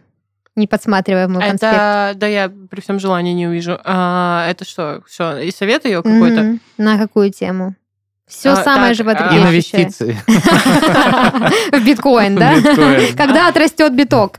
Не 0.56 0.66
подсматривая 0.66 1.26
в 1.26 1.30
мой 1.30 1.42
конспект. 1.42 1.74
Это, 1.74 2.12
да, 2.16 2.26
я 2.26 2.50
при 2.70 2.80
всем 2.80 2.98
желании 2.98 3.34
не 3.34 3.46
увижу. 3.46 3.78
А, 3.84 4.46
это 4.48 4.64
что? 4.64 5.02
Все, 5.06 5.38
и 5.38 5.50
совет 5.50 5.84
ее 5.84 6.02
какой-то? 6.02 6.40
Mm-hmm. 6.40 6.60
На 6.78 6.98
какую 6.98 7.30
тему? 7.30 7.74
Все 8.26 8.50
а, 8.50 8.56
самое 8.56 8.88
так, 8.88 8.96
животрепещущее. 8.96 9.82
Инвестиции. 9.82 10.18
В 11.72 11.84
биткоин, 11.84 12.36
да? 12.36 12.54
Когда 13.16 13.48
отрастет 13.48 13.94
биток? 13.94 14.38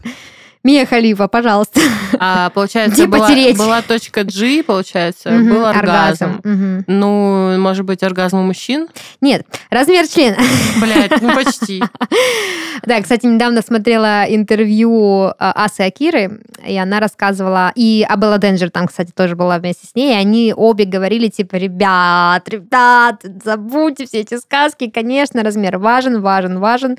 Мия 0.67 0.85
Халифа, 0.85 1.29
пожалуйста. 1.29 1.79
А, 2.19 2.49
получается, 2.49 2.95
Где 2.95 3.05
была, 3.05 3.27
потереть? 3.27 3.57
была 3.57 3.81
точка 3.81 4.23
G, 4.23 4.63
получается, 4.63 5.29
угу, 5.29 5.49
был 5.49 5.65
оргазм. 5.65 6.25
оргазм. 6.25 6.39
Угу. 6.43 6.83
Ну, 6.87 7.57
может 7.59 7.85
быть, 7.85 8.01
оргазм 8.01 8.37
у 8.37 8.43
мужчин? 8.43 8.87
Нет, 9.21 9.45
размер 9.69 10.07
члена. 10.07 10.37
Блять, 10.81 11.21
ну 11.21 11.33
почти. 11.33 11.83
Да, 12.85 13.01
кстати, 13.01 13.25
недавно 13.25 13.61
смотрела 13.61 14.23
интервью 14.29 15.33
а, 15.37 15.65
Асы 15.65 15.81
Акиры, 15.81 16.39
и 16.65 16.77
она 16.77 16.99
рассказывала, 16.99 17.71
и 17.75 18.05
Абелла 18.07 18.37
Денджер 18.37 18.69
там, 18.69 18.87
кстати, 18.87 19.11
тоже 19.11 19.35
была 19.35 19.57
вместе 19.57 19.87
с 19.87 19.95
ней, 19.95 20.13
и 20.13 20.15
они 20.15 20.53
обе 20.55 20.85
говорили, 20.85 21.27
типа, 21.27 21.55
ребят, 21.55 22.47
ребят, 22.47 23.23
забудьте 23.43 24.05
все 24.05 24.19
эти 24.21 24.37
сказки, 24.37 24.89
конечно, 24.89 25.43
размер 25.43 25.77
важен, 25.79 26.21
важен, 26.21 26.59
важен. 26.59 26.97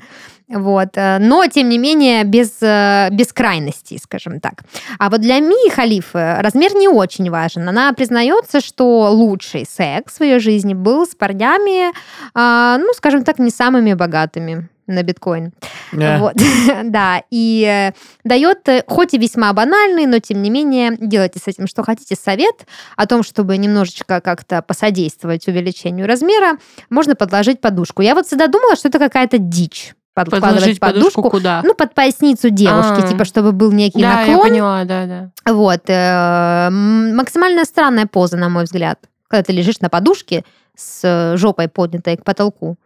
Вот. 0.49 0.89
Э, 0.95 1.19
но, 1.19 1.45
тем 1.47 1.69
не 1.69 1.77
менее, 1.77 2.23
без, 2.23 2.57
э, 2.61 3.09
без 3.11 3.31
крайностей, 3.31 3.99
скажем 3.99 4.39
так. 4.39 4.63
А 4.97 5.09
вот 5.09 5.21
для 5.21 5.39
Мии 5.39 5.69
Халифы 5.69 6.37
размер 6.39 6.73
не 6.75 6.87
очень 6.87 7.29
важен. 7.29 7.69
Она 7.69 7.93
признается, 7.93 8.59
что 8.59 9.11
лучший 9.11 9.65
секс 9.65 10.19
в 10.19 10.23
ее 10.23 10.39
жизни 10.39 10.73
был 10.73 11.05
с 11.05 11.13
парнями, 11.15 11.93
а, 12.33 12.77
ну, 12.79 12.93
скажем 12.95 13.23
так, 13.23 13.37
не 13.37 13.51
самыми 13.51 13.93
богатыми 13.93 14.69
на 14.87 15.03
биткоин. 15.03 15.53
Yeah. 15.93 16.17
Вот. 16.17 16.33
да, 16.85 17.21
и 17.29 17.63
э, 17.63 17.93
дает, 18.23 18.67
хоть 18.87 19.13
и 19.13 19.19
весьма 19.19 19.53
банальный, 19.53 20.07
но 20.07 20.17
тем 20.17 20.41
не 20.41 20.49
менее, 20.49 20.97
делайте 20.99 21.39
с 21.39 21.47
этим, 21.47 21.67
что 21.67 21.83
хотите, 21.83 22.15
совет 22.15 22.65
о 22.95 23.05
том, 23.05 23.21
чтобы 23.21 23.55
немножечко 23.57 24.19
как-то 24.19 24.63
посодействовать 24.63 25.47
увеличению 25.47 26.07
размера, 26.07 26.57
можно 26.89 27.15
подложить 27.15 27.61
подушку. 27.61 28.01
Я 28.01 28.15
вот 28.15 28.25
всегда 28.25 28.47
думала, 28.47 28.75
что 28.75 28.87
это 28.87 28.97
какая-то 28.97 29.37
дичь 29.37 29.93
подкладывать 30.25 30.79
подушку, 30.79 31.21
подушку 31.21 31.29
куда? 31.29 31.61
Ну, 31.63 31.73
под 31.73 31.93
поясницу 31.93 32.49
девушки, 32.49 33.01
А-а-а. 33.01 33.07
типа, 33.07 33.25
чтобы 33.25 33.51
был 33.51 33.71
некий 33.71 34.01
да, 34.01 34.17
наклон. 34.17 34.25
Да, 34.25 34.31
я 34.31 34.49
поняла, 34.49 34.83
да, 34.85 35.05
да. 35.05 35.53
Вот. 35.53 35.81
Э, 35.87 36.69
максимально 36.69 37.65
странная 37.65 38.05
поза, 38.05 38.37
на 38.37 38.49
мой 38.49 38.63
взгляд, 38.63 38.99
когда 39.27 39.43
ты 39.43 39.53
лежишь 39.53 39.79
на 39.79 39.89
подушке 39.89 40.43
с 40.75 41.01
э, 41.03 41.37
жопой 41.37 41.67
поднятой 41.67 42.17
к 42.17 42.23
потолку. 42.23 42.77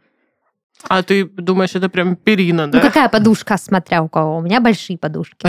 А 0.87 1.01
ты 1.01 1.25
думаешь, 1.25 1.71
это 1.75 1.89
прям 1.89 2.15
перина, 2.15 2.69
да? 2.69 2.77
Ну, 2.77 2.83
какая 2.83 3.09
подушка, 3.09 3.57
смотря 3.57 4.03
у 4.03 4.09
кого. 4.09 4.37
У 4.37 4.41
меня 4.41 4.59
большие 4.59 4.97
подушки. 4.97 5.47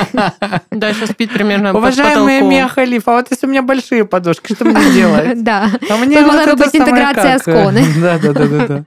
Дальше 0.70 1.06
спит 1.06 1.32
примерно 1.32 1.72
Уважаемая 1.74 2.42
Мия 2.42 2.68
Халифа, 2.68 3.12
а 3.12 3.14
вот 3.16 3.26
если 3.30 3.46
у 3.46 3.50
меня 3.50 3.62
большие 3.62 4.04
подушки, 4.04 4.52
что 4.52 4.64
мне 4.64 4.92
делать? 4.92 5.42
Да. 5.48 5.70
А 5.88 5.96
мне 5.96 6.20
могла 6.20 6.46
бы 6.46 6.56
быть 6.56 6.74
интеграция 6.74 7.38
сконы. 7.38 7.84
Да, 7.98 8.18
да, 8.18 8.32
да, 8.32 8.66
да. 8.66 8.84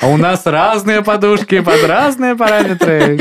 А 0.00 0.08
у 0.08 0.16
нас 0.16 0.46
разные 0.46 1.02
подушки 1.02 1.60
под 1.60 1.84
разные 1.84 2.36
параметры. 2.36 3.18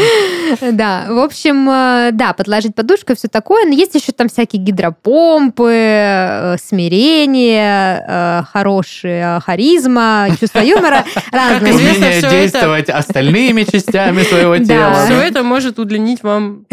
Да, 0.71 1.05
в 1.09 1.19
общем, 1.19 1.69
э, 1.69 2.09
да, 2.11 2.33
подложить 2.33 2.75
подушку 2.75 3.13
и 3.13 3.15
все 3.15 3.27
такое. 3.27 3.65
Но 3.65 3.73
есть 3.73 3.95
еще 3.95 4.11
там 4.11 4.29
всякие 4.29 4.61
гидропомпы, 4.61 5.71
э, 5.73 6.57
смирение, 6.57 8.03
э, 8.07 8.43
хорошая 8.51 9.39
харизма, 9.39 10.27
чувство 10.39 10.59
юмора. 10.59 11.05
Разные 11.31 11.73
умение 12.09 12.21
действовать 12.21 12.89
это... 12.89 12.97
остальными 12.97 13.63
частями 13.63 14.23
своего 14.23 14.57
тела. 14.63 15.05
Все 15.05 15.21
это 15.21 15.43
может 15.43 15.79
удлинить 15.79 16.23
вам 16.23 16.65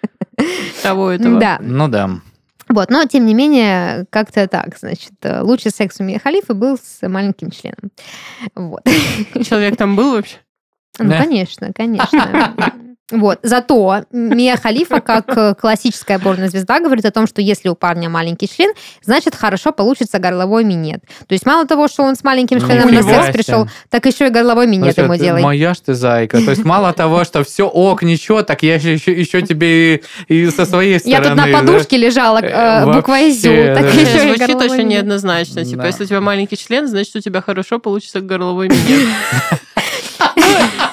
того 0.82 1.10
этого. 1.10 1.40
Да. 1.40 1.58
Ну 1.60 1.88
да. 1.88 2.10
Вот, 2.68 2.90
но 2.90 3.04
тем 3.04 3.26
не 3.26 3.34
менее, 3.34 4.06
как-то 4.08 4.46
так, 4.46 4.78
значит, 4.78 5.12
лучший 5.22 5.70
секс 5.72 6.00
у 6.00 6.04
Мия 6.04 6.18
Халифа 6.18 6.54
был 6.54 6.78
с 6.78 7.06
маленьким 7.06 7.50
членом. 7.50 7.90
Вот. 8.54 8.82
Человек 9.46 9.76
там 9.76 9.94
был 9.94 10.12
вообще? 10.12 10.36
Ну, 10.98 11.10
да? 11.10 11.18
конечно, 11.18 11.72
конечно. 11.74 12.54
Вот. 13.12 13.38
Зато 13.42 14.04
Мия 14.10 14.56
Халифа, 14.56 15.00
как 15.00 15.36
э, 15.36 15.54
классическая 15.54 16.18
порнозвезда, 16.18 16.80
говорит 16.80 17.04
о 17.04 17.10
том, 17.10 17.26
что 17.26 17.40
если 17.40 17.68
у 17.68 17.74
парня 17.74 18.08
маленький 18.08 18.48
член, 18.48 18.72
значит, 19.02 19.34
хорошо 19.34 19.70
получится 19.72 20.18
горловой 20.18 20.64
минет. 20.64 21.00
То 21.26 21.34
есть 21.34 21.46
мало 21.46 21.66
того, 21.66 21.88
что 21.88 22.02
он 22.02 22.16
с 22.16 22.24
маленьким 22.24 22.58
ну, 22.58 22.66
членом 22.66 22.92
на 22.92 23.02
секс 23.02 23.30
пришел, 23.32 23.68
так 23.90 24.06
еще 24.06 24.28
и 24.28 24.30
горловой 24.30 24.66
минет 24.66 24.96
ему 24.96 25.14
делает. 25.16 25.44
Моя 25.44 25.74
ж 25.74 25.80
ты 25.80 25.94
зайка. 25.94 26.42
То 26.42 26.50
есть 26.50 26.64
мало 26.64 26.92
того, 26.92 27.24
что 27.24 27.44
все 27.44 27.68
ок, 27.68 28.02
ничего, 28.02 28.42
так 28.42 28.62
я 28.62 28.76
еще, 28.76 29.12
еще 29.12 29.42
тебе 29.42 30.02
и 30.28 30.50
со 30.50 30.64
своей 30.64 30.98
стороны. 30.98 31.24
Я 31.24 31.28
тут 31.28 31.36
на 31.36 31.46
подушке 31.58 31.98
лежала, 31.98 32.38
э, 32.42 32.92
буква 32.92 33.28
изю. 33.28 33.74
Так 33.74 33.92
еще 33.94 34.22
Звучит 34.22 34.56
очень 34.56 34.88
неоднозначно. 34.88 35.64
Типа, 35.64 35.86
если 35.86 36.04
у 36.04 36.06
тебя 36.06 36.20
маленький 36.20 36.56
член, 36.56 36.86
значит, 36.88 37.14
у 37.16 37.20
тебя 37.20 37.42
хорошо 37.42 37.78
получится 37.78 38.20
горловой 38.20 38.68
минет. 38.68 39.08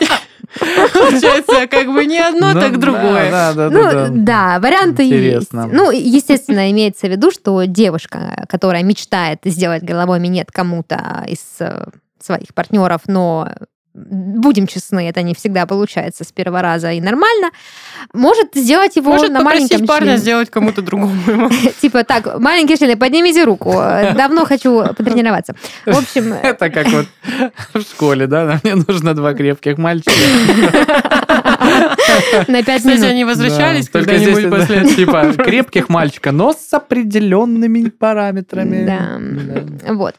Получается, 0.59 1.67
как 1.67 1.87
бы 1.87 2.05
не 2.05 2.19
одно, 2.19 2.53
ну, 2.53 2.59
так 2.59 2.79
другое. 2.79 3.29
Да, 3.31 3.53
да, 3.53 3.69
ну, 3.69 3.83
да, 3.83 4.07
да. 4.09 4.59
варианты 4.59 5.03
есть. 5.03 5.53
Ну, 5.53 5.91
естественно, 5.91 6.71
имеется 6.71 7.07
в 7.07 7.11
виду, 7.11 7.31
что 7.31 7.63
девушка, 7.65 8.45
которая 8.49 8.83
мечтает 8.83 9.39
сделать 9.45 9.83
головой 9.83 10.19
минет 10.19 10.51
кому-то 10.51 11.23
из 11.27 11.39
э, 11.59 11.85
своих 12.19 12.53
партнеров, 12.53 13.01
но 13.07 13.49
будем 13.93 14.67
честны, 14.67 15.09
это 15.09 15.21
не 15.21 15.33
всегда 15.33 15.65
получается 15.65 16.23
с 16.23 16.31
первого 16.31 16.61
раза 16.61 16.91
и 16.91 17.01
нормально, 17.01 17.49
может 18.13 18.55
сделать 18.55 18.95
его 18.95 19.11
может 19.11 19.31
на 19.31 19.41
маленьком 19.41 19.85
парня 19.85 20.07
члене. 20.07 20.17
сделать 20.17 20.49
кому-то 20.49 20.81
другому. 20.81 21.49
Типа 21.81 22.03
так, 22.03 22.39
маленький 22.39 22.77
член, 22.77 22.97
поднимите 22.97 23.43
руку, 23.43 23.71
давно 23.71 24.45
хочу 24.45 24.85
потренироваться. 24.95 25.55
В 25.85 25.97
общем... 25.97 26.33
Это 26.43 26.69
как 26.69 26.87
вот 26.87 27.07
в 27.73 27.81
школе, 27.81 28.27
да, 28.27 28.59
мне 28.63 28.75
нужно 28.75 29.13
два 29.13 29.33
крепких 29.33 29.77
мальчика. 29.77 30.11
На 32.47 32.63
пять 32.63 32.83
минут. 32.83 32.97
Кстати, 32.97 33.11
они 33.11 33.25
возвращались 33.25 33.89
когда-нибудь 33.89 34.49
после 34.49 34.85
Типа 34.95 35.33
крепких 35.37 35.89
мальчика, 35.89 36.31
но 36.31 36.53
с 36.53 36.73
определенными 36.73 37.89
параметрами. 37.89 38.85
Да. 38.85 39.93
Вот. 39.93 40.15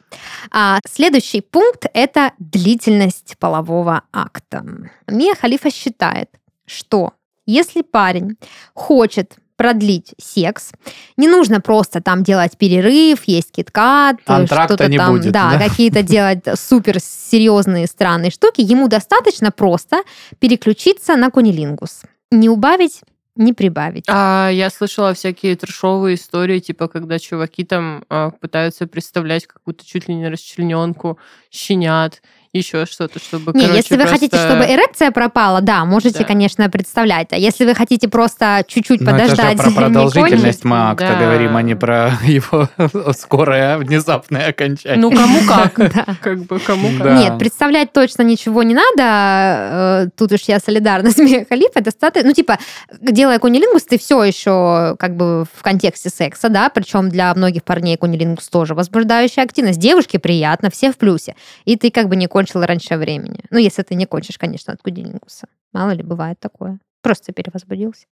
А 0.51 0.81
следующий 0.89 1.41
пункт– 1.41 1.87
это 1.95 2.33
длительность 2.39 3.37
полового 3.39 4.03
акта. 4.13 4.65
Мия 5.07 5.35
Халифа 5.35 5.71
считает, 5.71 6.29
что 6.67 7.15
если 7.47 7.83
парень 7.83 8.37
хочет 8.75 9.37
продлить 9.61 10.15
секс. 10.19 10.73
Не 11.19 11.29
нужно 11.29 11.61
просто 11.61 12.01
там 12.01 12.23
делать 12.23 12.57
перерыв, 12.57 13.25
есть 13.27 13.53
киткат, 13.53 14.17
что-то 14.47 14.89
там, 14.89 15.13
будет, 15.13 15.33
да, 15.33 15.51
да? 15.51 15.69
какие-то 15.69 16.03
делать 16.15 16.45
супер 16.55 16.99
серьезные 16.99 17.87
странные 17.87 18.31
штуки. 18.31 18.63
Ему 18.63 18.89
достаточно 18.89 19.51
просто 19.51 20.01
переключиться 20.39 21.15
на 21.17 21.31
кунилингус. 21.31 22.05
Не 22.31 22.49
убавить 22.49 23.03
не 23.37 23.53
прибавить. 23.53 24.05
А 24.09 24.49
я 24.51 24.71
слышала 24.71 25.13
всякие 25.13 25.57
трешовые 25.57 26.17
истории, 26.17 26.59
типа, 26.59 26.89
когда 26.89 27.19
чуваки 27.19 27.65
там 27.65 28.05
а, 28.09 28.31
пытаются 28.31 28.87
представлять 28.87 29.47
какую-то 29.47 29.87
чуть 29.87 30.09
ли 30.09 30.15
не 30.15 30.29
расчлененку 30.29 31.19
щенят, 31.51 32.23
еще 32.53 32.85
что-то, 32.85 33.21
чтобы, 33.21 33.53
Не, 33.53 33.61
короче, 33.61 33.77
если 33.77 33.95
вы 33.95 34.03
просто... 34.03 34.15
хотите, 34.17 34.37
чтобы 34.37 34.65
эрекция 34.65 35.13
пропала, 35.13 35.61
да, 35.61 35.85
можете, 35.85 36.19
да. 36.19 36.25
конечно, 36.25 36.69
представлять. 36.69 37.29
А 37.33 37.37
если 37.37 37.65
вы 37.65 37.77
хотите 37.77 38.09
просто 38.09 38.65
чуть-чуть 38.67 39.01
Но 39.01 39.13
подождать... 39.13 39.55
Это 39.55 39.69
же 39.69 39.71
про 39.71 39.85
продолжительность 39.85 40.65
мы 40.65 40.91
акта 40.91 41.11
да. 41.13 41.25
говорим, 41.25 41.57
а 41.57 41.63
не 41.63 41.77
про 41.77 42.13
его 42.25 42.69
скорое 43.17 43.79
внезапное 43.79 44.49
окончание. 44.49 44.99
Ну, 44.99 45.13
кому 45.13 45.41
как. 45.47 45.75
Как 46.21 46.41
бы, 46.45 46.59
кому 46.59 46.89
как. 46.99 47.19
Нет, 47.19 47.39
представлять 47.39 47.93
точно 47.93 48.23
ничего 48.23 48.63
не 48.63 48.75
надо. 48.75 50.07
Э, 50.07 50.09
тут 50.17 50.33
уж 50.33 50.43
я 50.43 50.59
солидарна 50.59 51.11
с 51.13 51.19
Мия 51.19 51.47
Халифой. 51.49 51.83
Достаточно... 51.83 52.29
Ну, 52.29 52.35
типа, 52.35 52.59
делая 53.01 53.39
кунилингус, 53.39 53.85
ты 53.85 53.99
все 53.99 54.23
еще 54.25 54.97
как 54.99 55.17
бы 55.17 55.45
в 55.57 55.63
контексте 55.63 56.11
секса, 56.11 56.49
да, 56.49 56.69
причем 56.69 57.11
для 57.11 57.33
многих 57.35 57.63
парней 57.63 57.97
кунилингус 57.97 58.49
тоже 58.49 58.75
возбуждающая 58.75 59.45
активность. 59.45 59.79
Девушке 59.79 60.19
приятно, 60.19 60.71
все 60.71 60.91
в 60.91 60.97
плюсе. 60.97 61.37
И 61.65 61.77
ты 61.77 61.91
как 61.91 62.09
бы 62.09 62.17
не 62.17 62.27
кончила 62.41 62.67
раньше 62.67 62.97
времени. 62.97 63.41
Ну, 63.51 63.59
если 63.59 63.83
ты 63.83 63.95
не 63.95 64.07
кончишь, 64.07 64.39
конечно, 64.39 64.73
от 64.73 64.81
кудильникуса. 64.83 65.47
Мало 65.73 65.91
ли, 65.91 66.03
бывает 66.03 66.41
такое. 66.41 66.79
Просто 67.03 67.33
перевозбудился 67.33 68.07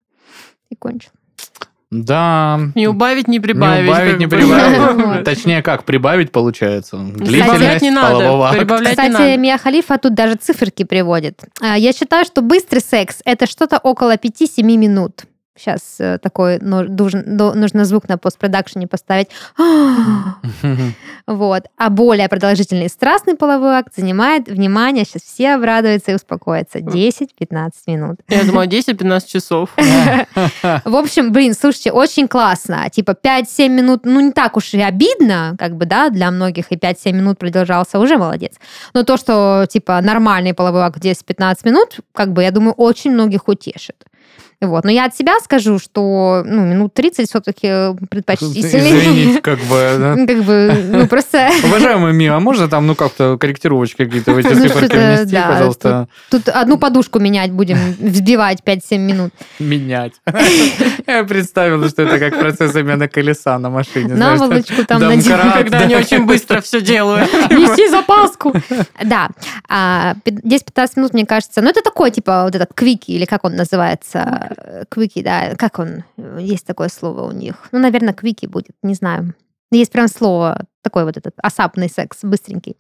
и 0.70 0.76
кончил. 0.76 1.10
Да. 1.90 2.60
Не 2.74 2.88
убавить, 2.88 3.28
не 3.28 3.40
прибавить. 3.40 3.84
Не 3.84 3.90
убавить, 3.90 4.18
не 4.18 4.26
прибавить. 4.26 5.24
Точнее, 5.24 5.62
как 5.62 5.84
прибавить 5.84 6.30
получается. 6.30 6.98
Прибавлять 7.16 7.80
не 7.80 7.90
надо. 7.90 8.84
Кстати, 8.84 9.38
Мия 9.38 9.56
Халифа 9.56 9.96
тут 9.96 10.12
даже 10.14 10.34
циферки 10.34 10.84
приводит. 10.84 11.44
А, 11.62 11.78
я 11.78 11.94
считаю, 11.94 12.26
что 12.26 12.42
быстрый 12.42 12.80
секс– 12.80 13.22
это 13.24 13.46
что-то 13.46 13.78
около 13.78 14.16
5-7 14.16 14.62
минут. 14.62 15.24
Сейчас 15.58 15.96
э, 15.98 16.18
такой 16.18 16.58
нужно 16.60 17.84
звук 17.84 18.08
на 18.08 18.18
постпродакшене 18.18 18.86
поставить. 18.86 19.28
Вот. 21.26 21.64
А 21.76 21.90
более 21.90 22.26
продолжительный 22.28 22.86
и 22.86 22.88
страстный 22.88 23.34
половой 23.34 23.76
акт 23.76 23.94
занимает, 23.94 24.48
внимание, 24.48 25.04
сейчас 25.04 25.22
все 25.22 25.54
обрадуются 25.56 26.12
и 26.12 26.14
успокоятся, 26.14 26.78
10-15 26.78 27.70
минут. 27.86 28.20
Я 28.28 28.44
думаю, 28.44 28.66
10-15 28.66 29.26
часов. 29.32 29.70
В 29.76 30.96
общем, 30.96 31.30
блин, 31.30 31.52
слушайте, 31.52 31.92
очень 31.92 32.28
классно. 32.28 32.88
Типа 32.90 33.10
5-7 33.10 33.68
минут, 33.68 34.00
ну 34.04 34.20
не 34.20 34.32
так 34.32 34.56
уж 34.56 34.72
и 34.72 34.80
обидно, 34.80 35.54
как 35.58 35.76
бы, 35.76 35.84
да, 35.84 36.08
для 36.08 36.30
многих, 36.30 36.72
и 36.72 36.76
5-7 36.76 37.12
минут 37.12 37.38
продолжался, 37.38 37.98
уже 37.98 38.16
молодец. 38.16 38.54
Но 38.94 39.02
то, 39.02 39.18
что, 39.18 39.66
типа, 39.68 40.00
нормальный 40.00 40.54
половой 40.54 40.82
акт 40.82 40.98
10-15 41.04 41.58
минут, 41.64 41.96
как 42.14 42.32
бы, 42.32 42.42
я 42.42 42.50
думаю, 42.50 42.72
очень 42.72 43.12
многих 43.12 43.48
утешит. 43.48 44.07
Вот. 44.60 44.84
Но 44.84 44.90
я 44.90 45.04
от 45.04 45.14
себя 45.14 45.38
скажу, 45.40 45.78
что 45.78 46.42
ну, 46.44 46.64
минут 46.64 46.92
30 46.94 47.28
все-таки 47.28 47.94
предпочтительнее. 48.08 48.98
Извините, 48.98 49.40
как 49.40 49.58
бы... 49.60 49.96
Да? 49.98 50.16
Как 50.28 50.44
бы, 50.44 50.84
ну, 50.90 51.06
просто... 51.06 51.50
Уважаемая 51.64 52.12
Мия, 52.12 52.34
а 52.34 52.40
можно 52.40 52.68
там, 52.68 52.86
ну, 52.86 52.94
как-то 52.94 53.38
корректировочки 53.38 54.04
какие-то 54.04 54.32
в 54.32 54.38
эти 54.38 54.48
ну, 54.48 54.60
циферки 54.62 54.96
внести, 54.96 55.32
да, 55.32 55.48
пожалуйста? 55.48 56.08
Тут, 56.30 56.44
тут 56.44 56.54
одну 56.54 56.76
подушку 56.76 57.18
менять 57.18 57.52
будем, 57.52 57.78
взбивать 58.00 58.58
5-7 58.64 58.98
минут. 58.98 59.32
Менять. 59.58 60.14
Я 61.06 61.24
представила, 61.24 61.88
что 61.88 62.02
это 62.02 62.18
как 62.18 62.38
процесс 62.38 62.72
замены 62.72 63.08
колеса 63.08 63.58
на 63.58 63.70
машине. 63.70 64.14
Наволочку 64.14 64.84
там 64.84 65.00
надеть. 65.00 65.28
Когда 65.28 65.78
они 65.78 65.94
очень 65.94 66.26
быстро 66.26 66.60
все 66.60 66.80
делают. 66.80 67.32
Неси 67.50 67.88
запаску. 67.88 68.52
Да. 69.04 69.28
10-15 69.68 69.68
а, 69.68 70.14
минут, 70.96 71.14
мне 71.14 71.26
кажется, 71.26 71.62
ну, 71.62 71.70
это 71.70 71.82
такой, 71.82 72.10
типа, 72.10 72.44
вот 72.44 72.54
этот 72.54 72.74
квики, 72.74 73.12
или 73.12 73.24
как 73.24 73.44
он 73.44 73.56
называется? 73.56 74.47
Квики, 74.88 75.22
да, 75.22 75.54
как 75.56 75.78
он? 75.78 76.04
Есть 76.38 76.66
такое 76.66 76.88
слово 76.88 77.22
у 77.22 77.32
них. 77.32 77.68
Ну, 77.72 77.78
наверное, 77.78 78.14
квики 78.14 78.46
будет, 78.46 78.76
не 78.82 78.94
знаю. 78.94 79.34
Есть 79.70 79.92
прям 79.92 80.08
слово, 80.08 80.66
такой 80.82 81.04
вот 81.04 81.16
этот 81.16 81.34
осапный 81.42 81.88
секс, 81.90 82.18
быстренький. 82.22 82.76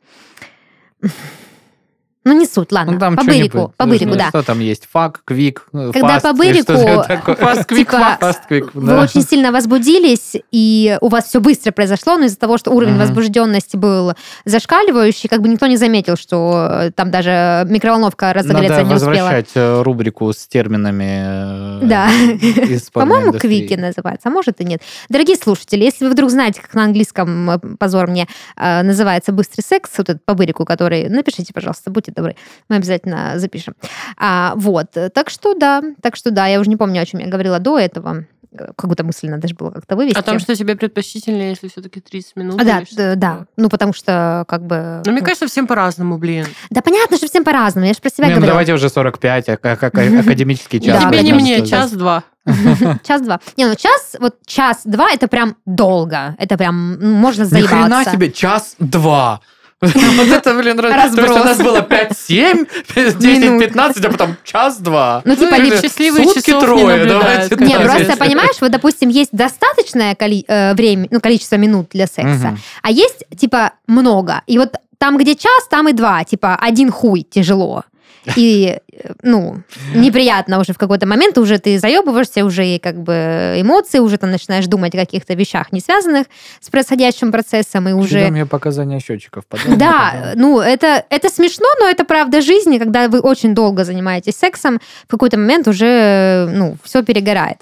Ну, 2.28 2.38
не 2.38 2.46
суть, 2.46 2.72
ладно. 2.72 2.92
Ну, 2.92 2.98
там 2.98 3.16
по 3.16 3.24
бырику, 3.24 3.72
по 3.76 3.86
бырику, 3.86 4.14
да. 4.14 4.28
Что 4.28 4.42
там 4.42 4.60
есть? 4.60 4.86
Фак, 4.92 5.22
квик, 5.24 5.66
Когда 5.72 6.20
по 6.20 6.34
бырику, 6.34 6.74
фаст, 6.74 7.64
квик, 7.64 7.90
типа, 7.90 8.18
фаст, 8.20 8.46
квик, 8.46 8.70
да. 8.74 8.96
вы 8.96 9.02
очень 9.02 9.22
сильно 9.22 9.50
возбудились, 9.50 10.36
и 10.52 10.98
у 11.00 11.08
вас 11.08 11.24
все 11.24 11.40
быстро 11.40 11.72
произошло, 11.72 12.18
но 12.18 12.26
из-за 12.26 12.36
того, 12.36 12.58
что 12.58 12.70
уровень 12.70 12.92
угу. 12.92 13.00
возбужденности 13.00 13.78
был 13.78 14.12
зашкаливающий, 14.44 15.30
как 15.30 15.40
бы 15.40 15.48
никто 15.48 15.66
не 15.66 15.78
заметил, 15.78 16.16
что 16.18 16.68
э, 16.70 16.90
там 16.90 17.10
даже 17.10 17.66
микроволновка 17.70 18.34
разогреться 18.34 18.82
Надо 18.82 18.88
не 18.88 18.94
успела. 18.94 19.10
возвращать 19.10 19.50
э, 19.54 19.82
рубрику 19.82 20.30
с 20.30 20.46
терминами 20.46 21.80
э, 21.82 21.86
Да. 21.86 22.10
По-моему, 22.92 23.32
квики 23.32 23.74
называется, 23.74 24.28
а 24.28 24.30
может 24.30 24.60
и 24.60 24.64
нет. 24.64 24.82
Дорогие 25.08 25.36
слушатели, 25.36 25.84
если 25.84 26.04
вы 26.04 26.10
вдруг 26.10 26.30
знаете, 26.30 26.60
как 26.60 26.74
на 26.74 26.84
английском, 26.84 27.58
позор 27.78 28.08
мне, 28.08 28.28
называется 28.56 29.32
быстрый 29.32 29.62
секс, 29.62 29.90
вот 29.96 30.10
этот 30.10 30.24
по 30.26 30.34
бырику, 30.34 30.66
который, 30.66 31.08
напишите, 31.08 31.54
пожалуйста, 31.54 31.90
будьте 31.90 32.12
добры. 32.18 32.36
Мы 32.68 32.76
обязательно 32.76 33.34
запишем. 33.36 33.74
А, 34.16 34.52
вот. 34.56 34.90
Так 35.14 35.30
что 35.30 35.54
да, 35.54 35.82
так 36.02 36.16
что 36.16 36.30
да, 36.30 36.46
я 36.46 36.60
уже 36.60 36.68
не 36.68 36.76
помню, 36.76 37.00
о 37.00 37.06
чем 37.06 37.20
я 37.20 37.26
говорила 37.26 37.58
до 37.58 37.78
этого 37.78 38.26
как 38.50 38.88
будто 38.88 39.04
мысль 39.04 39.28
надо 39.28 39.46
же 39.48 39.54
было 39.54 39.70
как-то 39.70 39.96
вывести. 39.96 40.18
О 40.18 40.22
том, 40.22 40.38
что 40.38 40.54
тебе 40.54 40.74
предпочтительнее, 40.74 41.50
если 41.50 41.68
все-таки 41.68 42.00
30 42.00 42.36
минут? 42.36 42.60
А, 42.60 42.64
да, 42.64 42.82
да, 42.92 43.14
да. 43.14 43.46
Ну, 43.56 43.68
потому 43.68 43.92
что 43.92 44.44
как 44.48 44.64
бы... 44.64 45.02
Ну, 45.04 45.12
мне 45.12 45.20
кажется, 45.20 45.46
всем 45.46 45.66
по-разному, 45.66 46.18
блин. 46.18 46.46
Да 46.70 46.80
понятно, 46.80 47.16
что 47.16 47.26
всем 47.26 47.44
по-разному. 47.44 47.86
Я 47.86 47.92
же 47.92 48.00
про 48.00 48.10
себя 48.10 48.26
не, 48.26 48.32
говорю. 48.32 48.46
Ну, 48.46 48.52
давайте 48.52 48.74
уже 48.74 48.88
45, 48.88 49.48
а 49.48 49.56
как 49.56 49.82
академический 49.94 50.80
час. 50.80 51.04
Тебе 51.04 51.22
не 51.22 51.32
мне, 51.32 51.64
час-два. 51.66 52.24
Час-два. 53.04 53.40
Не, 53.58 53.66
ну 53.66 53.74
час, 53.74 54.16
вот 54.18 54.36
час-два, 54.46 55.10
это 55.12 55.28
прям 55.28 55.56
долго. 55.66 56.34
Это 56.38 56.56
прям, 56.56 56.98
можно 56.98 57.44
заебаться. 57.44 57.76
Ни 57.76 57.82
хрена 57.82 58.04
себе, 58.06 58.32
час-два. 58.32 59.42
Вот 59.80 60.28
это, 60.28 60.54
блин, 60.54 60.78
разброс. 60.80 61.30
У 61.30 61.44
нас 61.44 61.58
было 61.58 61.78
5-7, 61.78 62.68
10-15, 62.94 64.06
а 64.06 64.10
потом 64.10 64.36
час-два. 64.42 65.22
Ну, 65.24 65.36
типа, 65.36 65.56
ну, 65.58 65.80
счастливые 65.80 66.24
сутки 66.24 66.50
трое. 66.50 67.06
Давайте 67.06 67.56
Не, 67.56 67.78
просто, 67.78 68.16
понимаешь, 68.16 68.56
вот, 68.60 68.72
допустим, 68.72 69.08
есть 69.08 69.30
достаточное 69.32 70.16
э, 70.18 70.74
время, 70.74 71.08
ну, 71.10 71.20
количество 71.20 71.56
минут 71.56 71.90
для 71.92 72.06
секса, 72.06 72.58
а 72.82 72.90
есть, 72.90 73.24
типа, 73.36 73.72
много. 73.86 74.42
И 74.46 74.58
вот 74.58 74.74
там, 74.98 75.16
где 75.16 75.36
час, 75.36 75.68
там 75.70 75.88
и 75.88 75.92
два. 75.92 76.24
Типа, 76.24 76.56
один 76.56 76.90
хуй 76.90 77.22
тяжело. 77.22 77.84
И, 78.36 78.78
ну, 79.22 79.62
неприятно 79.94 80.58
уже 80.60 80.72
в 80.72 80.78
какой-то 80.78 81.06
момент, 81.06 81.38
уже 81.38 81.58
ты 81.58 81.78
заебываешься, 81.78 82.44
уже 82.44 82.66
и 82.66 82.78
как 82.78 83.02
бы 83.02 83.56
эмоции, 83.56 83.98
уже 83.98 84.18
там 84.18 84.30
начинаешь 84.30 84.66
думать 84.66 84.94
о 84.94 84.98
каких-то 84.98 85.34
вещах, 85.34 85.72
не 85.72 85.80
связанных 85.80 86.26
с 86.60 86.70
происходящим 86.70 87.32
процессом, 87.32 87.88
и 87.88 87.92
уже... 87.92 88.20
Что 88.20 88.30
мне 88.30 88.46
показания 88.46 89.00
счетчиков. 89.00 89.46
Потом, 89.46 89.78
да, 89.78 90.12
потом. 90.12 90.40
ну, 90.40 90.60
это, 90.60 91.04
это 91.10 91.28
смешно, 91.28 91.66
но 91.80 91.86
это 91.86 92.04
правда 92.04 92.40
жизни, 92.40 92.78
когда 92.78 93.08
вы 93.08 93.20
очень 93.20 93.54
долго 93.54 93.84
занимаетесь 93.84 94.36
сексом, 94.36 94.80
в 95.06 95.10
какой-то 95.10 95.38
момент 95.38 95.68
уже, 95.68 96.48
ну, 96.52 96.76
все 96.84 97.02
перегорает. 97.02 97.58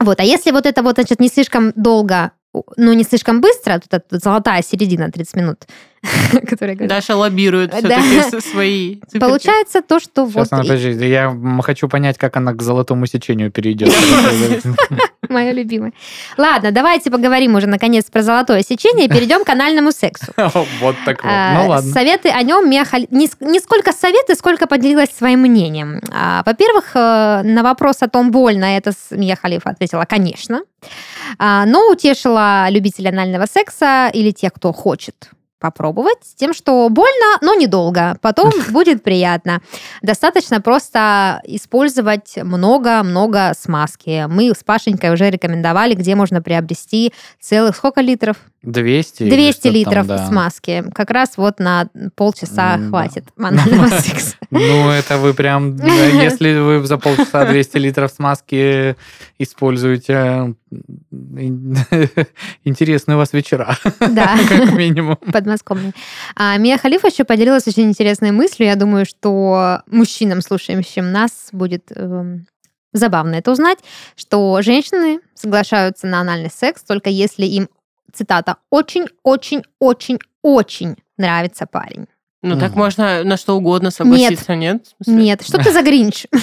Вот, 0.00 0.20
а 0.20 0.24
если 0.24 0.52
вот 0.52 0.66
это 0.66 0.82
вот, 0.82 0.94
значит, 0.94 1.20
не 1.20 1.28
слишком 1.28 1.72
долго 1.74 2.32
ну, 2.76 2.92
не 2.92 3.04
слишком 3.04 3.40
быстро, 3.40 3.80
тут, 3.80 4.08
тут 4.08 4.22
золотая 4.22 4.62
середина 4.62 5.10
30 5.10 5.36
минут, 5.36 5.66
которая 6.48 6.76
говорит. 6.76 6.88
Даша 6.88 7.16
лоббирует 7.16 7.74
все-таки 7.74 8.40
свои 8.40 8.96
циферки. 9.06 9.18
Получается 9.18 9.82
то, 9.82 9.98
что 9.98 10.26
Сейчас 10.26 10.34
вот... 10.34 10.52
Она, 10.52 10.62
подожди, 10.62 11.06
я 11.06 11.36
хочу 11.62 11.88
понять, 11.88 12.18
как 12.18 12.36
она 12.36 12.52
к 12.52 12.62
золотому 12.62 13.06
сечению 13.06 13.50
перейдет. 13.50 13.92
Мое 15.28 15.52
любимое. 15.52 15.92
Ладно, 16.36 16.70
давайте 16.72 17.10
поговорим 17.10 17.54
уже 17.56 17.66
наконец 17.66 18.04
про 18.04 18.22
золотое 18.22 18.62
сечение 18.62 19.06
и 19.06 19.08
перейдем 19.08 19.44
к 19.44 19.48
анальному 19.48 19.92
сексу. 19.92 20.32
Вот 20.80 20.96
так 21.04 21.22
вот. 21.22 21.30
А, 21.30 21.62
ну 21.62 21.68
ладно. 21.68 21.92
Советы 21.92 22.28
о 22.28 22.42
нем 22.42 22.68
не 22.70 23.60
сколько 23.60 23.92
советы, 23.92 24.34
сколько 24.34 24.66
поделилась 24.66 25.10
своим 25.10 25.40
мнением. 25.40 26.00
А, 26.12 26.42
во-первых, 26.44 26.92
э, 26.94 27.42
на 27.44 27.62
вопрос 27.62 27.96
о 28.00 28.08
том, 28.08 28.30
больно 28.30 28.64
это 28.64 28.92
Мия 29.10 29.36
Халифа 29.36 29.70
ответила, 29.70 30.04
конечно. 30.04 30.62
А, 31.38 31.64
но 31.66 31.90
утешила 31.90 32.68
любителей 32.70 33.10
анального 33.10 33.46
секса 33.46 34.10
или 34.12 34.30
тех, 34.30 34.52
кто 34.52 34.72
хочет 34.72 35.30
попробовать 35.58 36.18
с 36.22 36.34
тем, 36.34 36.54
что 36.54 36.88
больно, 36.88 37.38
но 37.40 37.54
недолго. 37.54 38.16
Потом 38.20 38.52
будет 38.70 39.02
приятно. 39.02 39.60
Достаточно 40.02 40.60
просто 40.60 41.40
использовать 41.44 42.36
много-много 42.36 43.52
смазки. 43.58 44.26
Мы 44.28 44.50
с 44.50 44.64
Пашенькой 44.64 45.12
уже 45.12 45.30
рекомендовали, 45.30 45.94
где 45.94 46.14
можно 46.14 46.42
приобрести 46.42 47.12
целых 47.40 47.76
сколько 47.76 48.00
литров? 48.00 48.36
200. 48.62 49.30
200 49.30 49.68
литров 49.68 50.06
там, 50.06 50.16
да. 50.16 50.26
смазки. 50.26 50.84
Как 50.92 51.10
раз 51.10 51.36
вот 51.36 51.60
на 51.60 51.88
полчаса 52.16 52.76
mm, 52.76 52.88
хватит 52.88 53.24
да. 53.36 54.58
Ну, 54.58 54.90
это 54.90 55.18
вы 55.18 55.32
прям, 55.32 55.76
если 55.76 56.58
вы 56.58 56.84
за 56.84 56.98
полчаса 56.98 57.44
200 57.46 57.76
литров 57.76 58.10
смазки 58.10 58.96
используете, 59.38 60.54
интересные 62.64 63.16
у 63.16 63.18
вас 63.18 63.32
вечера. 63.32 63.76
Да. 64.00 64.36
Как 64.48 64.72
минимум. 64.72 65.16
Подмосковные. 65.32 65.92
А 66.34 66.56
Мия 66.56 66.78
Халифа 66.78 67.08
еще 67.08 67.24
поделилась 67.24 67.66
очень 67.66 67.84
интересной 67.84 68.30
мыслью. 68.30 68.68
Я 68.68 68.76
думаю, 68.76 69.04
что 69.06 69.82
мужчинам, 69.86 70.42
слушающим 70.42 71.12
нас, 71.12 71.48
будет 71.52 71.90
эм, 71.94 72.46
забавно 72.92 73.36
это 73.36 73.50
узнать, 73.50 73.78
что 74.16 74.60
женщины 74.62 75.20
соглашаются 75.34 76.06
на 76.06 76.20
анальный 76.20 76.50
секс 76.50 76.82
только 76.82 77.10
если 77.10 77.46
им 77.46 77.68
цитата, 78.12 78.56
очень-очень-очень-очень 78.70 80.96
нравится 81.16 81.66
парень. 81.66 82.06
Ну, 82.40 82.54
mm. 82.54 82.60
так 82.60 82.76
можно 82.76 83.24
на 83.24 83.36
что 83.36 83.56
угодно 83.56 83.90
согласиться, 83.90 84.54
нет? 84.54 84.84
Нет, 85.06 85.18
нет. 85.18 85.42
что 85.42 85.58
ты 85.58 85.72
за 85.72 85.82
гринч? 85.82 86.26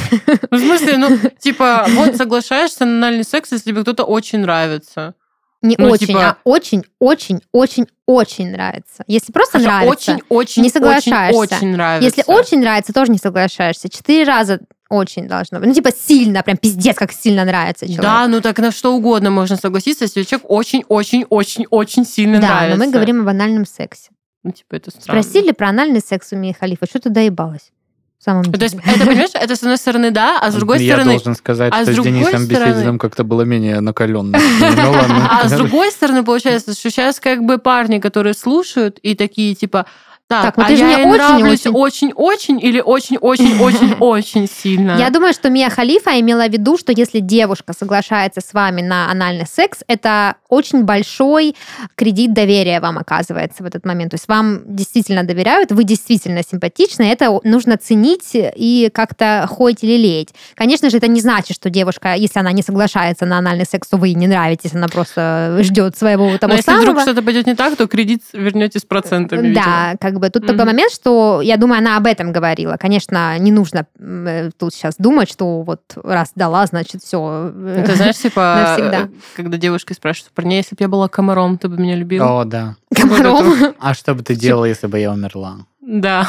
Ну, 0.52 0.58
в 0.58 0.60
смысле, 0.60 0.98
ну, 0.98 1.18
типа, 1.40 1.86
вот 1.90 2.16
соглашаешься 2.16 2.86
на 2.86 3.08
анальный 3.08 3.24
секс, 3.24 3.52
если 3.52 3.72
тебе 3.72 3.82
кто-то 3.82 4.04
очень 4.04 4.40
нравится. 4.40 5.16
Не 5.62 5.76
ну, 5.80 5.90
очень, 5.90 6.08
типа... 6.08 6.30
а 6.30 6.38
очень, 6.44 6.84
очень, 7.00 7.42
очень, 7.52 7.88
очень 8.06 8.52
нравится. 8.52 9.04
Если 9.08 9.32
просто 9.32 9.54
Хорошо, 9.54 9.70
нравится, 9.70 10.12
очень, 10.12 10.24
очень, 10.30 10.64
не 10.64 10.70
соглашаешься. 10.70 11.40
Очень, 11.40 11.56
очень 11.56 11.72
нравится. 11.72 12.06
Если 12.06 12.32
очень 12.32 12.60
нравится, 12.60 12.94
тоже 12.94 13.12
не 13.12 13.18
соглашаешься. 13.18 13.90
Четыре 13.90 14.26
раза 14.26 14.60
очень 14.90 15.28
должно 15.28 15.60
быть. 15.60 15.70
Ну, 15.70 15.74
типа, 15.74 15.92
сильно, 15.92 16.44
прям 16.44 16.58
пиздец, 16.58 16.96
как 16.96 17.12
сильно 17.12 17.46
нравится 17.46 17.86
человек. 17.86 18.04
Да, 18.04 18.28
ну 18.28 18.42
так 18.42 18.60
на 18.60 18.72
что 18.72 18.94
угодно 18.96 19.32
можно 19.32 19.56
согласиться, 19.58 20.04
если 20.04 20.24
человек 20.24 20.46
очень-очень-очень-очень 20.50 22.06
сильно 22.06 22.40
да, 22.40 22.48
нравится. 22.48 22.78
Да, 22.78 22.78
но 22.78 22.86
мы 22.86 22.92
говорим 22.92 23.22
об 23.22 23.28
анальном 23.28 23.66
сексе. 23.66 24.10
Ну, 24.46 24.52
типа, 24.52 24.76
это 24.76 24.92
странно. 24.92 25.24
Спросили 25.24 25.52
про 25.52 25.70
анальный 25.70 26.02
секс 26.02 26.32
у 26.32 26.36
Мии 26.36 26.56
Халифа, 26.58 26.86
что 26.86 27.00
ты 27.00 27.10
доебалась? 27.10 27.72
Самом 28.20 28.44
деле. 28.44 28.58
То 28.60 28.64
есть, 28.64 28.76
это, 28.76 29.06
понимаешь, 29.06 29.32
это 29.34 29.56
с 29.56 29.64
одной 29.64 29.78
стороны, 29.78 30.12
да, 30.12 30.40
а 30.40 30.52
с 30.52 30.54
другой 30.54 30.84
я 30.84 30.94
стороны... 30.94 31.12
Я 31.14 31.18
должен 31.18 31.36
сказать, 31.36 31.74
а 31.76 31.84
что 31.84 31.94
с, 31.94 31.98
с 31.98 32.04
Денисом 32.04 32.46
стороны... 32.46 32.70
Бесединым 32.74 33.00
как-то 33.00 33.24
было 33.24 33.42
менее 33.42 33.80
накаленно. 33.82 34.38
Ну, 34.60 34.94
а 35.30 35.48
с 35.50 35.52
другой 35.52 35.92
стороны, 35.92 36.24
получается, 36.24 36.74
что 36.74 36.90
сейчас 36.92 37.20
как 37.20 37.44
бы 37.44 37.58
парни, 37.58 38.00
которые 38.00 38.36
слушают 38.36 39.00
и 39.00 39.16
такие, 39.16 39.56
типа, 39.56 39.88
так, 40.28 40.44
так 40.44 40.58
ну 40.58 40.64
а 40.64 40.68
ты 40.68 40.78
же 40.78 40.86
я 40.86 41.00
мне 41.00 41.08
очень, 41.08 41.72
очень-очень 41.72 42.60
или 42.60 42.80
очень-очень-очень-очень 42.80 44.48
сильно? 44.64 44.98
Я 44.98 45.10
думаю, 45.10 45.34
что 45.34 45.50
Мия 45.50 45.70
Халифа 45.70 46.20
имела 46.20 46.48
в 46.48 46.52
виду, 46.52 46.78
что 46.78 46.92
если 46.92 47.20
девушка 47.20 47.74
соглашается 47.78 48.42
с 48.42 48.54
вами 48.54 48.82
на 48.82 49.12
анальный 49.12 49.46
секс, 49.46 49.80
это 49.88 50.36
очень 50.50 50.84
большой 50.84 51.56
кредит 51.96 52.34
доверия 52.34 52.80
вам 52.80 52.98
оказывается 52.98 53.64
в 53.64 53.66
этот 53.66 53.86
момент. 53.86 54.12
То 54.12 54.16
есть 54.16 54.28
вам 54.28 54.62
действительно 54.66 55.24
доверяют, 55.24 55.72
вы 55.72 55.84
действительно 55.84 56.42
симпатичны, 56.44 57.04
это 57.04 57.40
нужно 57.44 57.78
ценить 57.78 58.32
и 58.34 58.90
как-то 58.94 59.46
хоть 59.50 59.84
или 59.84 59.96
лелеять. 59.96 60.30
Конечно 60.56 60.90
же, 60.90 60.98
это 60.98 61.08
не 61.08 61.22
значит, 61.22 61.56
что 61.56 61.70
девушка, 61.70 62.14
если 62.16 62.40
она 62.40 62.52
не 62.52 62.62
соглашается 62.62 63.26
на 63.26 63.38
анальный 63.38 63.66
секс, 63.66 63.88
то 63.88 63.98
вы 63.98 64.10
ей 64.10 64.16
не 64.16 64.28
нравитесь, 64.28 64.74
она 64.74 64.88
просто 64.88 65.58
ждет 65.62 65.98
своего 65.98 66.38
того 66.38 66.54
Но 66.54 66.62
самого. 66.62 66.82
если 66.82 66.92
вдруг 66.92 67.02
что-то 67.02 67.22
пойдет 67.22 67.48
не 67.48 67.56
так, 67.56 67.76
то 67.76 67.88
кредит 67.88 68.22
вернете 68.34 68.80
с 68.80 68.84
процентами. 68.84 69.54
Да, 69.54 69.96
как 70.00 70.15
как 70.16 70.22
бы 70.22 70.30
тут 70.30 70.44
mm-hmm. 70.44 70.48
такой 70.48 70.66
момент, 70.66 70.92
что 70.94 71.42
я 71.42 71.58
думаю, 71.58 71.80
она 71.80 71.98
об 71.98 72.06
этом 72.06 72.32
говорила. 72.32 72.78
Конечно, 72.78 73.38
не 73.38 73.52
нужно 73.52 73.86
э, 74.00 74.50
тут 74.58 74.74
сейчас 74.74 74.96
думать, 74.98 75.30
что 75.30 75.62
вот 75.62 75.82
раз 76.02 76.32
дала, 76.36 76.66
значит, 76.66 77.04
все. 77.04 77.52
Э, 77.54 77.84
Ты 77.86 77.96
знаешь, 77.96 78.18
типа, 78.18 78.40
навсегда. 78.78 79.10
когда 79.36 79.58
девушка 79.58 79.94
спрашивает 79.94 80.32
парней, 80.32 80.58
если 80.58 80.76
бы 80.76 80.84
я 80.84 80.88
была 80.88 81.10
комаром, 81.10 81.58
ты 81.58 81.68
бы 81.68 81.78
меня 81.78 81.96
любил? 81.96 82.24
О, 82.24 82.46
да. 82.46 82.78
Комаром? 82.96 83.76
А 83.78 83.94
что 83.94 84.16
бы 84.16 84.24
ты 84.24 84.36
делала, 84.36 84.66
если 84.66 84.88
бы 84.88 85.00
я 85.00 85.12
умерла? 85.12 85.58
Да. 85.88 86.28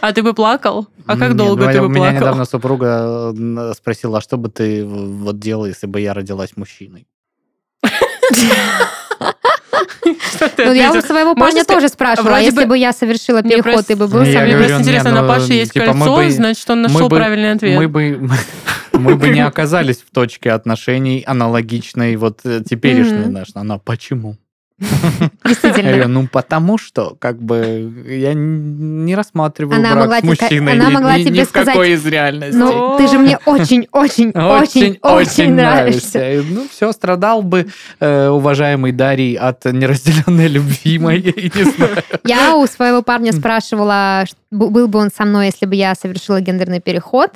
А 0.00 0.12
ты 0.12 0.22
бы 0.22 0.34
плакал? 0.34 0.86
А 1.06 1.16
как 1.16 1.34
долго 1.34 1.66
ты 1.66 1.80
бы 1.80 1.88
плакал? 1.88 1.88
Меня 1.88 2.12
недавно 2.12 2.44
супруга 2.44 3.34
спросила, 3.74 4.18
а 4.18 4.20
что 4.20 4.36
бы 4.36 4.50
ты 4.50 4.84
вот 4.84 5.40
делала, 5.40 5.66
если 5.66 5.88
бы 5.88 6.00
я 6.00 6.14
родилась 6.14 6.56
мужчиной? 6.56 7.08
Ну, 10.58 10.72
я 10.72 10.92
у 10.92 11.00
своего 11.00 11.34
парня 11.34 11.64
тоже 11.64 11.88
спрашивала, 11.88 12.36
а 12.36 12.40
если 12.40 12.64
бы 12.64 12.76
я 12.76 12.92
совершила 12.92 13.42
переход, 13.42 13.86
ты 13.86 13.96
бы 13.96 14.06
был 14.08 14.24
со 14.24 14.30
мной? 14.30 14.44
Мне 14.44 14.56
просто 14.56 14.80
интересно, 14.80 15.10
на 15.12 15.22
Паше 15.24 15.52
есть 15.52 15.72
типа, 15.72 15.92
кольцо, 15.92 16.30
значит, 16.30 16.70
он 16.70 16.82
нашел 16.82 17.08
правильный 17.08 17.52
ответ. 17.52 17.78
Мы 17.78 17.88
бы 17.88 18.28
мы 18.92 19.16
бы 19.16 19.28
не 19.28 19.40
оказались 19.46 19.98
в 19.98 20.12
точке 20.12 20.50
отношений 20.50 21.22
аналогичной 21.26 22.16
вот 22.16 22.40
э, 22.44 22.62
теперешней 22.68 23.26
нашей. 23.26 23.52
Она 23.54 23.78
почему? 23.78 24.36
Действительно. 25.44 25.88
Я 25.88 26.06
ну, 26.06 26.28
потому 26.28 26.78
что, 26.78 27.16
как 27.18 27.42
бы, 27.42 27.92
я 28.06 28.32
не 28.34 29.16
рассматриваю 29.16 29.76
она 29.76 29.90
брак 29.90 30.02
могла 30.02 30.20
с 30.20 30.22
мужчиной 30.22 30.72
она 30.74 30.88
ни, 30.88 30.92
могла 30.92 31.18
ни, 31.18 31.24
тебе 31.24 31.40
ни 31.40 31.44
в 31.44 31.48
сказать, 31.48 31.74
какой 31.74 31.92
из 31.92 32.06
реальности. 32.06 32.56
Ну, 32.56 32.96
ты 32.96 33.08
же 33.08 33.18
мне 33.18 33.38
очень-очень-очень 33.44 35.54
нравишься. 35.54 36.44
Ну, 36.48 36.68
все, 36.70 36.92
страдал 36.92 37.42
бы 37.42 37.66
э, 37.98 38.28
уважаемый 38.28 38.92
Дарий 38.92 39.34
от 39.34 39.64
неразделенной 39.64 40.46
любви 40.46 40.98
моей, 40.98 41.50
не 41.54 41.64
знаю. 41.64 41.96
Я 42.24 42.56
у 42.56 42.66
своего 42.66 43.02
парня 43.02 43.32
спрашивала, 43.32 44.24
был 44.50 44.86
бы 44.86 45.00
он 45.00 45.10
со 45.14 45.24
мной, 45.24 45.46
если 45.46 45.66
бы 45.66 45.74
я 45.74 45.96
совершила 45.96 46.40
гендерный 46.40 46.80
переход. 46.80 47.32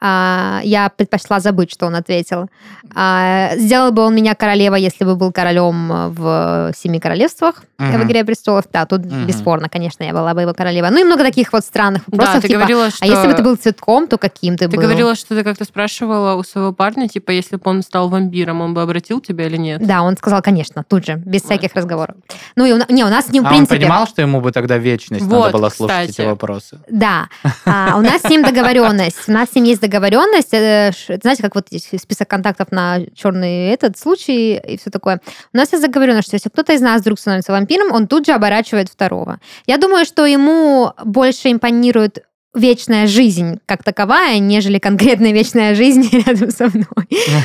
А, 0.00 0.60
я 0.64 0.88
предпочла 0.88 1.40
забыть, 1.40 1.72
что 1.72 1.86
он 1.86 1.94
ответил. 1.94 2.48
А, 2.94 3.56
сделал 3.56 3.92
бы 3.92 4.02
он 4.02 4.14
меня 4.14 4.34
королева, 4.34 4.74
если 4.74 5.04
бы 5.04 5.16
был 5.16 5.32
королем 5.32 6.12
в 6.12 6.72
Семи 6.76 7.00
Королевствах 7.00 7.62
uh-huh. 7.78 7.98
в 7.98 8.04
«Игре 8.04 8.24
престолов». 8.24 8.64
Да, 8.72 8.86
тут 8.86 9.02
uh-huh. 9.02 9.24
бесспорно, 9.24 9.68
конечно, 9.68 10.04
я 10.04 10.12
была 10.12 10.34
бы 10.34 10.42
его 10.42 10.54
королева. 10.54 10.88
Ну 10.90 11.00
и 11.00 11.04
много 11.04 11.24
таких 11.24 11.52
вот 11.52 11.64
странных 11.64 12.02
вопросов. 12.06 12.34
Да, 12.34 12.40
ты 12.40 12.48
типа, 12.48 12.60
говорила, 12.60 12.90
что... 12.90 13.04
А 13.04 13.06
если 13.08 13.26
бы 13.26 13.34
ты 13.34 13.42
был 13.42 13.56
цветком, 13.56 14.06
то 14.06 14.18
каким 14.18 14.56
ты, 14.56 14.66
ты 14.66 14.76
был? 14.76 14.82
Ты 14.82 14.86
говорила, 14.86 15.14
что 15.14 15.34
ты 15.34 15.42
как-то 15.42 15.64
спрашивала 15.64 16.34
у 16.34 16.42
своего 16.42 16.72
парня, 16.72 17.08
типа, 17.08 17.30
если 17.30 17.56
бы 17.56 17.62
он 17.64 17.82
стал 17.82 18.08
вампиром, 18.08 18.60
он 18.60 18.74
бы 18.74 18.82
обратил 18.82 19.20
тебя 19.20 19.46
или 19.46 19.56
нет? 19.56 19.86
Да, 19.86 20.02
он 20.02 20.16
сказал, 20.16 20.42
конечно, 20.42 20.84
тут 20.88 21.06
же, 21.06 21.14
без 21.14 21.42
вот. 21.42 21.50
всяких 21.50 21.74
разговоров. 21.74 22.16
Ну 22.54 22.64
и 22.64 22.72
у, 22.72 22.78
не, 22.88 23.04
у 23.04 23.08
нас 23.08 23.28
не 23.30 23.40
в 23.40 23.46
а 23.46 23.48
принципе... 23.48 23.76
он 23.76 23.80
понимал, 23.80 24.06
что 24.06 24.22
ему 24.22 24.40
бы 24.40 24.52
тогда 24.52 24.78
вечность 24.78 25.24
вот, 25.24 25.46
надо 25.46 25.58
было 25.58 25.68
слушать 25.68 26.10
кстати. 26.10 26.20
эти 26.20 26.26
вопросы? 26.26 26.80
Да. 26.90 27.28
А, 27.64 27.94
у 27.96 28.00
нас 28.00 28.22
с 28.22 28.28
ним 28.28 28.42
договоренность. 28.42 29.28
У 29.28 29.32
нас 29.32 29.50
с 29.50 29.54
ним 29.54 29.64
есть 29.64 29.80
договоренность. 29.88 30.52
Э, 30.52 30.92
знаете, 31.22 31.42
как 31.42 31.54
вот 31.54 31.68
здесь 31.70 31.88
список 32.00 32.28
контактов 32.28 32.72
на 32.72 33.00
черный 33.14 33.68
этот 33.68 33.98
случай 33.98 34.56
и 34.56 34.76
все 34.78 34.90
такое. 34.90 35.20
У 35.52 35.56
нас 35.56 35.72
есть 35.72 35.84
договоренность, 35.84 36.28
что 36.28 36.36
если 36.36 36.48
кто-то 36.48 36.72
из 36.72 36.80
нас 36.80 37.00
вдруг 37.00 37.18
становится 37.18 37.52
вампиром, 37.52 37.92
он 37.92 38.06
тут 38.06 38.26
же 38.26 38.32
оборачивает 38.32 38.88
второго. 38.88 39.38
Я 39.66 39.78
думаю, 39.78 40.04
что 40.04 40.26
ему 40.26 40.92
больше 41.04 41.50
импонирует 41.50 42.24
вечная 42.56 43.06
жизнь 43.06 43.60
как 43.66 43.84
таковая, 43.84 44.38
нежели 44.38 44.78
конкретная 44.78 45.32
вечная 45.32 45.74
жизнь 45.74 46.08
рядом 46.26 46.50
со 46.50 46.66
мной. 46.66 46.86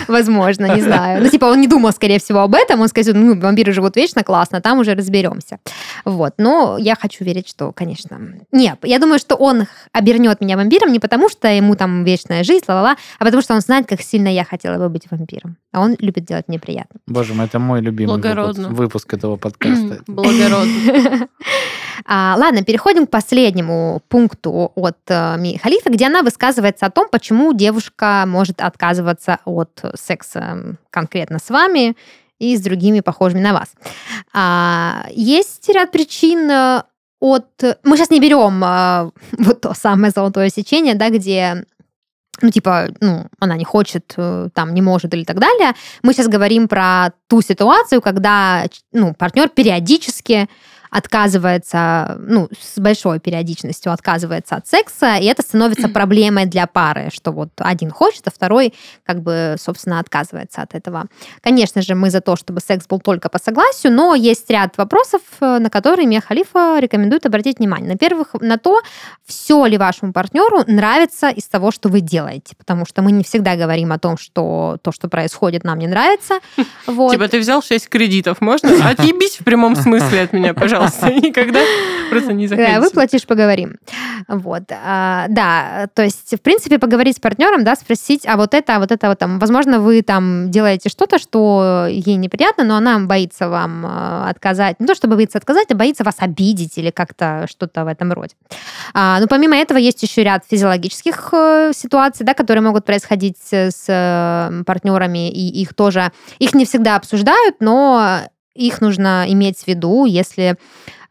Возможно, 0.07 0.75
не 0.75 0.81
знаю. 0.81 1.21
Ну, 1.23 1.29
типа, 1.29 1.45
он 1.45 1.61
не 1.61 1.67
думал, 1.67 1.91
скорее 1.91 2.19
всего, 2.19 2.39
об 2.39 2.55
этом. 2.55 2.81
Он 2.81 2.87
сказал, 2.87 3.13
ну, 3.15 3.39
вампиры 3.39 3.73
живут 3.73 3.95
вечно, 3.95 4.23
классно, 4.23 4.61
там 4.61 4.79
уже 4.79 4.95
разберемся. 4.95 5.59
Вот. 6.05 6.33
Но 6.37 6.77
я 6.79 6.95
хочу 6.95 7.23
верить, 7.23 7.47
что, 7.47 7.71
конечно... 7.71 8.19
Нет, 8.51 8.79
я 8.83 8.99
думаю, 8.99 9.19
что 9.19 9.35
он 9.35 9.67
обернет 9.91 10.41
меня 10.41 10.57
вампиром 10.57 10.91
не 10.91 10.99
потому, 10.99 11.29
что 11.29 11.47
ему 11.47 11.75
там 11.75 12.03
вечная 12.03 12.43
жизнь, 12.43 12.65
ла-ла-ла, 12.67 12.95
а 13.19 13.25
потому 13.25 13.41
что 13.41 13.53
он 13.53 13.61
знает, 13.61 13.87
как 13.87 14.01
сильно 14.01 14.29
я 14.29 14.45
хотела 14.45 14.77
бы 14.77 14.89
быть 14.89 15.03
вампиром. 15.11 15.57
А 15.71 15.81
он 15.81 15.95
любит 15.99 16.25
делать 16.25 16.47
мне 16.47 16.59
приятно. 16.59 16.99
Боже 17.07 17.33
мой, 17.33 17.45
это 17.45 17.59
мой 17.59 17.81
любимый 17.81 18.21
выпуск, 18.21 18.69
выпуск 18.69 19.13
этого 19.13 19.35
подкаста. 19.35 20.01
Благородно. 20.07 21.27
А, 22.05 22.35
ладно, 22.37 22.63
переходим 22.63 23.07
к 23.07 23.09
последнему 23.09 24.01
пункту 24.07 24.71
от 24.75 24.97
э, 25.07 25.57
Халифа, 25.61 25.89
где 25.89 26.07
она 26.07 26.21
высказывается 26.21 26.85
о 26.85 26.91
том, 26.91 27.07
почему 27.11 27.53
девушка 27.53 28.25
может 28.27 28.61
отказываться 28.61 29.39
от 29.45 29.83
секса 29.95 30.77
конкретно 30.89 31.39
с 31.39 31.49
вами 31.49 31.95
и 32.39 32.57
с 32.57 32.61
другими 32.61 33.01
похожими 33.01 33.39
на 33.39 33.53
вас. 33.53 33.69
А, 34.33 35.05
есть 35.11 35.69
ряд 35.69 35.91
причин 35.91 36.49
э, 36.49 36.83
от... 37.19 37.63
Мы 37.83 37.97
сейчас 37.97 38.09
не 38.09 38.19
берем 38.19 38.63
э, 38.63 39.11
вот 39.37 39.61
то 39.61 39.73
самое 39.73 40.11
золотое 40.11 40.49
сечение, 40.49 40.95
да, 40.95 41.09
где 41.09 41.65
ну, 42.41 42.49
типа, 42.49 42.89
ну, 42.99 43.27
она 43.39 43.55
не 43.55 43.63
хочет, 43.63 44.13
э, 44.17 44.49
там, 44.53 44.73
не 44.73 44.81
может 44.81 45.13
или 45.13 45.23
так 45.23 45.39
далее. 45.39 45.73
Мы 46.01 46.13
сейчас 46.13 46.27
говорим 46.27 46.67
про 46.67 47.11
ту 47.27 47.41
ситуацию, 47.41 48.01
когда, 48.01 48.65
ну, 48.91 49.13
партнер 49.13 49.49
периодически 49.49 50.49
отказывается, 50.91 52.17
ну, 52.19 52.49
с 52.59 52.77
большой 52.77 53.19
периодичностью 53.19 53.93
отказывается 53.93 54.55
от 54.57 54.67
секса, 54.67 55.15
и 55.15 55.25
это 55.25 55.41
становится 55.41 55.87
проблемой 55.87 56.45
для 56.45 56.67
пары, 56.67 57.09
что 57.13 57.31
вот 57.31 57.49
один 57.57 57.91
хочет, 57.91 58.27
а 58.27 58.31
второй, 58.31 58.73
как 59.05 59.21
бы, 59.21 59.55
собственно, 59.57 59.99
отказывается 59.99 60.61
от 60.61 60.75
этого. 60.75 61.05
Конечно 61.41 61.81
же, 61.81 61.95
мы 61.95 62.11
за 62.11 62.19
то, 62.19 62.35
чтобы 62.35 62.59
секс 62.59 62.87
был 62.87 62.99
только 62.99 63.29
по 63.29 63.39
согласию, 63.39 63.93
но 63.93 64.15
есть 64.15 64.49
ряд 64.49 64.77
вопросов, 64.77 65.21
э, 65.39 65.59
на 65.59 65.69
которые 65.69 66.07
Мия 66.07 66.19
Халифа 66.19 66.77
рекомендует 66.79 67.25
обратить 67.25 67.59
внимание. 67.59 67.87
На 67.87 67.97
первых, 67.97 68.33
на 68.41 68.57
то, 68.57 68.81
все 69.25 69.65
ли 69.65 69.77
вашему 69.77 70.11
партнеру 70.11 70.63
нравится 70.67 71.29
из 71.29 71.45
того, 71.45 71.71
что 71.71 71.87
вы 71.87 72.01
делаете, 72.01 72.53
потому 72.57 72.85
что 72.85 73.01
мы 73.01 73.13
не 73.13 73.23
всегда 73.23 73.55
говорим 73.55 73.93
о 73.93 73.99
том, 73.99 74.17
что 74.17 74.77
то, 74.81 74.91
что 74.91 75.07
происходит, 75.07 75.63
нам 75.63 75.79
не 75.79 75.87
нравится. 75.87 76.39
Вот. 76.87 77.11
Типа 77.11 77.27
ты 77.27 77.39
взял 77.39 77.61
6 77.61 77.89
кредитов, 77.89 78.41
можно? 78.41 78.89
Отъебись 78.89 79.37
в 79.39 79.43
прямом 79.43 79.75
смысле 79.75 80.23
от 80.23 80.33
меня, 80.33 80.53
пожалуйста 80.53 80.80
пожалуйста, 80.81 81.13
никогда 81.27 81.59
просто 82.09 82.33
не 82.33 82.47
заходите. 82.47 82.73
Да, 82.73 82.81
выплатишь, 82.81 83.25
поговорим. 83.25 83.77
Вот, 84.27 84.63
а, 84.71 85.25
да, 85.29 85.87
то 85.93 86.03
есть, 86.03 86.35
в 86.35 86.41
принципе, 86.41 86.79
поговорить 86.79 87.17
с 87.17 87.19
партнером, 87.19 87.63
да, 87.63 87.75
спросить, 87.75 88.25
а 88.25 88.37
вот 88.37 88.53
это, 88.53 88.75
а 88.75 88.79
вот 88.79 88.91
это, 88.91 89.07
вот 89.07 89.19
там, 89.19 89.39
возможно, 89.39 89.79
вы 89.79 90.01
там 90.01 90.51
делаете 90.51 90.89
что-то, 90.89 91.19
что 91.19 91.87
ей 91.89 92.15
неприятно, 92.15 92.63
но 92.63 92.75
она 92.75 92.99
боится 92.99 93.49
вам 93.49 93.85
а, 93.85 94.29
отказать, 94.29 94.79
не 94.79 94.87
то 94.87 94.95
чтобы 94.95 95.15
боится 95.15 95.37
отказать, 95.37 95.71
а 95.71 95.75
боится 95.75 96.03
вас 96.03 96.15
обидеть 96.19 96.77
или 96.77 96.91
как-то 96.91 97.45
что-то 97.49 97.85
в 97.85 97.87
этом 97.87 98.11
роде. 98.11 98.35
А, 98.93 99.19
но 99.19 99.27
помимо 99.27 99.55
этого 99.55 99.77
есть 99.77 100.01
еще 100.03 100.23
ряд 100.23 100.43
физиологических 100.49 101.29
э, 101.33 101.71
ситуаций, 101.73 102.25
да, 102.25 102.33
которые 102.33 102.61
могут 102.61 102.85
происходить 102.85 103.37
с 103.51 103.85
э, 103.87 104.63
партнерами, 104.65 105.29
и 105.29 105.61
их 105.61 105.73
тоже, 105.73 106.11
их 106.39 106.53
не 106.53 106.65
всегда 106.65 106.95
обсуждают, 106.95 107.55
но 107.59 108.21
их 108.53 108.81
нужно 108.81 109.25
иметь 109.27 109.59
в 109.59 109.67
виду, 109.67 110.05
если 110.05 110.57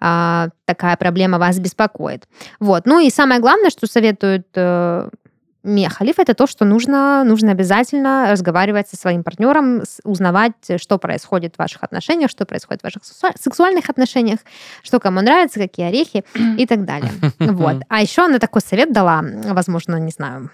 а, 0.01 0.49
такая 0.65 0.97
проблема 0.97 1.39
вас 1.39 1.59
беспокоит. 1.59 2.29
Вот. 2.59 2.87
Ну 2.87 3.01
и 3.01 3.11
самое 3.11 3.41
главное, 3.41 3.71
что 3.71 3.87
советует 3.87 4.47
э, 4.55 5.09
Мия 5.63 5.91
Халиф, 5.91 6.19
это 6.19 6.35
то, 6.35 6.47
что 6.47 6.65
нужно, 6.65 7.23
нужно 7.25 7.53
обязательно 7.53 8.29
разговаривать 8.31 8.89
со 8.89 8.97
своим 8.97 9.23
партнером, 9.23 9.83
узнавать, 10.05 10.55
что 10.79 10.99
происходит 10.99 11.57
в 11.57 11.59
ваших 11.59 11.83
отношениях, 11.83 12.31
что 12.31 12.47
происходит 12.47 12.81
в 12.81 12.85
ваших 12.85 13.03
сексуальных 13.39 13.91
отношениях, 13.91 14.41
что 14.83 15.01
кому 15.01 15.21
нравится, 15.21 15.61
какие 15.61 15.87
орехи 15.87 16.25
и 16.57 16.67
так 16.67 16.85
далее. 16.85 17.13
Вот. 17.61 17.83
А 17.89 18.01
еще 18.01 18.25
она 18.25 18.39
такой 18.39 18.63
совет 18.63 18.93
дала, 18.93 19.23
возможно, 19.23 19.97
не 19.97 20.11
знаю, 20.11 20.51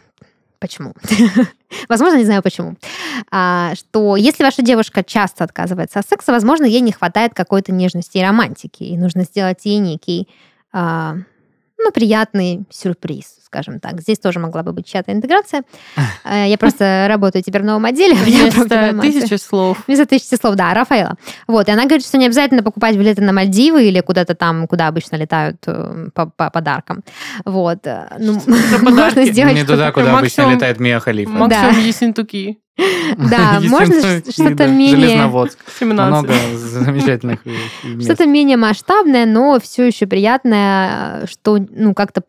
почему. 0.58 0.94
возможно, 1.88 2.18
не 2.18 2.24
знаю 2.24 2.42
почему. 2.42 2.76
А, 3.30 3.74
что 3.74 4.16
если 4.16 4.42
ваша 4.42 4.62
девушка 4.62 5.04
часто 5.04 5.44
отказывается 5.44 5.98
от 5.98 6.08
секса, 6.08 6.32
возможно, 6.32 6.64
ей 6.64 6.80
не 6.80 6.92
хватает 6.92 7.34
какой-то 7.34 7.72
нежности 7.72 8.18
и 8.18 8.22
романтики, 8.22 8.82
и 8.84 8.96
нужно 8.96 9.24
сделать 9.24 9.64
ей 9.64 9.78
некий 9.78 10.28
а, 10.72 11.16
ну, 11.78 11.92
приятный 11.92 12.64
сюрприз, 12.70 13.26
скажем 13.44 13.80
так. 13.80 14.00
Здесь 14.00 14.18
тоже 14.18 14.38
могла 14.38 14.62
бы 14.62 14.72
быть 14.72 14.86
чья-то 14.86 15.12
интеграция. 15.12 15.62
Э, 16.28 16.48
я 16.48 16.58
просто 16.58 17.06
работаю 17.08 17.42
теперь 17.44 17.62
в 17.62 17.64
новом 17.64 17.84
отделе. 17.84 18.14
Вместо 18.24 18.98
тысячи 19.00 19.34
слов. 19.36 19.78
Вместо 19.86 20.06
тысячи 20.06 20.34
слов, 20.34 20.56
да, 20.56 20.74
Рафаэла. 20.74 21.14
Вот, 21.46 21.68
и 21.68 21.70
она 21.70 21.84
говорит, 21.84 22.04
что 22.04 22.18
не 22.18 22.26
обязательно 22.26 22.64
покупать 22.64 22.96
билеты 22.96 23.22
на 23.22 23.32
Мальдивы 23.32 23.84
или 23.86 24.00
куда-то 24.00 24.34
там, 24.34 24.66
куда 24.66 24.88
обычно 24.88 25.16
летают 25.16 25.58
э, 25.66 26.08
по, 26.14 26.26
по 26.26 26.50
подаркам. 26.50 27.04
Вот. 27.44 27.86
Э, 27.86 28.16
ну, 28.18 28.40
можно 28.82 29.24
сделать... 29.24 29.54
Не 29.54 29.64
туда, 29.64 29.92
куда 29.92 30.18
обычно 30.18 30.52
летает 30.52 30.80
Мия 30.80 30.98
Халифа. 30.98 31.30
Максимум 31.30 31.78
Ессентуки. 31.78 32.58
Да, 32.76 33.60
можно 33.64 34.20
что-то 34.20 34.66
менее... 34.66 34.96
Железноводск. 34.96 35.58
Много 35.80 36.34
замечательных 36.54 37.40
Что-то 38.02 38.26
менее 38.26 38.56
масштабное, 38.56 39.26
но 39.26 39.58
все 39.60 39.86
еще 39.86 40.06
приятное, 40.06 41.26
что, 41.26 41.58
ну, 41.70 41.94
как-то 41.94 42.22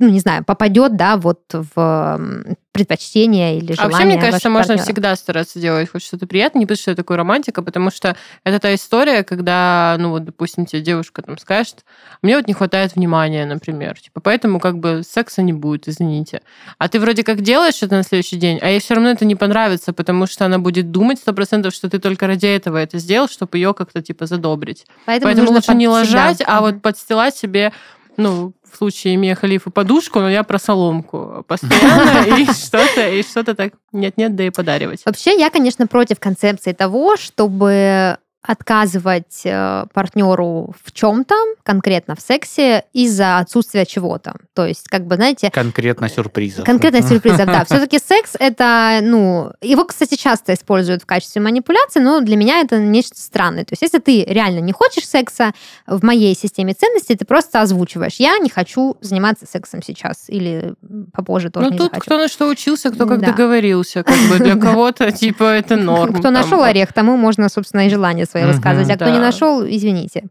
ну, 0.00 0.08
не 0.08 0.20
знаю, 0.20 0.44
попадет, 0.44 0.96
да, 0.96 1.16
вот 1.16 1.40
в 1.52 2.46
предпочтения 2.74 3.56
или 3.56 3.72
желания. 3.72 3.82
А 3.82 3.88
вообще, 3.88 4.04
мне 4.04 4.20
кажется, 4.20 4.50
можно 4.50 4.74
партнера. 4.74 4.84
всегда 4.84 5.16
стараться 5.16 5.60
делать 5.60 5.88
хоть 5.88 6.02
что-то 6.02 6.26
приятное, 6.26 6.58
не 6.58 6.66
потому 6.66 6.76
что 6.76 6.90
я 6.90 6.96
такой 6.96 7.16
романтика, 7.16 7.62
потому 7.62 7.92
что 7.92 8.16
это 8.42 8.58
та 8.58 8.74
история, 8.74 9.22
когда, 9.22 9.94
ну 10.00 10.10
вот, 10.10 10.24
допустим, 10.24 10.66
тебе 10.66 10.82
девушка 10.82 11.22
там 11.22 11.38
скажет, 11.38 11.84
мне 12.20 12.36
вот 12.36 12.48
не 12.48 12.52
хватает 12.52 12.96
внимания, 12.96 13.46
например, 13.46 14.00
типа, 14.00 14.20
поэтому 14.20 14.58
как 14.58 14.78
бы 14.78 15.02
секса 15.08 15.40
не 15.40 15.52
будет, 15.52 15.86
извините. 15.86 16.42
А 16.78 16.88
ты 16.88 16.98
вроде 16.98 17.22
как 17.22 17.42
делаешь 17.42 17.80
это 17.80 17.94
на 17.94 18.02
следующий 18.02 18.36
день, 18.36 18.58
а 18.60 18.68
ей 18.68 18.80
все 18.80 18.94
равно 18.94 19.10
это 19.10 19.24
не 19.24 19.36
понравится, 19.36 19.92
потому 19.92 20.26
что 20.26 20.44
она 20.44 20.58
будет 20.58 20.90
думать 20.90 21.20
сто 21.20 21.32
процентов, 21.32 21.74
что 21.74 21.88
ты 21.88 22.00
только 22.00 22.26
ради 22.26 22.46
этого 22.46 22.76
это 22.78 22.98
сделал, 22.98 23.28
чтобы 23.28 23.56
ее 23.56 23.72
как-то 23.72 24.02
типа 24.02 24.26
задобрить. 24.26 24.84
Поэтому, 25.06 25.32
поэтому 25.32 25.52
лучше 25.52 25.74
не 25.74 25.86
ложать, 25.86 26.42
а 26.44 26.60
вот 26.60 26.82
подстилать 26.82 27.36
себе 27.36 27.72
ну, 28.16 28.52
в 28.70 28.76
случае 28.76 29.16
Мия 29.16 29.34
Халифа 29.34 29.70
подушку, 29.70 30.20
но 30.20 30.30
я 30.30 30.42
про 30.42 30.58
соломку 30.58 31.44
постоянно 31.46 32.36
и 32.40 32.44
что-то, 32.46 33.08
и 33.08 33.22
что-то 33.22 33.54
так 33.54 33.74
нет-нет, 33.92 34.34
да 34.34 34.44
и 34.44 34.50
подаривать. 34.50 35.02
Вообще, 35.04 35.38
я, 35.38 35.50
конечно, 35.50 35.86
против 35.86 36.20
концепции 36.20 36.72
того, 36.72 37.16
чтобы 37.16 38.18
отказывать 38.46 39.40
э, 39.44 39.86
партнеру 39.94 40.74
в 40.84 40.92
чем-то, 40.92 41.34
конкретно 41.62 42.14
в 42.14 42.20
сексе, 42.20 42.84
из-за 42.92 43.38
отсутствия 43.38 43.86
чего-то. 43.86 44.34
То 44.52 44.66
есть, 44.66 44.88
как 44.88 45.06
бы, 45.06 45.16
знаете... 45.16 45.50
Конкретно 45.50 46.10
сюрпризов. 46.10 46.66
Конкретно 46.66 47.00
сюрпризов, 47.00 47.46
да. 47.46 47.64
Все-таки 47.66 47.98
секс 47.98 48.32
это, 48.38 48.98
ну... 49.02 49.52
Его, 49.62 49.86
кстати, 49.86 50.16
часто 50.16 50.52
используют 50.52 51.02
в 51.02 51.06
качестве 51.06 51.40
манипуляции, 51.40 52.00
но 52.00 52.20
для 52.20 52.36
меня 52.36 52.60
это 52.60 52.78
нечто 52.78 53.18
странное. 53.18 53.64
То 53.64 53.72
есть, 53.72 53.82
если 53.82 53.98
ты 53.98 54.24
реально 54.24 54.60
не 54.60 54.72
хочешь 54.72 55.08
секса, 55.08 55.52
в 55.86 56.04
моей 56.04 56.36
системе 56.36 56.74
ценностей 56.74 57.16
ты 57.16 57.24
просто 57.24 57.62
озвучиваешь. 57.62 58.16
Я 58.18 58.36
не 58.38 58.50
хочу 58.50 58.98
заниматься 59.00 59.46
сексом 59.46 59.82
сейчас. 59.82 60.24
Или 60.28 60.74
попозже 61.14 61.48
тоже 61.48 61.70
Ну, 61.70 61.76
тут 61.78 61.92
захочу. 61.92 62.00
кто 62.02 62.18
на 62.18 62.28
что 62.28 62.48
учился, 62.48 62.90
кто 62.90 63.06
как 63.06 63.20
да. 63.20 63.28
договорился. 63.28 64.02
Как 64.02 64.18
бы 64.28 64.38
для 64.38 64.56
кого-то, 64.60 65.10
типа, 65.12 65.44
это 65.44 65.76
норм. 65.76 66.14
Кто 66.14 66.30
нашел 66.30 66.62
орех, 66.62 66.92
тому 66.92 67.16
можно, 67.16 67.48
собственно, 67.48 67.86
и 67.86 67.88
желание 67.88 68.26
свои 68.34 68.44
высказывать. 68.44 68.90
А 68.90 68.96
кто 68.96 69.10
не 69.10 69.18
нашел, 69.18 69.64
извините. 69.64 70.24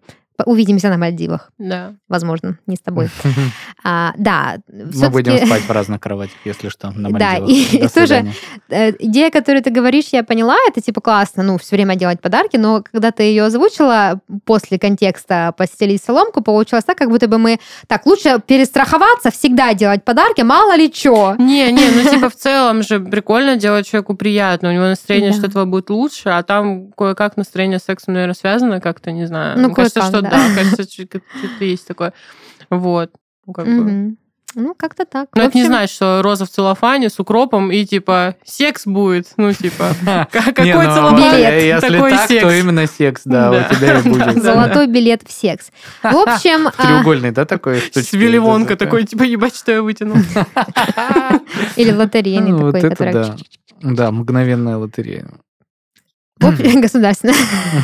Увидимся 0.45 0.89
на 0.89 0.97
Мальдивах. 0.97 1.51
Да. 1.57 1.93
Возможно, 2.09 2.57
не 2.67 2.75
с 2.75 2.79
тобой. 2.79 3.09
а, 3.83 4.13
да. 4.17 4.57
Мы 4.67 5.09
будем 5.09 5.45
спать 5.45 5.61
в 5.67 5.71
разных 5.71 6.01
кроватях, 6.01 6.35
если 6.43 6.69
что, 6.69 6.91
на 6.91 7.09
Мальдивах. 7.09 7.19
Да, 7.19 7.45
и 7.45 7.87
тоже 7.87 8.25
э, 8.69 8.91
идея, 8.99 9.29
которую 9.29 9.63
ты 9.63 9.69
говоришь, 9.69 10.05
я 10.11 10.23
поняла, 10.23 10.55
это 10.67 10.81
типа 10.81 11.01
классно, 11.01 11.43
ну, 11.43 11.57
все 11.57 11.75
время 11.75 11.95
делать 11.95 12.19
подарки, 12.19 12.57
но 12.57 12.83
когда 12.83 13.11
ты 13.11 13.23
ее 13.23 13.43
озвучила 13.43 14.19
после 14.45 14.79
контекста 14.79 15.53
постелить 15.57 16.03
соломку, 16.03 16.41
получилось 16.41 16.83
так, 16.83 16.97
как 16.97 17.09
будто 17.09 17.27
бы 17.27 17.37
мы... 17.37 17.59
Так, 17.87 18.05
лучше 18.05 18.41
перестраховаться, 18.45 19.29
всегда 19.31 19.73
делать 19.73 20.03
подарки, 20.03 20.41
мало 20.41 20.75
ли 20.75 20.91
что. 20.93 21.35
Не, 21.37 21.71
не, 21.71 21.89
ну 21.89 22.09
типа 22.09 22.29
в 22.29 22.35
целом 22.35 22.81
же 22.81 22.99
прикольно 22.99 23.55
делать 23.55 23.87
человеку 23.87 24.15
приятно, 24.15 24.69
у 24.69 24.71
него 24.71 24.85
настроение 24.85 25.31
да. 25.31 25.37
что 25.37 25.47
этого 25.47 25.65
будет 25.65 25.89
лучше, 25.89 26.29
а 26.29 26.41
там 26.43 26.91
кое-как 26.91 27.37
настроение 27.37 27.79
с 27.79 27.83
сексом, 27.83 28.15
наверное, 28.15 28.35
связано 28.35 28.81
как-то, 28.81 29.11
не 29.11 29.25
знаю. 29.25 29.59
Ну, 29.59 29.73
кажется, 29.73 30.01
что 30.01 30.22
да, 30.29 30.55
кажется, 30.55 30.83
что-то 30.83 31.21
есть 31.59 31.87
такое. 31.87 32.13
Вот. 32.69 33.11
Ну, 33.45 33.53
как 33.53 33.65
бы. 33.65 34.15
Ну, 34.55 34.75
как-то 34.75 35.05
так. 35.05 35.29
Но 35.35 35.43
это 35.43 35.57
не 35.57 35.65
значит, 35.65 35.95
что 35.95 36.21
роза 36.21 36.45
в 36.45 36.49
целлофане 36.49 37.09
с 37.09 37.19
укропом 37.19 37.71
и, 37.71 37.85
типа, 37.85 38.35
секс 38.43 38.85
будет. 38.85 39.31
Ну, 39.37 39.51
типа, 39.51 39.95
какой 40.31 40.65
целлофан, 40.65 41.37
Если 41.37 41.97
так, 41.97 42.27
то 42.27 42.51
именно 42.51 42.85
секс, 42.85 43.23
да, 43.25 43.51
у 43.51 43.75
тебя 43.75 43.99
и 43.99 44.03
будет. 44.09 44.43
Золотой 44.43 44.87
билет 44.87 45.23
в 45.27 45.31
секс. 45.31 45.71
В 46.03 46.15
общем... 46.27 46.67
А 46.67 46.71
Треугольный, 46.71 47.31
да, 47.31 47.45
такой? 47.45 47.79
Свиливонка 47.79 48.75
такой, 48.75 49.05
типа, 49.05 49.23
ебать, 49.23 49.55
что 49.55 49.71
я 49.71 49.81
вытянул. 49.81 50.17
Или 51.75 51.91
лотерейный 51.91 52.51
ну, 52.51 52.71
такой, 52.71 52.89
который... 52.89 53.31
Да, 53.81 54.11
мгновенная 54.11 54.77
лотерея. 54.77 55.27
Государственная. 56.81 57.35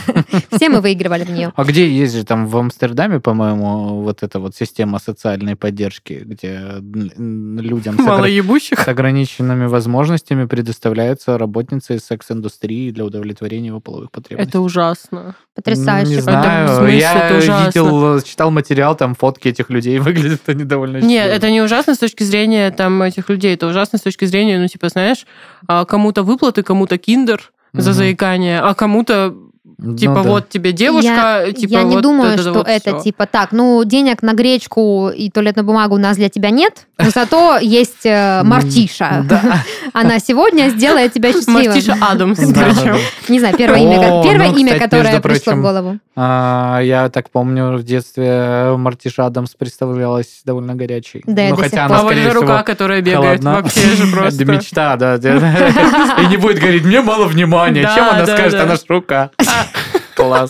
Все 0.51 0.70
мы 0.70 0.82
выигрывали 0.82 1.24
в 1.24 1.30
нее. 1.32 1.53
А 1.55 1.64
где 1.64 1.89
есть 1.89 2.16
же 2.16 2.24
там 2.24 2.47
в 2.47 2.57
Амстердаме, 2.57 3.20
по-моему, 3.20 4.01
вот 4.01 4.24
эта 4.24 4.39
вот 4.39 4.55
система 4.55 4.99
социальной 4.99 5.55
поддержки, 5.55 6.22
где 6.26 6.76
людям 6.80 7.97
с, 7.97 8.07
огр... 8.07 8.28
с 8.28 8.88
ограниченными 8.88 9.66
возможностями 9.66 10.45
предоставляется 10.45 11.38
работница 11.38 11.93
из 11.93 12.05
секс-индустрии 12.05 12.91
для 12.91 13.05
удовлетворения 13.05 13.68
его 13.68 13.80
половых 13.80 14.12
потребностей. 14.12 14.49
Это 14.49 14.62
ужасно. 14.62 15.36
Потрясающе. 15.55 16.16
Не 16.16 16.22
знаю, 16.22 16.97
я 16.97 17.38
видел, 17.38 18.22
читал 18.22 18.51
материал, 18.51 18.95
там 18.95 19.16
фотки 19.16 19.47
этих 19.49 19.70
людей, 19.70 19.99
выглядят 19.99 20.41
они 20.47 20.64
довольно 20.64 20.97
Нет, 20.97 21.30
это 21.30 21.49
не 21.51 21.62
ужасно 21.62 21.95
с 21.95 21.97
точки 21.97 22.24
зрения 22.24 22.72
там 22.72 23.01
этих 23.01 23.30
людей, 23.30 23.53
это 23.53 23.68
ужасно 23.68 23.97
с 23.97 24.01
точки 24.01 24.26
зрения, 24.26 24.60
ну, 24.60 24.68
типа, 24.68 24.89
знаешь, 24.89 25.26
а, 25.68 25.86
кому-то 25.86 26.24
выплаты, 26.24 26.64
кому-то 26.64 26.97
киндер, 26.97 27.51
за 27.74 27.93
заикание, 27.93 28.59
а 28.59 28.74
кому-то 28.74 29.36
ну 29.82 29.95
типа, 29.95 30.15
ну, 30.15 30.24
да. 30.24 30.30
вот 30.30 30.49
тебе 30.49 30.74
девушка, 30.74 31.43
я, 31.47 31.53
типа, 31.53 31.72
Я 31.72 31.84
не 31.84 31.95
вот 31.95 32.03
думаю, 32.03 32.34
это, 32.34 32.41
что 32.41 32.53
вот 32.53 32.67
это 32.67 32.95
все. 32.95 33.03
типа 33.05 33.26
так. 33.26 33.53
Ну, 33.53 33.82
денег 33.86 34.22
на 34.22 34.34
гречку 34.34 35.09
и 35.09 35.30
туалетную 35.30 35.65
бумагу 35.65 35.95
у 35.95 35.97
нас 35.97 36.17
для 36.17 36.28
тебя 36.28 36.49
нет, 36.49 36.88
но 36.97 37.09
зато 37.11 37.59
есть 37.59 38.05
э, 38.05 38.41
Мартиша. 38.43 39.26
Она 39.93 40.20
сегодня 40.20 40.70
сделает 40.70 41.13
тебя 41.13 41.32
счастливым. 41.32 41.65
Мартиша 41.67 41.97
Адамс. 42.01 42.39
Не 43.30 43.39
знаю, 43.39 43.55
первое 43.57 43.80
имя, 43.80 44.22
первое 44.24 44.51
имя, 44.53 44.78
которое 44.78 45.22
пришло 45.22 45.53
в 45.53 45.61
голову. 45.61 45.99
А, 46.22 46.82
я 46.82 47.07
так 47.07 47.30
помню, 47.30 47.78
в 47.78 47.84
детстве 47.84 48.76
Мартиша 48.76 49.26
Адамс 49.28 49.55
представлялась 49.55 50.41
довольно 50.43 50.76
горячей. 50.76 51.24
Да, 51.26 51.47
ну, 51.47 51.55
хотя 51.55 51.86
она, 51.86 51.99
скорее 51.99 52.34
рука, 52.34 52.63
которая 52.63 53.01
бегает, 53.01 53.41
вообще 53.41 53.95
же 53.95 54.05
просто. 54.13 54.43
Мечта, 54.43 54.97
да. 54.97 55.15
И 55.15 56.26
не 56.28 56.36
будет 56.36 56.59
говорить, 56.59 56.84
мне 56.84 56.99
мало 56.99 57.26
внимания. 57.26 57.89
Чем 57.95 58.09
она 58.09 58.26
скажет, 58.26 58.59
она 58.59 58.76
ж 58.76 58.82
рука. 58.89 59.32
Класс. 60.17 60.49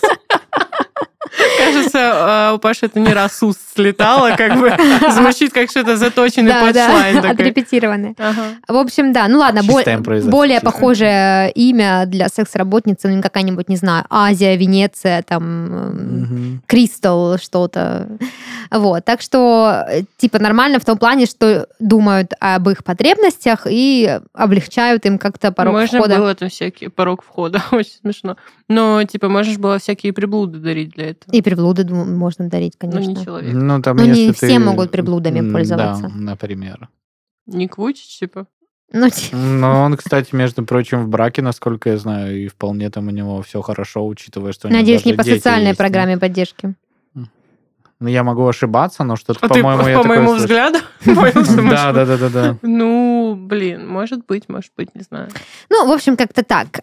Кажется, 1.58 1.98
а, 2.12 2.52
у 2.54 2.58
Паши 2.58 2.86
это 2.86 2.98
не 3.00 3.12
раз 3.12 3.42
уст 3.42 3.60
слетало, 3.74 4.36
как 4.36 4.58
бы 4.58 4.74
звучит 5.10 5.52
как 5.52 5.70
что-то 5.70 5.96
заточенный 5.96 6.52
да, 6.52 6.66
подшлайн. 6.66 7.22
Да, 7.22 7.30
отрепетированный. 7.30 8.14
Ага. 8.18 8.42
В 8.68 8.76
общем, 8.76 9.12
да, 9.12 9.28
ну 9.28 9.38
ладно, 9.38 9.62
более 9.62 10.60
похожее 10.60 11.50
имя 11.52 12.04
для 12.06 12.28
секс-работницы, 12.28 13.08
ну 13.08 13.22
какая-нибудь, 13.22 13.68
не 13.68 13.76
знаю, 13.76 14.04
Азия, 14.10 14.56
Венеция, 14.56 15.22
там, 15.22 16.60
Кристал, 16.66 17.38
что-то. 17.38 18.08
Вот, 18.70 19.04
так 19.04 19.20
что, 19.20 19.84
типа, 20.16 20.38
нормально 20.38 20.78
в 20.78 20.84
том 20.84 20.96
плане, 20.96 21.26
что 21.26 21.66
думают 21.78 22.32
об 22.38 22.68
их 22.68 22.84
потребностях 22.84 23.66
и 23.68 24.20
облегчают 24.32 25.04
им 25.06 25.18
как-то 25.18 25.52
порог 25.52 25.74
Можно 25.74 25.98
входа. 25.98 26.14
Можно 26.14 26.24
было 26.24 26.34
там 26.34 26.48
всякие 26.48 26.90
порог 26.90 27.24
входа, 27.24 27.62
очень 27.72 27.98
смешно. 28.00 28.36
Но, 28.68 29.02
типа, 29.04 29.28
можешь 29.28 29.58
было 29.58 29.78
всякие 29.78 30.12
приблуды 30.12 30.58
дарить 30.58 30.90
для 30.90 31.10
этого. 31.10 31.19
И 31.30 31.42
приблуды 31.42 31.84
можно 31.92 32.48
дарить, 32.48 32.74
конечно. 32.78 33.12
Ну, 33.12 33.18
не 33.18 33.24
человек. 33.24 33.52
Ну, 33.52 33.82
там, 33.82 33.96
Но 33.96 34.04
не 34.04 34.32
ты... 34.32 34.46
все 34.46 34.58
могут 34.58 34.90
приблудами 34.90 35.50
пользоваться. 35.50 36.04
Да, 36.04 36.10
например. 36.14 36.88
Ник 37.46 37.78
Вучич, 37.78 38.18
типа? 38.18 38.46
Ну, 38.92 39.08
Но 39.32 39.82
он, 39.82 39.96
кстати, 39.96 40.34
между 40.34 40.64
прочим, 40.64 41.04
в 41.04 41.08
браке, 41.08 41.42
насколько 41.42 41.90
я 41.90 41.98
знаю, 41.98 42.44
и 42.44 42.48
вполне 42.48 42.90
там 42.90 43.06
у 43.06 43.10
него 43.10 43.40
все 43.42 43.62
хорошо, 43.62 44.04
учитывая, 44.06 44.52
что 44.52 44.68
Надеюсь, 44.68 45.04
не 45.04 45.14
по 45.14 45.22
социальной 45.22 45.68
есть. 45.68 45.78
программе 45.78 46.18
поддержки. 46.18 46.74
Ну, 48.00 48.08
я 48.08 48.24
могу 48.24 48.46
ошибаться, 48.48 49.04
но 49.04 49.14
что-то, 49.16 49.40
а 49.42 49.48
по-моему, 49.48 49.82
ты, 49.82 49.90
я 49.90 49.98
по 50.02 50.08
моему 50.08 50.32
взгляду? 50.32 50.78
Да, 51.04 51.92
да, 51.92 52.06
да, 52.06 52.16
да, 52.16 52.28
да. 52.30 52.56
Ну, 52.62 53.36
блин, 53.38 53.86
может 53.86 54.24
быть, 54.24 54.48
может 54.48 54.72
быть, 54.74 54.94
не 54.94 55.02
знаю. 55.02 55.28
Ну, 55.68 55.86
в 55.86 55.92
общем, 55.92 56.16
как-то 56.16 56.42
так. 56.42 56.80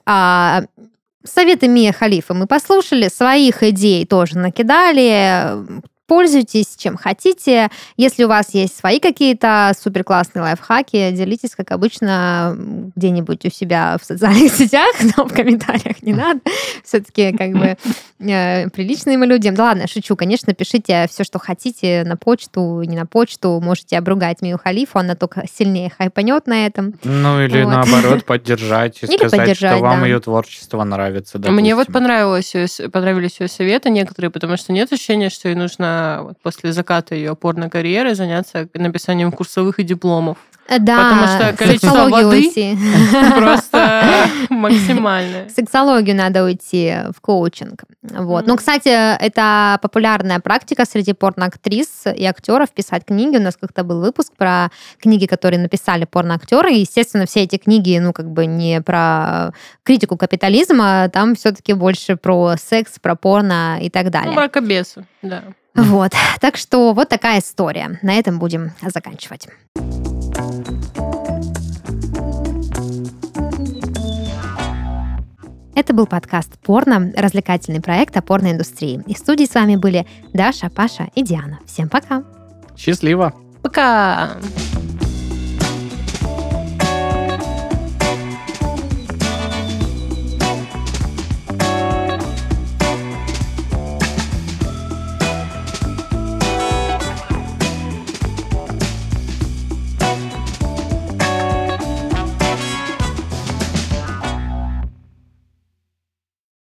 Советы 1.23 1.67
Мия 1.67 1.91
Халифа 1.91 2.33
мы 2.33 2.47
послушали, 2.47 3.07
своих 3.09 3.63
идей 3.63 4.05
тоже 4.05 4.37
накидали 4.37 5.81
пользуйтесь 6.07 6.75
чем 6.77 6.97
хотите. 6.97 7.69
Если 7.97 8.23
у 8.23 8.27
вас 8.27 8.53
есть 8.53 8.77
свои 8.77 8.99
какие-то 8.99 9.73
супер 9.79 10.03
классные 10.03 10.43
лайфхаки, 10.43 11.11
делитесь, 11.11 11.55
как 11.55 11.71
обычно, 11.71 12.55
где-нибудь 12.95 13.45
у 13.45 13.49
себя 13.49 13.97
в 14.01 14.05
социальных 14.05 14.53
сетях, 14.55 14.95
но 15.17 15.25
в 15.25 15.33
комментариях 15.33 16.01
не 16.01 16.13
надо. 16.13 16.39
Все-таки 16.83 17.35
как 17.35 17.51
бы 17.51 17.77
э, 18.19 18.69
приличные 18.69 19.17
мы 19.17 19.25
людям. 19.25 19.55
Да 19.55 19.65
ладно, 19.65 19.87
шучу. 19.87 20.15
Конечно, 20.15 20.53
пишите 20.53 21.07
все, 21.09 21.23
что 21.23 21.39
хотите 21.39 22.03
на 22.05 22.15
почту, 22.15 22.81
не 22.83 22.95
на 22.95 23.05
почту. 23.05 23.59
Можете 23.61 23.97
обругать 23.97 24.41
Мию 24.41 24.59
Халифу, 24.63 24.99
она 24.99 25.15
только 25.15 25.43
сильнее 25.51 25.91
хайпанет 25.95 26.47
на 26.47 26.65
этом. 26.65 26.93
Ну 27.03 27.41
или 27.41 27.63
вот. 27.63 27.71
наоборот 27.71 28.25
поддержать 28.25 29.03
и 29.03 29.07
или 29.07 29.17
сказать, 29.17 29.39
поддержать, 29.39 29.73
что 29.73 29.81
вам 29.83 30.01
да. 30.01 30.05
ее 30.07 30.19
творчество 30.19 30.83
нравится. 30.83 31.37
Допустим. 31.37 31.55
Мне 31.55 31.75
вот 31.75 31.87
понравилось, 31.87 32.53
понравились 32.91 33.39
ее 33.39 33.47
советы 33.47 33.89
некоторые, 33.89 34.31
потому 34.31 34.55
что 34.55 34.71
нет 34.71 34.91
ощущения, 34.93 35.29
что 35.29 35.49
ей 35.49 35.55
нужно 35.55 35.96
вот 36.23 36.37
после 36.41 36.73
заката 36.73 37.15
ее 37.15 37.31
опорной 37.31 37.69
карьеры 37.69 38.15
заняться 38.15 38.67
написанием 38.73 39.31
курсовых 39.31 39.79
и 39.79 39.83
дипломов. 39.83 40.37
Да, 40.67 40.97
потому 40.97 41.27
что 41.27 41.57
количество 41.57 42.09
воды 42.09 42.51
просто 43.37 44.27
максимальное. 44.49 45.47
В 45.47 45.51
сексологию 45.51 46.15
надо 46.15 46.43
уйти, 46.43 46.93
в 47.15 47.21
коучинг. 47.21 47.83
Вот. 48.01 48.43
Mm-hmm. 48.43 48.47
Ну, 48.47 48.57
кстати, 48.57 48.89
это 48.89 49.79
популярная 49.81 50.39
практика 50.39 50.85
среди 50.85 51.13
порноактрис 51.13 52.05
и 52.13 52.25
актеров 52.25 52.71
писать 52.71 53.05
книги. 53.05 53.37
У 53.37 53.41
нас 53.41 53.55
как-то 53.55 53.83
был 53.83 54.01
выпуск 54.01 54.33
про 54.35 54.69
книги, 54.99 55.25
которые 55.25 55.59
написали 55.59 56.05
порноактеры. 56.05 56.73
И, 56.73 56.81
естественно, 56.81 57.25
все 57.25 57.43
эти 57.43 57.57
книги, 57.57 57.97
ну, 57.99 58.11
как 58.11 58.29
бы 58.29 58.45
не 58.45 58.81
про 58.81 59.53
критику 59.83 60.17
капитализма, 60.17 61.09
там 61.09 61.35
все-таки 61.35 61.73
больше 61.73 62.17
про 62.17 62.55
секс, 62.57 62.99
про 62.99 63.15
порно 63.15 63.79
и 63.81 63.89
так 63.89 64.09
далее. 64.09 64.31
Ну, 64.31 64.35
мракобесы, 64.35 65.05
да. 65.21 65.43
Вот. 65.77 66.11
Так 66.41 66.57
что 66.57 66.93
вот 66.93 67.07
такая 67.07 67.39
история. 67.39 67.99
На 68.01 68.15
этом 68.15 68.39
будем 68.39 68.71
заканчивать. 68.81 69.47
Это 75.75 75.93
был 75.93 76.07
подкаст 76.07 76.57
«Порно», 76.63 77.13
развлекательный 77.15 77.79
проект 77.79 78.17
о 78.17 78.23
порноиндустрии. 78.23 79.03
И 79.05 79.13
в 79.13 79.17
студии 79.19 79.45
с 79.45 79.53
вами 79.53 79.75
были 79.75 80.07
Даша, 80.33 80.71
Паша 80.71 81.09
и 81.13 81.21
Диана. 81.21 81.59
Всем 81.67 81.87
пока! 81.87 82.23
Счастливо! 82.75 83.33
Пока! 83.61 84.37